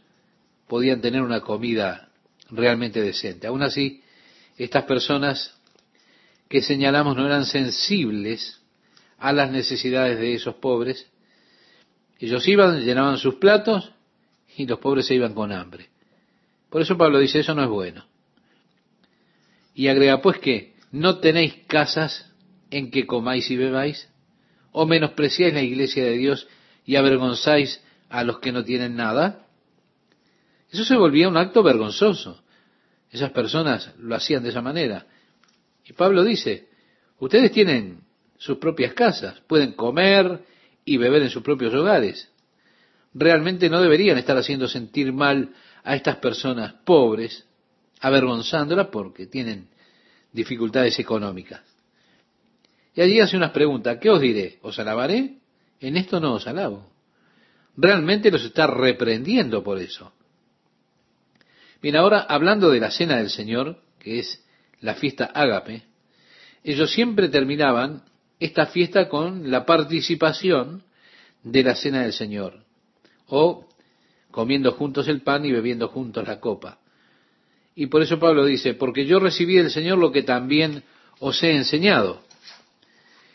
podían 0.68 1.00
tener 1.00 1.22
una 1.22 1.40
comida 1.40 2.08
realmente 2.50 3.00
decente. 3.00 3.46
Aún 3.46 3.62
así, 3.62 4.02
estas 4.56 4.84
personas 4.84 5.54
que 6.48 6.62
señalamos 6.62 7.16
no 7.16 7.26
eran 7.26 7.44
sensibles 7.46 8.60
a 9.18 9.32
las 9.32 9.50
necesidades 9.50 10.18
de 10.18 10.34
esos 10.34 10.56
pobres. 10.56 11.10
Ellos 12.18 12.46
iban, 12.46 12.84
llenaban 12.84 13.18
sus 13.18 13.36
platos 13.36 13.92
y 14.56 14.66
los 14.66 14.78
pobres 14.78 15.06
se 15.06 15.14
iban 15.14 15.34
con 15.34 15.52
hambre. 15.52 15.88
Por 16.70 16.82
eso 16.82 16.96
Pablo 16.96 17.18
dice, 17.18 17.40
eso 17.40 17.54
no 17.54 17.62
es 17.62 17.68
bueno. 17.68 18.04
Y 19.74 19.88
agrega, 19.88 20.20
pues 20.22 20.38
que 20.38 20.74
no 20.92 21.18
tenéis 21.18 21.54
casas 21.66 22.30
en 22.70 22.90
que 22.90 23.06
comáis 23.06 23.50
y 23.50 23.56
bebáis, 23.56 24.08
o 24.72 24.86
menospreciáis 24.86 25.54
la 25.54 25.62
iglesia 25.62 26.04
de 26.04 26.16
Dios 26.16 26.48
y 26.84 26.96
avergonzáis 26.96 27.80
a 28.08 28.24
los 28.24 28.40
que 28.40 28.52
no 28.52 28.64
tienen 28.64 28.96
nada. 28.96 29.43
Eso 30.70 30.84
se 30.84 30.96
volvía 30.96 31.28
un 31.28 31.36
acto 31.36 31.62
vergonzoso. 31.62 32.42
Esas 33.10 33.30
personas 33.30 33.94
lo 33.98 34.14
hacían 34.14 34.42
de 34.42 34.48
esa 34.48 34.60
manera. 34.60 35.06
Y 35.84 35.92
Pablo 35.92 36.24
dice, 36.24 36.68
ustedes 37.18 37.52
tienen 37.52 38.00
sus 38.38 38.58
propias 38.58 38.94
casas, 38.94 39.40
pueden 39.46 39.72
comer 39.72 40.44
y 40.84 40.96
beber 40.96 41.22
en 41.22 41.30
sus 41.30 41.42
propios 41.42 41.72
hogares. 41.74 42.30
Realmente 43.12 43.70
no 43.70 43.80
deberían 43.80 44.18
estar 44.18 44.36
haciendo 44.36 44.66
sentir 44.66 45.12
mal 45.12 45.54
a 45.84 45.94
estas 45.94 46.16
personas 46.16 46.74
pobres, 46.84 47.46
avergonzándolas 48.00 48.88
porque 48.88 49.26
tienen 49.26 49.68
dificultades 50.32 50.98
económicas. 50.98 51.62
Y 52.94 53.00
allí 53.00 53.20
hace 53.20 53.36
unas 53.36 53.50
preguntas, 53.50 53.98
¿qué 54.00 54.10
os 54.10 54.20
diré? 54.20 54.58
¿Os 54.62 54.78
alabaré? 54.78 55.38
En 55.80 55.96
esto 55.96 56.20
no 56.20 56.34
os 56.34 56.46
alabo. 56.46 56.90
Realmente 57.76 58.30
los 58.30 58.44
está 58.44 58.66
reprendiendo 58.66 59.62
por 59.62 59.78
eso. 59.78 60.12
Bien, 61.84 61.96
ahora 61.96 62.20
hablando 62.20 62.70
de 62.70 62.80
la 62.80 62.90
cena 62.90 63.18
del 63.18 63.28
Señor, 63.28 63.76
que 63.98 64.18
es 64.18 64.42
la 64.80 64.94
fiesta 64.94 65.26
ágape, 65.26 65.82
ellos 66.62 66.90
siempre 66.90 67.28
terminaban 67.28 68.04
esta 68.40 68.64
fiesta 68.64 69.06
con 69.06 69.50
la 69.50 69.66
participación 69.66 70.82
de 71.42 71.62
la 71.62 71.74
cena 71.74 72.00
del 72.00 72.14
Señor, 72.14 72.64
o 73.26 73.68
comiendo 74.30 74.72
juntos 74.72 75.08
el 75.08 75.20
pan 75.20 75.44
y 75.44 75.52
bebiendo 75.52 75.88
juntos 75.88 76.26
la 76.26 76.40
copa. 76.40 76.78
Y 77.74 77.88
por 77.88 78.00
eso 78.00 78.18
Pablo 78.18 78.46
dice, 78.46 78.72
porque 78.72 79.04
yo 79.04 79.18
recibí 79.18 79.56
del 79.56 79.70
Señor 79.70 79.98
lo 79.98 80.10
que 80.10 80.22
también 80.22 80.84
os 81.20 81.42
he 81.42 81.54
enseñado. 81.54 82.22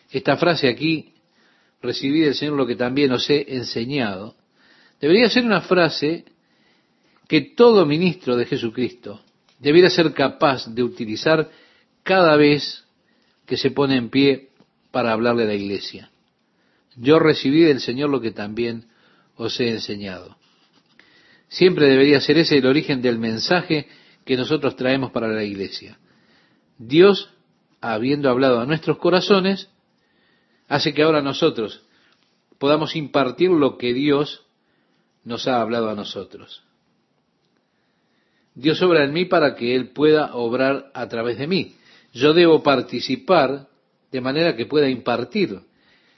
Esta 0.10 0.38
frase 0.38 0.70
aquí, 0.70 1.14
recibí 1.84 2.22
del 2.22 2.34
Señor 2.34 2.56
lo 2.56 2.66
que 2.66 2.76
también 2.76 3.12
os 3.12 3.30
he 3.30 3.46
enseñado, 3.58 4.34
debería 5.00 5.30
ser 5.30 5.46
una 5.46 5.62
frase 5.62 6.26
que 7.30 7.42
todo 7.42 7.86
ministro 7.86 8.36
de 8.36 8.48
Jesucristo 8.48 9.22
debiera 9.60 9.92
ser 9.92 10.14
capaz 10.14 10.66
de 10.66 10.82
utilizar 10.82 11.48
cada 12.02 12.36
vez 12.36 12.84
que 13.46 13.56
se 13.56 13.70
pone 13.70 13.98
en 13.98 14.10
pie 14.10 14.50
para 14.90 15.12
hablarle 15.12 15.44
a 15.44 15.48
la 15.48 15.54
iglesia. 15.54 16.10
Yo 16.96 17.20
recibí 17.20 17.62
del 17.62 17.82
Señor 17.82 18.10
lo 18.10 18.20
que 18.20 18.32
también 18.32 18.88
os 19.36 19.60
he 19.60 19.70
enseñado. 19.70 20.38
Siempre 21.50 21.88
debería 21.88 22.20
ser 22.20 22.40
ese 22.40 22.58
el 22.58 22.66
origen 22.66 23.00
del 23.04 23.20
mensaje 23.20 23.88
que 24.26 24.36
nosotros 24.36 24.76
traemos 24.76 25.12
para 25.12 25.28
la 25.28 25.44
iglesia. 25.44 26.00
Dios, 26.80 27.30
habiendo 27.80 28.32
hablado 28.32 28.60
a 28.60 28.66
nuestros 28.66 28.98
corazones, 28.98 29.70
hace 30.68 30.96
que 30.96 31.04
ahora 31.04 31.22
nosotros 31.22 31.84
podamos 32.58 32.96
impartir 32.96 33.52
lo 33.52 33.78
que 33.78 33.94
Dios 33.94 34.48
nos 35.24 35.48
ha 35.48 35.62
hablado 35.62 35.92
a 35.92 35.96
nosotros. 35.96 36.64
Dios 38.60 38.82
obra 38.82 39.06
en 39.06 39.14
mí 39.14 39.24
para 39.24 39.56
que 39.56 39.74
Él 39.74 39.90
pueda 39.90 40.36
obrar 40.36 40.92
a 40.94 41.08
través 41.08 41.38
de 41.38 41.48
mí. 41.48 41.76
Yo 42.12 42.34
debo 42.34 42.62
participar 42.62 43.68
de 44.12 44.20
manera 44.20 44.58
que 44.58 44.66
pueda 44.66 44.90
impartir. 44.90 45.62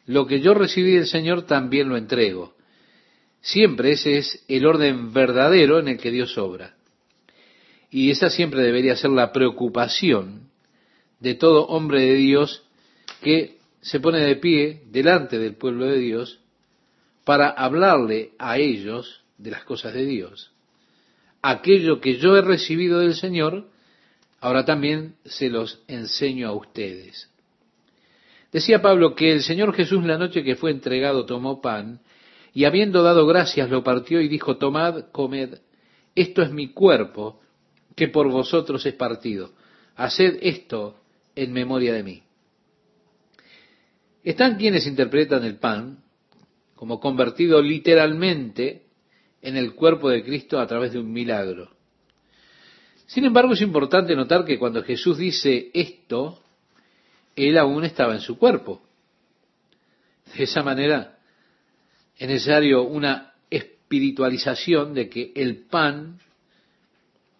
Lo 0.07 0.25
que 0.25 0.41
yo 0.41 0.55
recibí 0.55 0.93
del 0.93 1.05
Señor 1.05 1.43
también 1.43 1.87
lo 1.87 1.97
entrego. 1.97 2.55
Siempre 3.41 3.91
ese 3.91 4.17
es 4.17 4.43
el 4.47 4.65
orden 4.65 5.13
verdadero 5.13 5.77
en 5.77 5.87
el 5.87 5.97
que 5.99 6.09
Dios 6.09 6.35
obra. 6.39 6.75
Y 7.91 8.09
esa 8.09 8.31
siempre 8.31 8.63
debería 8.63 8.95
ser 8.95 9.11
la 9.11 9.31
preocupación 9.31 10.49
de 11.19 11.35
todo 11.35 11.67
hombre 11.67 12.01
de 12.01 12.15
Dios 12.15 12.63
que 13.21 13.59
se 13.81 13.99
pone 13.99 14.19
de 14.19 14.35
pie 14.37 14.81
delante 14.87 15.37
del 15.37 15.55
pueblo 15.55 15.85
de 15.85 15.99
Dios 15.99 16.39
para 17.23 17.49
hablarle 17.49 18.31
a 18.39 18.57
ellos 18.57 19.21
de 19.37 19.51
las 19.51 19.63
cosas 19.63 19.93
de 19.93 20.05
Dios. 20.05 20.50
Aquello 21.41 21.99
que 21.99 22.17
yo 22.17 22.37
he 22.37 22.41
recibido 22.41 22.99
del 22.99 23.15
Señor, 23.15 23.69
ahora 24.39 24.65
también 24.65 25.15
se 25.25 25.49
los 25.49 25.83
enseño 25.87 26.47
a 26.47 26.53
ustedes. 26.53 27.29
Decía 28.51 28.81
Pablo 28.81 29.15
que 29.15 29.31
el 29.31 29.41
Señor 29.41 29.73
Jesús 29.73 30.03
la 30.03 30.17
noche 30.17 30.43
que 30.43 30.55
fue 30.55 30.71
entregado 30.71 31.25
tomó 31.25 31.61
pan 31.61 32.01
y 32.53 32.65
habiendo 32.65 33.01
dado 33.01 33.25
gracias 33.25 33.69
lo 33.69 33.83
partió 33.83 34.19
y 34.19 34.27
dijo, 34.27 34.57
tomad, 34.57 35.05
comed, 35.11 35.59
esto 36.15 36.41
es 36.41 36.51
mi 36.51 36.69
cuerpo 36.73 37.39
que 37.95 38.09
por 38.09 38.29
vosotros 38.29 38.85
es 38.85 38.93
partido. 38.93 39.51
Haced 39.95 40.39
esto 40.41 40.97
en 41.35 41.53
memoria 41.53 41.93
de 41.93 42.03
mí. 42.03 42.23
Están 44.23 44.57
quienes 44.57 44.85
interpretan 44.85 45.43
el 45.45 45.55
pan 45.57 46.03
como 46.75 46.99
convertido 46.99 47.61
literalmente 47.61 48.83
en 49.41 49.57
el 49.57 49.73
cuerpo 49.73 50.09
de 50.09 50.23
Cristo 50.23 50.59
a 50.59 50.67
través 50.67 50.93
de 50.93 50.99
un 50.99 51.11
milagro. 51.11 51.69
Sin 53.07 53.25
embargo, 53.25 53.53
es 53.53 53.61
importante 53.61 54.15
notar 54.15 54.45
que 54.45 54.57
cuando 54.57 54.83
Jesús 54.83 55.17
dice 55.17 55.69
esto, 55.73 56.41
Él 57.35 57.57
aún 57.57 57.83
estaba 57.83 58.13
en 58.13 58.21
su 58.21 58.37
cuerpo. 58.37 58.81
De 60.35 60.43
esa 60.43 60.63
manera, 60.63 61.17
es 62.17 62.27
necesario 62.27 62.83
una 62.83 63.33
espiritualización 63.49 64.93
de 64.93 65.09
que 65.09 65.33
el 65.35 65.65
pan 65.65 66.19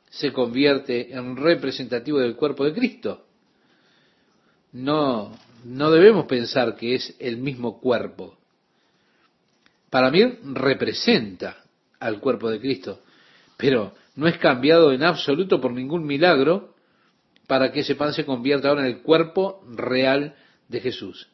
se 0.10 0.34
convierte 0.34 1.14
en 1.14 1.38
representativo 1.38 2.20
del 2.20 2.36
cuerpo 2.36 2.66
de 2.66 2.74
Cristo. 2.74 3.26
No, 4.74 5.38
no 5.64 5.92
debemos 5.92 6.26
pensar 6.26 6.76
que 6.76 6.96
es 6.96 7.16
el 7.20 7.38
mismo 7.38 7.80
cuerpo 7.80 8.38
para 9.92 10.10
mí 10.10 10.24
representa 10.54 11.61
al 12.02 12.20
cuerpo 12.20 12.50
de 12.50 12.60
Cristo, 12.60 13.00
pero 13.56 13.94
no 14.16 14.28
es 14.28 14.38
cambiado 14.38 14.92
en 14.92 15.04
absoluto 15.04 15.62
por 15.62 15.72
ningún 15.72 16.06
milagro 16.06 16.74
para 17.48 17.72
que 17.72 17.82
ese 17.82 17.96
pan 17.96 18.14
se 18.14 18.26
convierta 18.26 18.68
ahora 18.68 18.82
en 18.82 18.88
el 18.88 19.02
cuerpo 19.02 19.64
real 19.70 20.36
de 20.68 20.82
Jesús. 20.82 21.30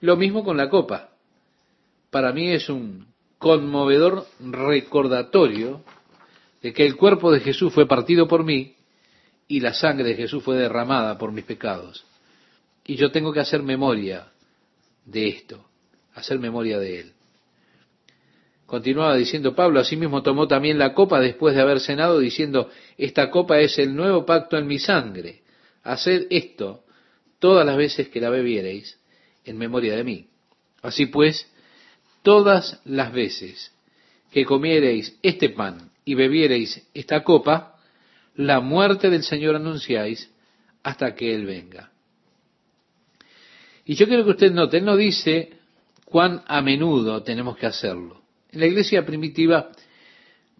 Lo 0.00 0.16
mismo 0.16 0.42
con 0.42 0.56
la 0.56 0.70
copa. 0.70 1.10
Para 2.10 2.32
mí 2.32 2.50
es 2.50 2.68
un 2.68 3.06
conmovedor 3.38 4.26
recordatorio 4.40 5.84
de 6.62 6.72
que 6.72 6.86
el 6.86 6.96
cuerpo 6.96 7.30
de 7.30 7.40
Jesús 7.40 7.72
fue 7.72 7.86
partido 7.86 8.26
por 8.26 8.44
mí 8.44 8.74
y 9.46 9.60
la 9.60 9.74
sangre 9.74 10.08
de 10.08 10.14
Jesús 10.14 10.42
fue 10.42 10.56
derramada 10.56 11.18
por 11.18 11.32
mis 11.32 11.44
pecados. 11.44 12.04
Y 12.86 12.96
yo 12.96 13.10
tengo 13.10 13.32
que 13.32 13.40
hacer 13.40 13.62
memoria 13.62 14.28
de 15.04 15.28
esto, 15.28 15.64
hacer 16.14 16.38
memoria 16.38 16.78
de 16.78 17.00
él. 17.00 17.12
Continuaba 18.70 19.16
diciendo 19.16 19.56
Pablo, 19.56 19.80
asimismo 19.80 20.22
tomó 20.22 20.46
también 20.46 20.78
la 20.78 20.94
copa 20.94 21.18
después 21.18 21.56
de 21.56 21.60
haber 21.60 21.80
cenado, 21.80 22.20
diciendo, 22.20 22.70
esta 22.96 23.28
copa 23.28 23.58
es 23.58 23.76
el 23.80 23.96
nuevo 23.96 24.24
pacto 24.24 24.56
en 24.56 24.68
mi 24.68 24.78
sangre. 24.78 25.40
Haced 25.82 26.28
esto 26.30 26.84
todas 27.40 27.66
las 27.66 27.76
veces 27.76 28.10
que 28.10 28.20
la 28.20 28.30
bebiereis 28.30 28.96
en 29.44 29.58
memoria 29.58 29.96
de 29.96 30.04
mí. 30.04 30.28
Así 30.82 31.06
pues, 31.06 31.52
todas 32.22 32.80
las 32.84 33.12
veces 33.12 33.74
que 34.30 34.44
comiereis 34.44 35.18
este 35.20 35.48
pan 35.48 35.90
y 36.04 36.14
bebiereis 36.14 36.86
esta 36.94 37.24
copa, 37.24 37.74
la 38.36 38.60
muerte 38.60 39.10
del 39.10 39.24
Señor 39.24 39.56
anunciáis 39.56 40.30
hasta 40.84 41.16
que 41.16 41.34
Él 41.34 41.44
venga. 41.44 41.90
Y 43.84 43.96
yo 43.96 44.06
quiero 44.06 44.22
que 44.22 44.30
usted 44.30 44.52
note, 44.52 44.80
no 44.80 44.96
dice 44.96 45.58
cuán 46.04 46.44
a 46.46 46.62
menudo 46.62 47.24
tenemos 47.24 47.56
que 47.56 47.66
hacerlo. 47.66 48.19
En 48.52 48.60
la 48.60 48.66
iglesia 48.66 49.06
primitiva 49.06 49.70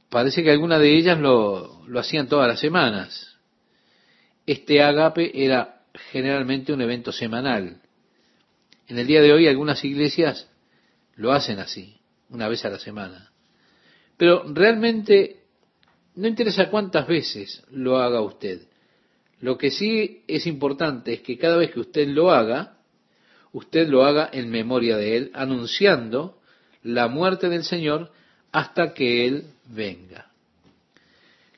parece 0.09 0.43
que 0.43 0.51
algunas 0.51 0.81
de 0.81 0.97
ellas 0.97 1.19
lo, 1.19 1.85
hacían 1.99 2.29
todas 2.29 2.49
las 2.49 2.61
semanas. 2.61 3.37
Este 4.47 4.83
agape 4.83 5.45
era 5.45 5.83
generalmente 6.13 6.73
un 6.73 6.81
evento 6.83 7.13
semanal. 7.13 7.81
En 8.89 8.99
el 8.99 9.07
día 9.07 9.23
de 9.23 9.33
hoy 9.33 9.47
algunas 9.47 9.85
iglesias 9.85 10.49
lo 11.17 11.33
hacen 11.33 11.59
así, 11.59 11.97
una 12.29 12.49
vez 12.49 12.65
a 12.65 12.71
la 12.71 12.79
semana. 12.79 13.31
Pero 14.17 14.45
realmente 14.53 15.45
no 16.15 16.29
interesa 16.29 16.71
cuántas 16.71 17.07
veces 17.07 17.63
lo 17.71 17.99
haga 17.99 18.21
usted. 18.21 18.63
Lo 19.41 19.57
que 19.57 19.71
sí 19.71 20.23
es 20.27 20.47
importante 20.47 21.15
es 21.15 21.21
que 21.23 21.39
cada 21.39 21.57
vez 21.57 21.71
que 21.71 21.81
usted 21.81 22.09
lo 22.09 22.31
haga, 22.31 22.79
usted 23.53 23.89
lo 23.89 24.05
haga 24.05 24.29
en 24.33 24.51
memoria 24.51 24.97
de 24.97 25.17
él, 25.17 25.31
anunciando 25.35 26.40
la 26.83 27.09
muerte 27.09 27.49
del 27.49 27.65
Señor 27.65 28.11
hasta 28.53 28.95
que 28.95 29.27
Él 29.27 29.45
venga. 29.67 30.31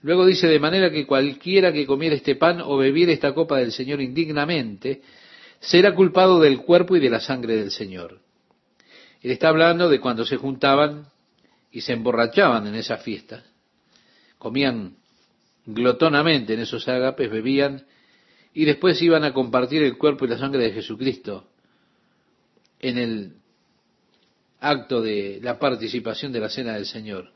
Luego 0.02 0.26
dice, 0.26 0.48
de 0.48 0.58
manera 0.58 0.90
que 0.90 1.06
cualquiera 1.06 1.72
que 1.72 1.86
comiera 1.86 2.16
este 2.16 2.34
pan 2.34 2.60
o 2.60 2.76
bebiera 2.76 3.12
esta 3.12 3.32
copa 3.34 3.58
del 3.58 3.72
Señor 3.72 4.00
indignamente, 4.00 5.02
será 5.60 5.94
culpado 5.94 6.40
del 6.40 6.58
cuerpo 6.58 6.96
y 6.96 7.00
de 7.00 7.10
la 7.10 7.20
sangre 7.20 7.56
del 7.56 7.70
Señor. 7.70 8.18
Él 9.22 9.30
está 9.30 9.48
hablando 9.48 9.88
de 9.88 10.00
cuando 10.00 10.24
se 10.24 10.36
juntaban 10.36 11.06
y 11.70 11.82
se 11.82 11.92
emborrachaban 11.92 12.66
en 12.66 12.74
esas 12.74 13.02
fiestas. 13.02 13.44
Comían 14.38 14.96
glotonamente 15.64 16.54
en 16.54 16.60
esos 16.60 16.88
agapes, 16.88 17.30
bebían 17.30 17.86
y 18.52 18.64
después 18.64 19.00
iban 19.00 19.22
a 19.22 19.32
compartir 19.32 19.84
el 19.84 19.96
cuerpo 19.96 20.24
y 20.24 20.28
la 20.28 20.38
sangre 20.38 20.64
de 20.64 20.72
Jesucristo 20.72 21.48
en 22.80 22.98
el 22.98 23.32
acto 24.62 25.02
de 25.02 25.40
la 25.42 25.58
participación 25.58 26.32
de 26.32 26.40
la 26.40 26.48
cena 26.48 26.74
del 26.74 26.86
Señor. 26.86 27.30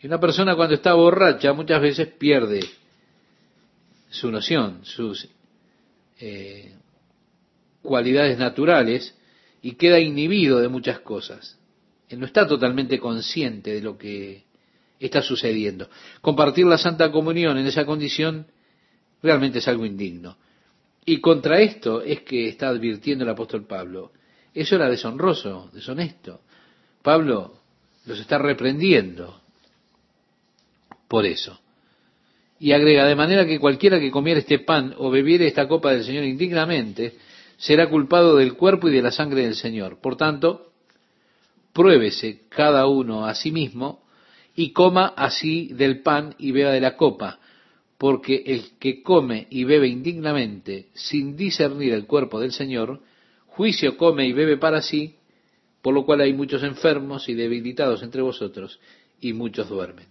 Y 0.00 0.06
una 0.06 0.20
persona 0.20 0.54
cuando 0.54 0.74
está 0.74 0.94
borracha 0.94 1.52
muchas 1.52 1.80
veces 1.80 2.08
pierde 2.08 2.60
su 4.10 4.30
noción, 4.30 4.80
sus 4.84 5.28
eh, 6.20 6.74
cualidades 7.82 8.38
naturales 8.38 9.14
y 9.62 9.72
queda 9.72 9.98
inhibido 9.98 10.60
de 10.60 10.68
muchas 10.68 11.00
cosas. 11.00 11.58
Él 12.08 12.20
no 12.20 12.26
está 12.26 12.46
totalmente 12.46 12.98
consciente 12.98 13.74
de 13.74 13.80
lo 13.80 13.96
que 13.96 14.44
está 14.98 15.22
sucediendo. 15.22 15.88
Compartir 16.20 16.66
la 16.66 16.76
Santa 16.76 17.10
Comunión 17.10 17.56
en 17.56 17.66
esa 17.66 17.86
condición 17.86 18.46
realmente 19.22 19.60
es 19.60 19.68
algo 19.68 19.86
indigno. 19.86 20.36
Y 21.06 21.20
contra 21.20 21.60
esto 21.60 22.02
es 22.02 22.20
que 22.22 22.48
está 22.48 22.68
advirtiendo 22.68 23.24
el 23.24 23.30
apóstol 23.30 23.66
Pablo. 23.66 24.12
Eso 24.52 24.76
era 24.76 24.88
deshonroso, 24.88 25.70
deshonesto. 25.72 26.42
Pablo 27.02 27.54
los 28.06 28.18
está 28.18 28.38
reprendiendo 28.38 29.40
por 31.08 31.26
eso. 31.26 31.60
Y 32.58 32.72
agrega, 32.72 33.06
de 33.06 33.16
manera 33.16 33.46
que 33.46 33.58
cualquiera 33.58 33.98
que 33.98 34.10
comiera 34.10 34.40
este 34.40 34.58
pan 34.58 34.94
o 34.98 35.10
bebiere 35.10 35.46
esta 35.46 35.66
copa 35.66 35.92
del 35.92 36.04
Señor 36.04 36.24
indignamente, 36.24 37.16
será 37.56 37.88
culpado 37.88 38.36
del 38.36 38.54
cuerpo 38.54 38.88
y 38.88 38.92
de 38.92 39.02
la 39.02 39.10
sangre 39.10 39.42
del 39.42 39.54
Señor. 39.54 40.00
Por 40.00 40.16
tanto, 40.16 40.72
pruébese 41.72 42.42
cada 42.48 42.86
uno 42.86 43.26
a 43.26 43.34
sí 43.34 43.50
mismo 43.50 44.04
y 44.54 44.72
coma 44.72 45.14
así 45.16 45.68
del 45.72 46.02
pan 46.02 46.34
y 46.38 46.52
beba 46.52 46.70
de 46.70 46.80
la 46.80 46.96
copa, 46.96 47.38
porque 47.96 48.42
el 48.46 48.78
que 48.78 49.02
come 49.02 49.46
y 49.50 49.64
bebe 49.64 49.88
indignamente, 49.88 50.88
sin 50.94 51.36
discernir 51.36 51.94
el 51.94 52.06
cuerpo 52.06 52.40
del 52.40 52.52
Señor, 52.52 53.00
juicio 53.46 53.96
come 53.96 54.26
y 54.26 54.32
bebe 54.32 54.56
para 54.58 54.82
sí, 54.82 55.16
por 55.82 55.94
lo 55.94 56.04
cual 56.04 56.20
hay 56.20 56.32
muchos 56.32 56.62
enfermos 56.62 57.28
y 57.28 57.34
debilitados 57.34 58.02
entre 58.02 58.22
vosotros, 58.22 58.80
y 59.20 59.32
muchos 59.32 59.68
duermen. 59.68 60.06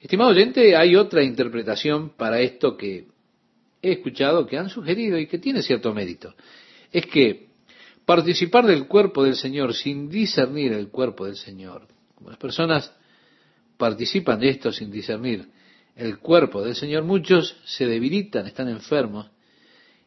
Estimado 0.00 0.30
oyente, 0.30 0.76
hay 0.76 0.94
otra 0.94 1.22
interpretación 1.22 2.10
para 2.10 2.40
esto 2.40 2.76
que 2.76 3.06
he 3.82 3.92
escuchado 3.92 4.46
que 4.46 4.58
han 4.58 4.68
sugerido 4.68 5.18
y 5.18 5.26
que 5.26 5.38
tiene 5.38 5.62
cierto 5.62 5.92
mérito. 5.92 6.34
Es 6.92 7.06
que 7.06 7.48
participar 8.04 8.66
del 8.66 8.86
cuerpo 8.86 9.24
del 9.24 9.34
Señor 9.34 9.74
sin 9.74 10.08
discernir 10.08 10.72
el 10.72 10.88
cuerpo 10.88 11.26
del 11.26 11.36
Señor, 11.36 11.88
como 12.14 12.30
las 12.30 12.38
personas 12.38 12.92
participan 13.76 14.40
de 14.40 14.50
esto 14.50 14.72
sin 14.72 14.90
discernir 14.90 15.48
el 15.96 16.18
cuerpo 16.18 16.62
del 16.62 16.74
Señor, 16.74 17.04
muchos 17.04 17.56
se 17.64 17.86
debilitan, 17.86 18.46
están 18.46 18.68
enfermos, 18.68 19.30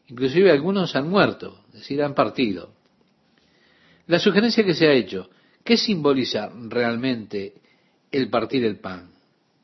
inclusive 0.06 0.50
algunos 0.50 0.94
han 0.94 1.08
muerto, 1.08 1.64
es 1.68 1.80
decir, 1.80 2.02
han 2.02 2.14
partido. 2.14 2.72
La 4.10 4.18
sugerencia 4.18 4.64
que 4.64 4.74
se 4.74 4.88
ha 4.88 4.92
hecho, 4.92 5.30
¿qué 5.62 5.76
simboliza 5.76 6.50
realmente 6.68 7.54
el 8.10 8.28
partir 8.28 8.64
el 8.64 8.80
pan? 8.80 9.12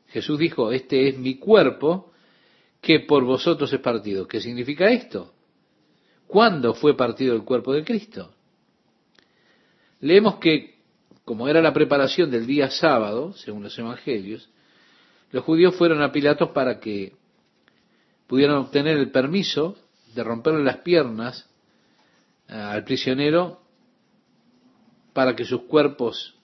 Jesús 0.06 0.38
dijo, 0.38 0.70
este 0.70 1.08
es 1.08 1.18
mi 1.18 1.34
cuerpo 1.34 2.12
que 2.80 3.00
por 3.00 3.24
vosotros 3.24 3.72
es 3.72 3.80
partido. 3.80 4.28
¿Qué 4.28 4.40
significa 4.40 4.88
esto? 4.88 5.34
¿Cuándo 6.28 6.74
fue 6.74 6.96
partido 6.96 7.34
el 7.34 7.42
cuerpo 7.42 7.72
de 7.72 7.82
Cristo? 7.82 8.32
Leemos 9.98 10.36
que, 10.36 10.76
como 11.24 11.48
era 11.48 11.60
la 11.60 11.72
preparación 11.72 12.30
del 12.30 12.46
día 12.46 12.70
sábado, 12.70 13.32
según 13.32 13.64
los 13.64 13.76
evangelios, 13.76 14.48
los 15.32 15.42
judíos 15.42 15.74
fueron 15.74 16.02
a 16.02 16.12
Pilatos 16.12 16.50
para 16.50 16.78
que 16.78 17.14
pudieran 18.28 18.58
obtener 18.58 18.96
el 18.96 19.10
permiso 19.10 19.76
de 20.14 20.22
romperle 20.22 20.62
las 20.62 20.76
piernas 20.78 21.50
eh, 22.48 22.54
al 22.54 22.84
prisionero 22.84 23.65
para 25.16 25.34
que 25.34 25.44
sus 25.44 25.62
cuerpos 25.62 26.36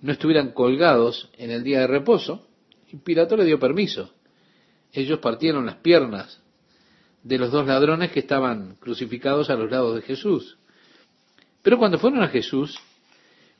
no 0.00 0.12
estuvieran 0.12 0.50
colgados 0.50 1.30
en 1.36 1.50
el 1.50 1.62
día 1.62 1.80
de 1.80 1.86
reposo, 1.86 2.48
y 2.90 2.96
Pilato 2.96 3.36
le 3.36 3.44
dio 3.44 3.60
permiso 3.60 4.10
ellos 4.92 5.18
partieron 5.18 5.66
las 5.66 5.76
piernas 5.76 6.40
de 7.22 7.38
los 7.38 7.50
dos 7.50 7.66
ladrones 7.66 8.10
que 8.10 8.20
estaban 8.20 8.76
crucificados 8.76 9.50
a 9.50 9.54
los 9.54 9.70
lados 9.70 9.96
de 9.96 10.02
Jesús. 10.02 10.58
Pero 11.62 11.78
cuando 11.78 11.98
fueron 11.98 12.22
a 12.22 12.28
Jesús, 12.28 12.78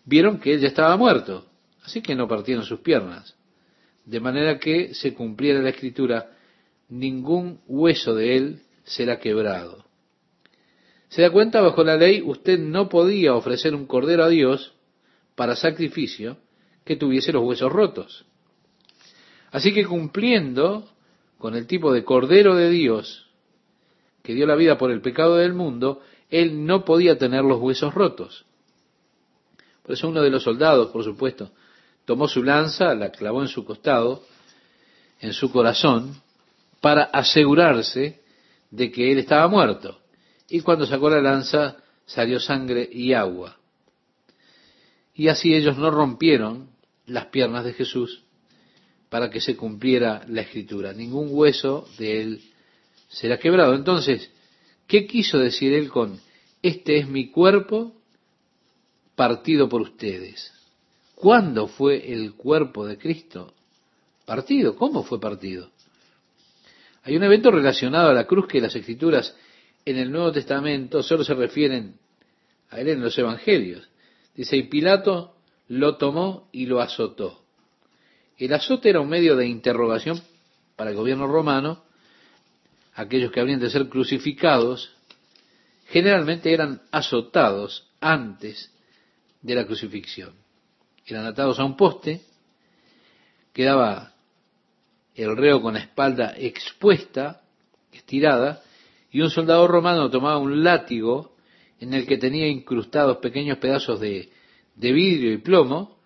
vieron 0.04 0.38
que 0.38 0.54
él 0.54 0.60
ya 0.60 0.68
estaba 0.68 0.96
muerto, 0.96 1.46
así 1.82 2.00
que 2.00 2.14
no 2.14 2.28
partieron 2.28 2.64
sus 2.64 2.80
piernas. 2.80 3.36
De 4.04 4.20
manera 4.20 4.58
que 4.58 4.94
se 4.94 5.12
cumpliera 5.12 5.60
la 5.60 5.70
escritura, 5.70 6.30
ningún 6.88 7.60
hueso 7.66 8.14
de 8.14 8.36
él 8.36 8.62
será 8.84 9.18
quebrado. 9.18 9.84
Se 11.08 11.22
da 11.22 11.30
cuenta, 11.30 11.60
bajo 11.60 11.82
la 11.84 11.96
ley, 11.96 12.22
usted 12.22 12.58
no 12.58 12.88
podía 12.88 13.34
ofrecer 13.34 13.74
un 13.74 13.86
cordero 13.86 14.24
a 14.24 14.28
Dios 14.28 14.74
para 15.34 15.56
sacrificio 15.56 16.36
que 16.84 16.96
tuviese 16.96 17.32
los 17.32 17.44
huesos 17.44 17.72
rotos. 17.72 18.26
Así 19.50 19.72
que 19.72 19.86
cumpliendo 19.86 20.88
con 21.38 21.54
el 21.54 21.66
tipo 21.66 21.92
de 21.92 22.04
Cordero 22.04 22.56
de 22.56 22.70
Dios 22.70 23.26
que 24.22 24.34
dio 24.34 24.46
la 24.46 24.56
vida 24.56 24.76
por 24.76 24.90
el 24.90 25.00
pecado 25.00 25.36
del 25.36 25.54
mundo, 25.54 26.02
él 26.28 26.66
no 26.66 26.84
podía 26.84 27.16
tener 27.16 27.44
los 27.44 27.60
huesos 27.60 27.94
rotos. 27.94 28.44
Por 29.82 29.94
eso 29.94 30.08
uno 30.08 30.20
de 30.20 30.28
los 30.28 30.42
soldados, 30.42 30.90
por 30.90 31.02
supuesto, 31.02 31.50
tomó 32.04 32.28
su 32.28 32.42
lanza, 32.42 32.94
la 32.94 33.10
clavó 33.10 33.40
en 33.40 33.48
su 33.48 33.64
costado, 33.64 34.22
en 35.20 35.32
su 35.32 35.50
corazón, 35.50 36.20
para 36.82 37.04
asegurarse 37.04 38.20
de 38.70 38.90
que 38.90 39.10
él 39.12 39.18
estaba 39.18 39.48
muerto. 39.48 39.98
Y 40.48 40.60
cuando 40.60 40.86
sacó 40.86 41.10
la 41.10 41.20
lanza 41.20 41.76
salió 42.06 42.40
sangre 42.40 42.88
y 42.90 43.12
agua. 43.12 43.56
Y 45.14 45.28
así 45.28 45.54
ellos 45.54 45.76
no 45.76 45.90
rompieron 45.90 46.70
las 47.06 47.26
piernas 47.26 47.64
de 47.64 47.72
Jesús, 47.72 48.22
para 49.08 49.30
que 49.30 49.40
se 49.40 49.56
cumpliera 49.56 50.24
la 50.28 50.42
escritura. 50.42 50.92
Ningún 50.92 51.28
hueso 51.30 51.88
de 51.98 52.20
él 52.20 52.42
será 53.08 53.38
quebrado. 53.38 53.74
Entonces, 53.74 54.30
¿qué 54.86 55.06
quiso 55.06 55.38
decir 55.38 55.72
él 55.72 55.88
con, 55.88 56.20
este 56.62 56.98
es 56.98 57.08
mi 57.08 57.30
cuerpo 57.30 57.94
partido 59.14 59.68
por 59.68 59.80
ustedes? 59.80 60.52
¿Cuándo 61.14 61.66
fue 61.66 62.12
el 62.12 62.34
cuerpo 62.34 62.86
de 62.86 62.96
Cristo 62.96 63.54
partido? 64.24 64.76
¿Cómo 64.76 65.02
fue 65.02 65.20
partido? 65.20 65.70
Hay 67.02 67.16
un 67.16 67.24
evento 67.24 67.50
relacionado 67.50 68.10
a 68.10 68.14
la 68.14 68.26
cruz 68.26 68.46
que 68.46 68.60
las 68.60 68.76
escrituras 68.76 69.34
en 69.90 69.98
el 69.98 70.10
Nuevo 70.10 70.32
Testamento 70.32 71.02
solo 71.02 71.24
se 71.24 71.34
refieren 71.34 71.98
a 72.70 72.80
él 72.80 72.88
en 72.88 73.00
los 73.00 73.16
Evangelios. 73.18 73.88
Dice, 74.34 74.56
y 74.56 74.64
Pilato 74.64 75.36
lo 75.68 75.96
tomó 75.96 76.48
y 76.52 76.66
lo 76.66 76.80
azotó. 76.80 77.42
El 78.36 78.52
azote 78.52 78.90
era 78.90 79.00
un 79.00 79.08
medio 79.08 79.36
de 79.36 79.46
interrogación 79.46 80.20
para 80.76 80.90
el 80.90 80.96
gobierno 80.96 81.26
romano. 81.26 81.82
Aquellos 82.94 83.32
que 83.32 83.40
habrían 83.40 83.60
de 83.60 83.70
ser 83.70 83.88
crucificados 83.88 84.92
generalmente 85.86 86.52
eran 86.52 86.82
azotados 86.90 87.88
antes 88.00 88.72
de 89.42 89.54
la 89.54 89.66
crucifixión. 89.66 90.34
Eran 91.06 91.26
atados 91.26 91.58
a 91.58 91.64
un 91.64 91.76
poste, 91.76 92.20
quedaba 93.52 94.12
el 95.14 95.36
reo 95.36 95.60
con 95.62 95.74
la 95.74 95.80
espalda 95.80 96.34
expuesta, 96.36 97.42
estirada, 97.92 98.62
y 99.10 99.20
un 99.20 99.30
soldado 99.30 99.66
romano 99.66 100.10
tomaba 100.10 100.38
un 100.38 100.62
látigo 100.62 101.34
en 101.80 101.94
el 101.94 102.06
que 102.06 102.18
tenía 102.18 102.48
incrustados 102.48 103.18
pequeños 103.18 103.58
pedazos 103.58 104.00
de, 104.00 104.30
de 104.74 104.92
vidrio 104.92 105.32
y 105.32 105.38
plomo, 105.38 105.96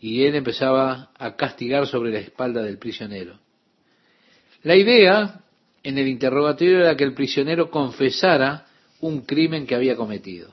y 0.00 0.24
él 0.24 0.36
empezaba 0.36 1.10
a 1.18 1.36
castigar 1.36 1.86
sobre 1.86 2.12
la 2.12 2.20
espalda 2.20 2.62
del 2.62 2.78
prisionero. 2.78 3.38
La 4.62 4.76
idea 4.76 5.40
en 5.82 5.98
el 5.98 6.08
interrogatorio 6.08 6.80
era 6.80 6.96
que 6.96 7.04
el 7.04 7.14
prisionero 7.14 7.70
confesara 7.70 8.66
un 9.00 9.22
crimen 9.22 9.66
que 9.66 9.74
había 9.74 9.96
cometido. 9.96 10.52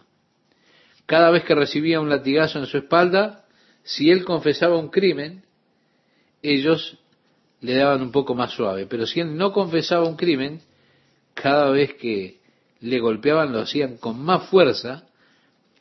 Cada 1.06 1.30
vez 1.30 1.44
que 1.44 1.56
recibía 1.56 2.00
un 2.00 2.10
latigazo 2.10 2.60
en 2.60 2.66
su 2.66 2.78
espalda, 2.78 3.46
si 3.84 4.10
él 4.10 4.24
confesaba 4.26 4.78
un 4.78 4.90
crimen, 4.90 5.44
ellos 6.42 6.98
le 7.62 7.76
daban 7.76 8.02
un 8.02 8.12
poco 8.12 8.34
más 8.34 8.52
suave. 8.52 8.88
Pero 8.88 9.06
si 9.06 9.20
él 9.20 9.36
no 9.38 9.52
confesaba 9.52 10.08
un 10.08 10.16
crimen, 10.16 10.62
cada 11.36 11.70
vez 11.70 11.94
que 11.94 12.40
le 12.80 13.00
golpeaban 13.00 13.52
lo 13.54 13.60
hacían 13.60 13.98
con 13.98 14.20
más 14.20 14.50
fuerza 14.50 15.08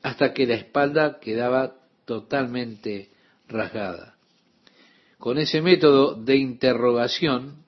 hasta 0.03 0.35
que 0.35 0.47
la 0.47 0.55
espalda 0.55 1.19
quedaba 1.19 1.77
totalmente 2.05 3.09
rasgada. 3.49 4.17
Con 5.19 5.39
ese 5.39 5.63
método 5.63 6.15
de 6.15 6.37
interrogación, 6.37 7.65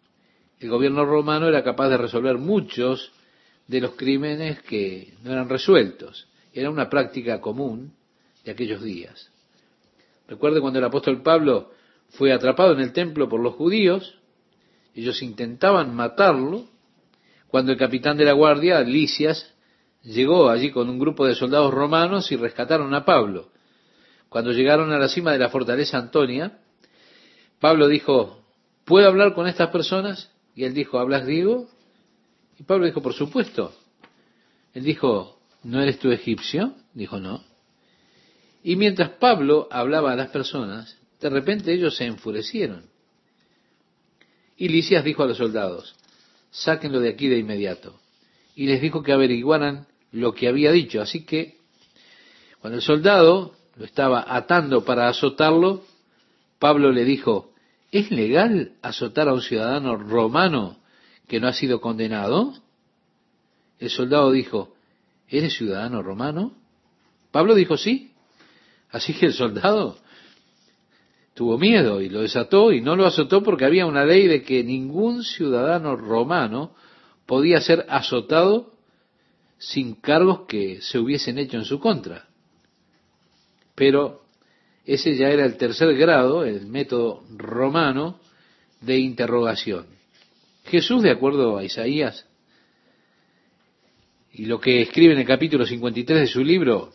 el 0.61 0.69
gobierno 0.69 1.07
romano 1.07 1.49
era 1.49 1.65
capaz 1.65 1.89
de 1.89 1.97
resolver 1.97 2.37
muchos 2.37 3.13
de 3.67 3.81
los 3.81 3.93
crímenes 3.93 4.61
que 4.63 5.15
no 5.23 5.33
eran 5.33 5.49
resueltos. 5.49 6.29
Era 6.53 6.71
una 6.71 6.91
práctica 6.91 7.41
común 7.41 7.95
de 8.45 8.53
aquellos 8.53 8.83
días. 8.83 9.31
Recuerde 10.29 10.61
cuando 10.61 10.79
el 10.79 10.85
apóstol 10.85 11.23
Pablo 11.23 11.71
fue 12.11 12.33
atrapado 12.33 12.73
en 12.73 12.81
el 12.81 12.93
templo 12.93 13.29
por 13.29 13.41
los 13.41 13.55
judíos, 13.55 14.19
ellos 14.95 15.23
intentaban 15.23 15.95
matarlo, 15.95 16.69
cuando 17.49 17.73
el 17.73 17.79
capitán 17.79 18.17
de 18.17 18.25
la 18.25 18.33
guardia, 18.33 18.81
Licias, 18.81 19.55
llegó 20.03 20.49
allí 20.49 20.71
con 20.71 20.89
un 20.89 20.99
grupo 20.99 21.27
de 21.27 21.35
soldados 21.35 21.73
romanos 21.73 22.31
y 22.33 22.37
rescataron 22.37 22.95
a 22.95 23.05
Pablo. 23.05 23.51
Cuando 24.29 24.53
llegaron 24.53 24.93
a 24.93 24.99
la 24.99 25.09
cima 25.09 25.33
de 25.33 25.39
la 25.39 25.49
fortaleza 25.49 25.99
Antonia, 25.99 26.59
Pablo 27.61 27.89
dijo, 27.89 28.43
¿puedo 28.85 29.07
hablar 29.07 29.35
con 29.35 29.47
estas 29.47 29.71
personas? 29.71 30.31
Y 30.55 30.65
él 30.65 30.75
dijo, 30.75 30.99
¿hablas 30.99 31.25
griego? 31.25 31.69
Y 32.59 32.63
Pablo 32.63 32.87
dijo, 32.87 33.03
por 33.03 33.15
supuesto. 33.15 33.73
Él 34.75 34.85
dijo, 34.85 35.39
¿no 35.63 35.81
eres 35.81 35.99
tú 35.99 36.11
egipcio? 36.11 36.75
Dijo, 36.93 37.19
no. 37.19 37.45
Y 38.63 38.77
mientras 38.77 39.11
Pablo 39.11 39.69
hablaba 39.71 40.13
a 40.13 40.17
las 40.17 40.31
personas, 40.31 40.99
de 41.21 41.31
repente 41.31 41.73
ellos 41.73 41.97
se 41.97 42.05
enfurecieron. 42.05 42.87
Y 44.57 44.69
Licias 44.69 45.05
dijo 45.05 45.23
a 45.23 45.27
los 45.27 45.37
soldados, 45.37 45.95
sáquenlo 46.57 47.01
de 47.01 47.11
aquí 47.11 47.29
de 47.29 47.39
inmediato. 47.39 48.01
Y 48.55 48.67
les 48.67 48.81
dijo 48.81 49.03
que 49.03 49.13
averiguaran 49.13 49.87
lo 50.13 50.33
que 50.33 50.49
había 50.49 50.73
dicho. 50.73 51.03
Así 51.03 51.25
que, 51.25 51.59
cuando 52.61 52.79
el 52.79 52.83
soldado 52.83 53.55
lo 53.77 53.85
estaba 53.85 54.25
atando 54.27 54.85
para 54.85 55.09
azotarlo, 55.09 55.85
Pablo 56.59 56.93
le 56.93 57.05
dijo, 57.05 57.53
¿es 57.93 58.11
legal 58.11 58.73
azotar 58.81 59.29
a 59.29 59.35
un 59.35 59.43
ciudadano 59.43 59.97
romano 59.97 60.79
que 61.29 61.41
no 61.41 61.49
ha 61.49 61.53
sido 61.53 61.81
condenado? 61.81 62.55
El 63.79 63.91
soldado 63.91 64.33
dijo, 64.33 64.75
¿eres 65.29 65.55
ciudadano 65.55 66.03
romano? 66.03 66.55
Pablo 67.33 67.55
dijo, 67.55 67.77
sí. 67.77 68.13
Así 68.91 69.13
que 69.13 69.27
el 69.27 69.35
soldado 69.35 69.99
tuvo 71.37 71.59
miedo 71.59 72.01
y 72.01 72.09
lo 72.09 72.23
desató 72.23 72.73
y 72.73 72.81
no 72.81 72.97
lo 72.97 73.05
azotó 73.05 73.43
porque 73.43 73.67
había 73.67 73.85
una 73.85 74.07
ley 74.07 74.27
de 74.27 74.43
que 74.43 74.65
ningún 74.65 75.23
ciudadano 75.23 75.95
romano 75.95 76.75
podía 77.27 77.61
ser 77.61 77.85
azotado 77.91 78.73
sin 79.59 79.97
cargos 79.97 80.47
que 80.49 80.81
se 80.81 80.99
hubiesen 80.99 81.37
hecho 81.39 81.59
en 81.59 81.67
su 81.67 81.79
contra. 81.79 82.27
Pero 83.75 84.23
ese 84.87 85.15
ya 85.15 85.29
era 85.29 85.45
el 85.45 85.59
tercer 85.59 85.95
grado, 85.95 86.43
el 86.43 86.67
método 86.67 87.23
romano 87.37 88.19
de 88.81 88.99
interrogación. 88.99 89.85
Jesús, 90.65 91.03
de 91.03 91.11
acuerdo 91.11 91.59
a 91.59 91.65
Isaías, 91.65 92.27
y 94.33 94.47
lo 94.47 94.59
que 94.59 94.81
escribe 94.81 95.13
en 95.13 95.21
el 95.21 95.27
capítulo 95.27 95.67
53 95.67 96.19
de 96.19 96.27
su 96.27 96.43
libro, 96.43 96.93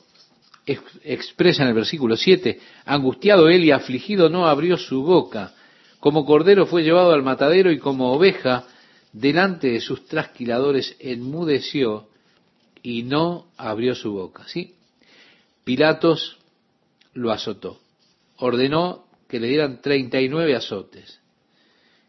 expresa 0.65 1.63
en 1.63 1.69
el 1.69 1.75
versículo 1.75 2.15
7, 2.15 2.59
angustiado 2.85 3.49
él 3.49 3.63
y 3.63 3.71
afligido 3.71 4.29
no 4.29 4.47
abrió 4.47 4.77
su 4.77 5.03
boca, 5.03 5.53
como 5.99 6.25
cordero 6.25 6.65
fue 6.65 6.83
llevado 6.83 7.13
al 7.13 7.23
matadero 7.23 7.71
y 7.71 7.79
como 7.79 8.13
oveja 8.13 8.65
delante 9.13 9.71
de 9.71 9.81
sus 9.81 10.05
trasquiladores 10.05 10.95
enmudeció 10.99 12.07
y 12.81 13.03
no 13.03 13.47
abrió 13.57 13.95
su 13.95 14.13
boca. 14.13 14.43
¿Sí? 14.47 14.75
Pilatos 15.63 16.37
lo 17.13 17.31
azotó, 17.31 17.79
ordenó 18.37 19.05
que 19.27 19.39
le 19.39 19.47
dieran 19.47 19.81
39 19.81 20.55
azotes. 20.55 21.19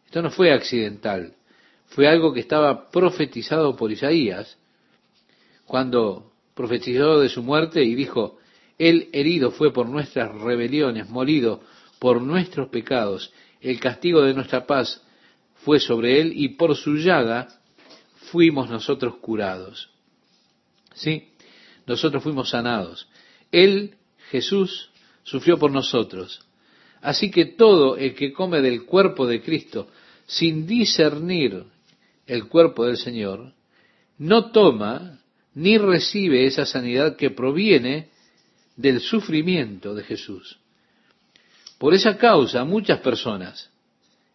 Esto 0.07 0.23
no 0.23 0.31
fue 0.31 0.53
accidental, 0.53 1.35
fue 1.87 2.07
algo 2.07 2.33
que 2.33 2.41
estaba 2.41 2.91
profetizado 2.91 3.77
por 3.77 3.93
Isaías, 3.93 4.59
cuando 5.67 6.33
profetizó 6.55 7.21
de 7.21 7.29
su 7.29 7.43
muerte 7.43 7.83
y 7.83 7.95
dijo, 7.95 8.39
él 8.89 9.11
herido 9.13 9.53
fue 9.53 9.73
por 9.73 9.89
nuestras 9.89 10.35
rebeliones, 10.35 11.09
molido 11.09 11.61
por 12.01 12.21
nuestros 12.21 12.69
pecados. 12.69 13.33
El 13.61 13.79
castigo 13.79 14.23
de 14.23 14.35
nuestra 14.35 14.67
paz 14.67 15.01
fue 15.65 15.79
sobre 15.79 16.21
él 16.21 16.33
y 16.35 16.49
por 16.57 16.75
su 16.75 16.97
llaga 16.97 17.47
fuimos 18.33 18.69
nosotros 18.69 19.19
curados. 19.21 19.89
¿Sí? 20.95 21.29
Nosotros 21.87 22.25
fuimos 22.25 22.51
sanados. 22.51 23.09
Él, 23.53 23.95
Jesús, 24.33 24.91
sufrió 25.23 25.59
por 25.59 25.71
nosotros. 25.71 26.45
Así 27.01 27.31
que 27.31 27.45
todo 27.45 27.97
el 27.97 28.17
que 28.17 28.33
come 28.33 28.61
del 28.63 28.85
cuerpo 28.85 29.29
de 29.29 29.43
Cristo 29.43 29.87
sin 30.27 30.67
discernir 30.67 31.67
el 32.27 32.49
cuerpo 32.49 32.85
del 32.87 32.97
Señor, 32.97 33.53
no 34.19 34.51
toma 34.51 35.21
ni 35.55 35.79
recibe 35.79 36.47
esa 36.47 36.67
sanidad 36.67 37.15
que 37.15 37.31
proviene 37.31 38.11
del 38.77 39.01
sufrimiento 39.01 39.95
de 39.95 40.05
Jesús. 40.05 40.59
Por 41.79 41.95
esa 41.95 42.17
causa 42.17 42.65
muchas 42.65 43.01
personas 43.01 43.71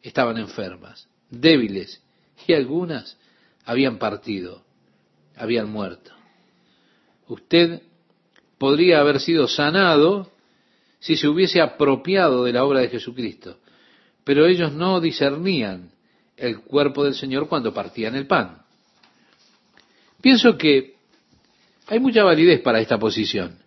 estaban 0.01 0.37
enfermas, 0.37 1.07
débiles, 1.29 2.01
y 2.45 2.53
algunas 2.53 3.17
habían 3.65 3.97
partido, 3.97 4.63
habían 5.35 5.69
muerto. 5.69 6.11
Usted 7.27 7.81
podría 8.57 8.99
haber 8.99 9.19
sido 9.19 9.47
sanado 9.47 10.31
si 10.99 11.15
se 11.15 11.27
hubiese 11.27 11.61
apropiado 11.61 12.43
de 12.43 12.53
la 12.53 12.63
obra 12.63 12.81
de 12.81 12.89
Jesucristo, 12.89 13.59
pero 14.23 14.45
ellos 14.45 14.73
no 14.73 14.99
discernían 14.99 15.91
el 16.35 16.61
cuerpo 16.61 17.03
del 17.03 17.15
Señor 17.15 17.47
cuando 17.47 17.73
partían 17.73 18.15
el 18.15 18.27
pan. 18.27 18.61
Pienso 20.21 20.57
que 20.57 20.95
hay 21.87 21.99
mucha 21.99 22.23
validez 22.23 22.61
para 22.61 22.79
esta 22.79 22.97
posición 22.97 23.66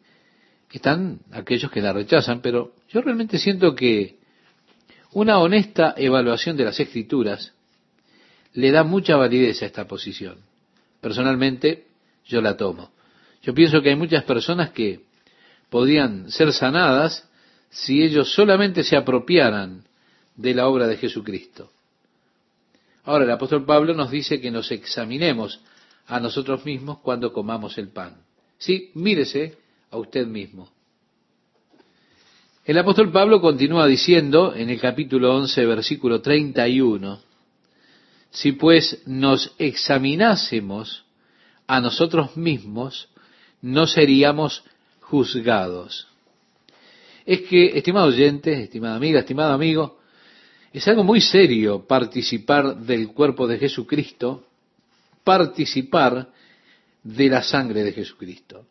están 0.79 1.21
aquellos 1.33 1.71
que 1.71 1.81
la 1.81 1.93
rechazan, 1.93 2.41
pero 2.41 2.75
yo 2.89 3.01
realmente 3.03 3.39
siento 3.39 3.75
que 3.75 4.19
una 5.13 5.39
honesta 5.39 5.95
evaluación 5.97 6.57
de 6.57 6.65
las 6.65 6.79
escrituras 6.79 7.53
le 8.53 8.71
da 8.71 8.85
mucha 8.85 9.17
validez 9.17 9.63
a 9.63 9.67
esta 9.67 9.87
posición. 9.87 10.39
Personalmente, 11.01 11.87
yo 12.27 12.41
la 12.41 12.57
tomo. 12.57 12.91
Yo 13.43 13.55
pienso 13.55 13.81
que 13.81 13.91
hay 13.91 13.97
muchas 13.97 14.25
personas 14.25 14.71
que 14.71 15.01
podrían 15.71 16.31
ser 16.31 16.53
sanadas 16.53 17.29
si 17.71 18.03
ellos 18.03 18.33
solamente 18.33 18.83
se 18.85 18.97
apropiaran 18.97 19.85
de 20.37 20.55
la 20.55 20.69
obra 20.69 20.87
de 20.87 20.97
Jesucristo. 20.97 21.71
Ahora, 23.05 23.25
el 23.25 23.31
apóstol 23.31 23.65
Pablo 23.65 23.95
nos 23.95 24.11
dice 24.11 24.41
que 24.41 24.51
nos 24.51 24.71
examinemos 24.71 25.61
a 26.07 26.21
nosotros 26.21 26.65
mismos 26.65 26.99
cuando 26.99 27.33
comamos 27.33 27.79
el 27.79 27.89
pan. 27.89 28.17
Sí, 28.59 28.91
mírese 28.95 29.57
a 29.91 29.99
usted 29.99 30.27
mismo. 30.27 30.69
El 32.65 32.79
apóstol 32.79 33.11
Pablo 33.11 33.41
continúa 33.41 33.87
diciendo 33.87 34.55
en 34.55 34.71
el 34.71 34.81
capítulo 34.81 35.35
11, 35.35 35.67
versículo 35.67 36.21
31, 36.21 37.21
si 38.31 38.53
pues 38.53 39.03
nos 39.07 39.55
examinásemos 39.59 41.05
a 41.67 41.81
nosotros 41.81 42.37
mismos, 42.37 43.09
no 43.63 43.87
seríamos 43.87 44.63
juzgados. 45.01 46.07
Es 47.27 47.43
que, 47.43 47.77
estimado 47.77 48.07
oyente, 48.07 48.63
estimada 48.63 48.97
amiga, 48.97 49.21
estimado 49.21 49.53
amigo, 49.53 49.99
es 50.73 50.87
algo 50.87 51.03
muy 51.03 51.21
serio 51.21 51.87
participar 51.87 52.77
del 52.77 53.09
cuerpo 53.09 53.49
de 53.49 53.59
Jesucristo, 53.59 54.45
participar 55.25 56.29
de 57.03 57.29
la 57.29 57.43
sangre 57.43 57.83
de 57.83 57.93
Jesucristo. 57.93 58.65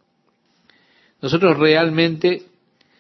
Nosotros 1.21 1.57
realmente 1.57 2.43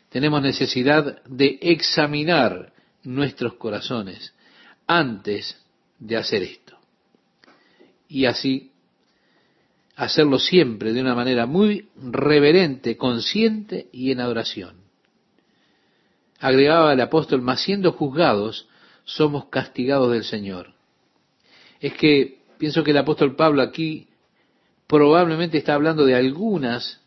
tenemos 0.09 0.41
necesidad 0.41 1.23
de 1.25 1.59
examinar 1.61 2.73
nuestros 3.03 3.53
corazones 3.53 4.33
antes 4.87 5.63
de 5.99 6.17
hacer 6.17 6.43
esto. 6.43 6.77
Y 8.07 8.25
así 8.25 8.71
hacerlo 9.95 10.39
siempre 10.39 10.93
de 10.93 11.01
una 11.01 11.13
manera 11.13 11.45
muy 11.45 11.89
reverente, 11.95 12.97
consciente 12.97 13.89
y 13.91 14.11
en 14.11 14.21
adoración. 14.21 14.77
Agregaba 16.39 16.93
el 16.93 17.01
apóstol, 17.01 17.41
mas 17.41 17.61
siendo 17.61 17.91
juzgados, 17.91 18.67
somos 19.03 19.45
castigados 19.45 20.11
del 20.11 20.23
Señor. 20.23 20.73
Es 21.81 21.93
que 21.93 22.39
pienso 22.57 22.83
que 22.83 22.91
el 22.91 22.97
apóstol 22.97 23.35
Pablo 23.35 23.61
aquí 23.61 24.07
probablemente 24.87 25.57
está 25.57 25.73
hablando 25.73 26.05
de 26.05 26.15
algunas 26.15 26.98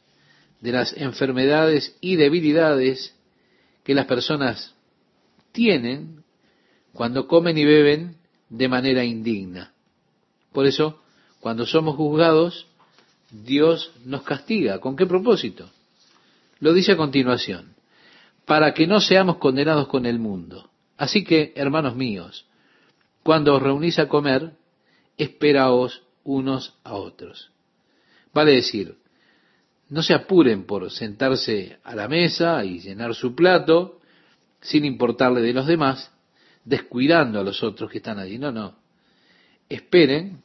de 0.62 0.72
las 0.72 0.96
enfermedades 0.96 1.96
y 2.00 2.16
debilidades 2.16 3.14
que 3.84 3.94
las 3.94 4.06
personas 4.06 4.74
tienen 5.50 6.22
cuando 6.92 7.26
comen 7.26 7.58
y 7.58 7.64
beben 7.64 8.16
de 8.48 8.68
manera 8.68 9.04
indigna. 9.04 9.72
Por 10.52 10.66
eso, 10.66 11.02
cuando 11.40 11.66
somos 11.66 11.96
juzgados, 11.96 12.68
Dios 13.30 13.90
nos 14.04 14.22
castiga. 14.22 14.78
¿Con 14.78 14.94
qué 14.94 15.04
propósito? 15.04 15.68
Lo 16.60 16.72
dice 16.72 16.92
a 16.92 16.96
continuación, 16.96 17.74
para 18.44 18.72
que 18.72 18.86
no 18.86 19.00
seamos 19.00 19.38
condenados 19.38 19.88
con 19.88 20.06
el 20.06 20.20
mundo. 20.20 20.70
Así 20.96 21.24
que, 21.24 21.52
hermanos 21.56 21.96
míos, 21.96 22.46
cuando 23.24 23.54
os 23.54 23.62
reunís 23.62 23.98
a 23.98 24.06
comer, 24.06 24.52
esperaos 25.16 26.02
unos 26.22 26.74
a 26.84 26.94
otros. 26.94 27.50
Vale 28.32 28.52
decir, 28.52 29.01
no 29.92 30.02
se 30.02 30.14
apuren 30.14 30.64
por 30.64 30.90
sentarse 30.90 31.78
a 31.84 31.94
la 31.94 32.08
mesa 32.08 32.64
y 32.64 32.80
llenar 32.80 33.14
su 33.14 33.34
plato 33.34 34.00
sin 34.62 34.86
importarle 34.86 35.42
de 35.42 35.52
los 35.52 35.66
demás, 35.66 36.10
descuidando 36.64 37.38
a 37.38 37.42
los 37.44 37.62
otros 37.62 37.90
que 37.90 37.98
están 37.98 38.18
allí. 38.18 38.38
No, 38.38 38.50
no. 38.50 38.74
Esperen 39.68 40.42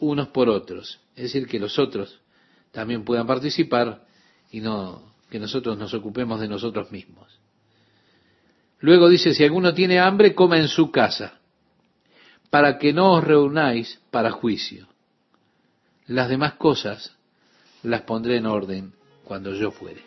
unos 0.00 0.28
por 0.28 0.48
otros. 0.48 0.98
Es 1.14 1.24
decir, 1.24 1.46
que 1.46 1.58
los 1.58 1.78
otros 1.78 2.22
también 2.70 3.04
puedan 3.04 3.26
participar 3.26 4.06
y 4.50 4.60
no 4.60 5.12
que 5.28 5.38
nosotros 5.38 5.76
nos 5.76 5.92
ocupemos 5.92 6.40
de 6.40 6.48
nosotros 6.48 6.90
mismos. 6.90 7.38
Luego 8.80 9.10
dice, 9.10 9.34
si 9.34 9.44
alguno 9.44 9.74
tiene 9.74 9.98
hambre, 9.98 10.34
coma 10.34 10.56
en 10.56 10.68
su 10.68 10.90
casa, 10.90 11.38
para 12.48 12.78
que 12.78 12.94
no 12.94 13.12
os 13.12 13.24
reunáis 13.24 14.00
para 14.10 14.30
juicio. 14.30 14.88
Las 16.06 16.30
demás 16.30 16.54
cosas 16.54 17.13
las 17.84 18.00
pondré 18.02 18.38
en 18.38 18.46
orden 18.46 18.92
cuando 19.24 19.54
yo 19.54 19.70
fuere. 19.70 20.00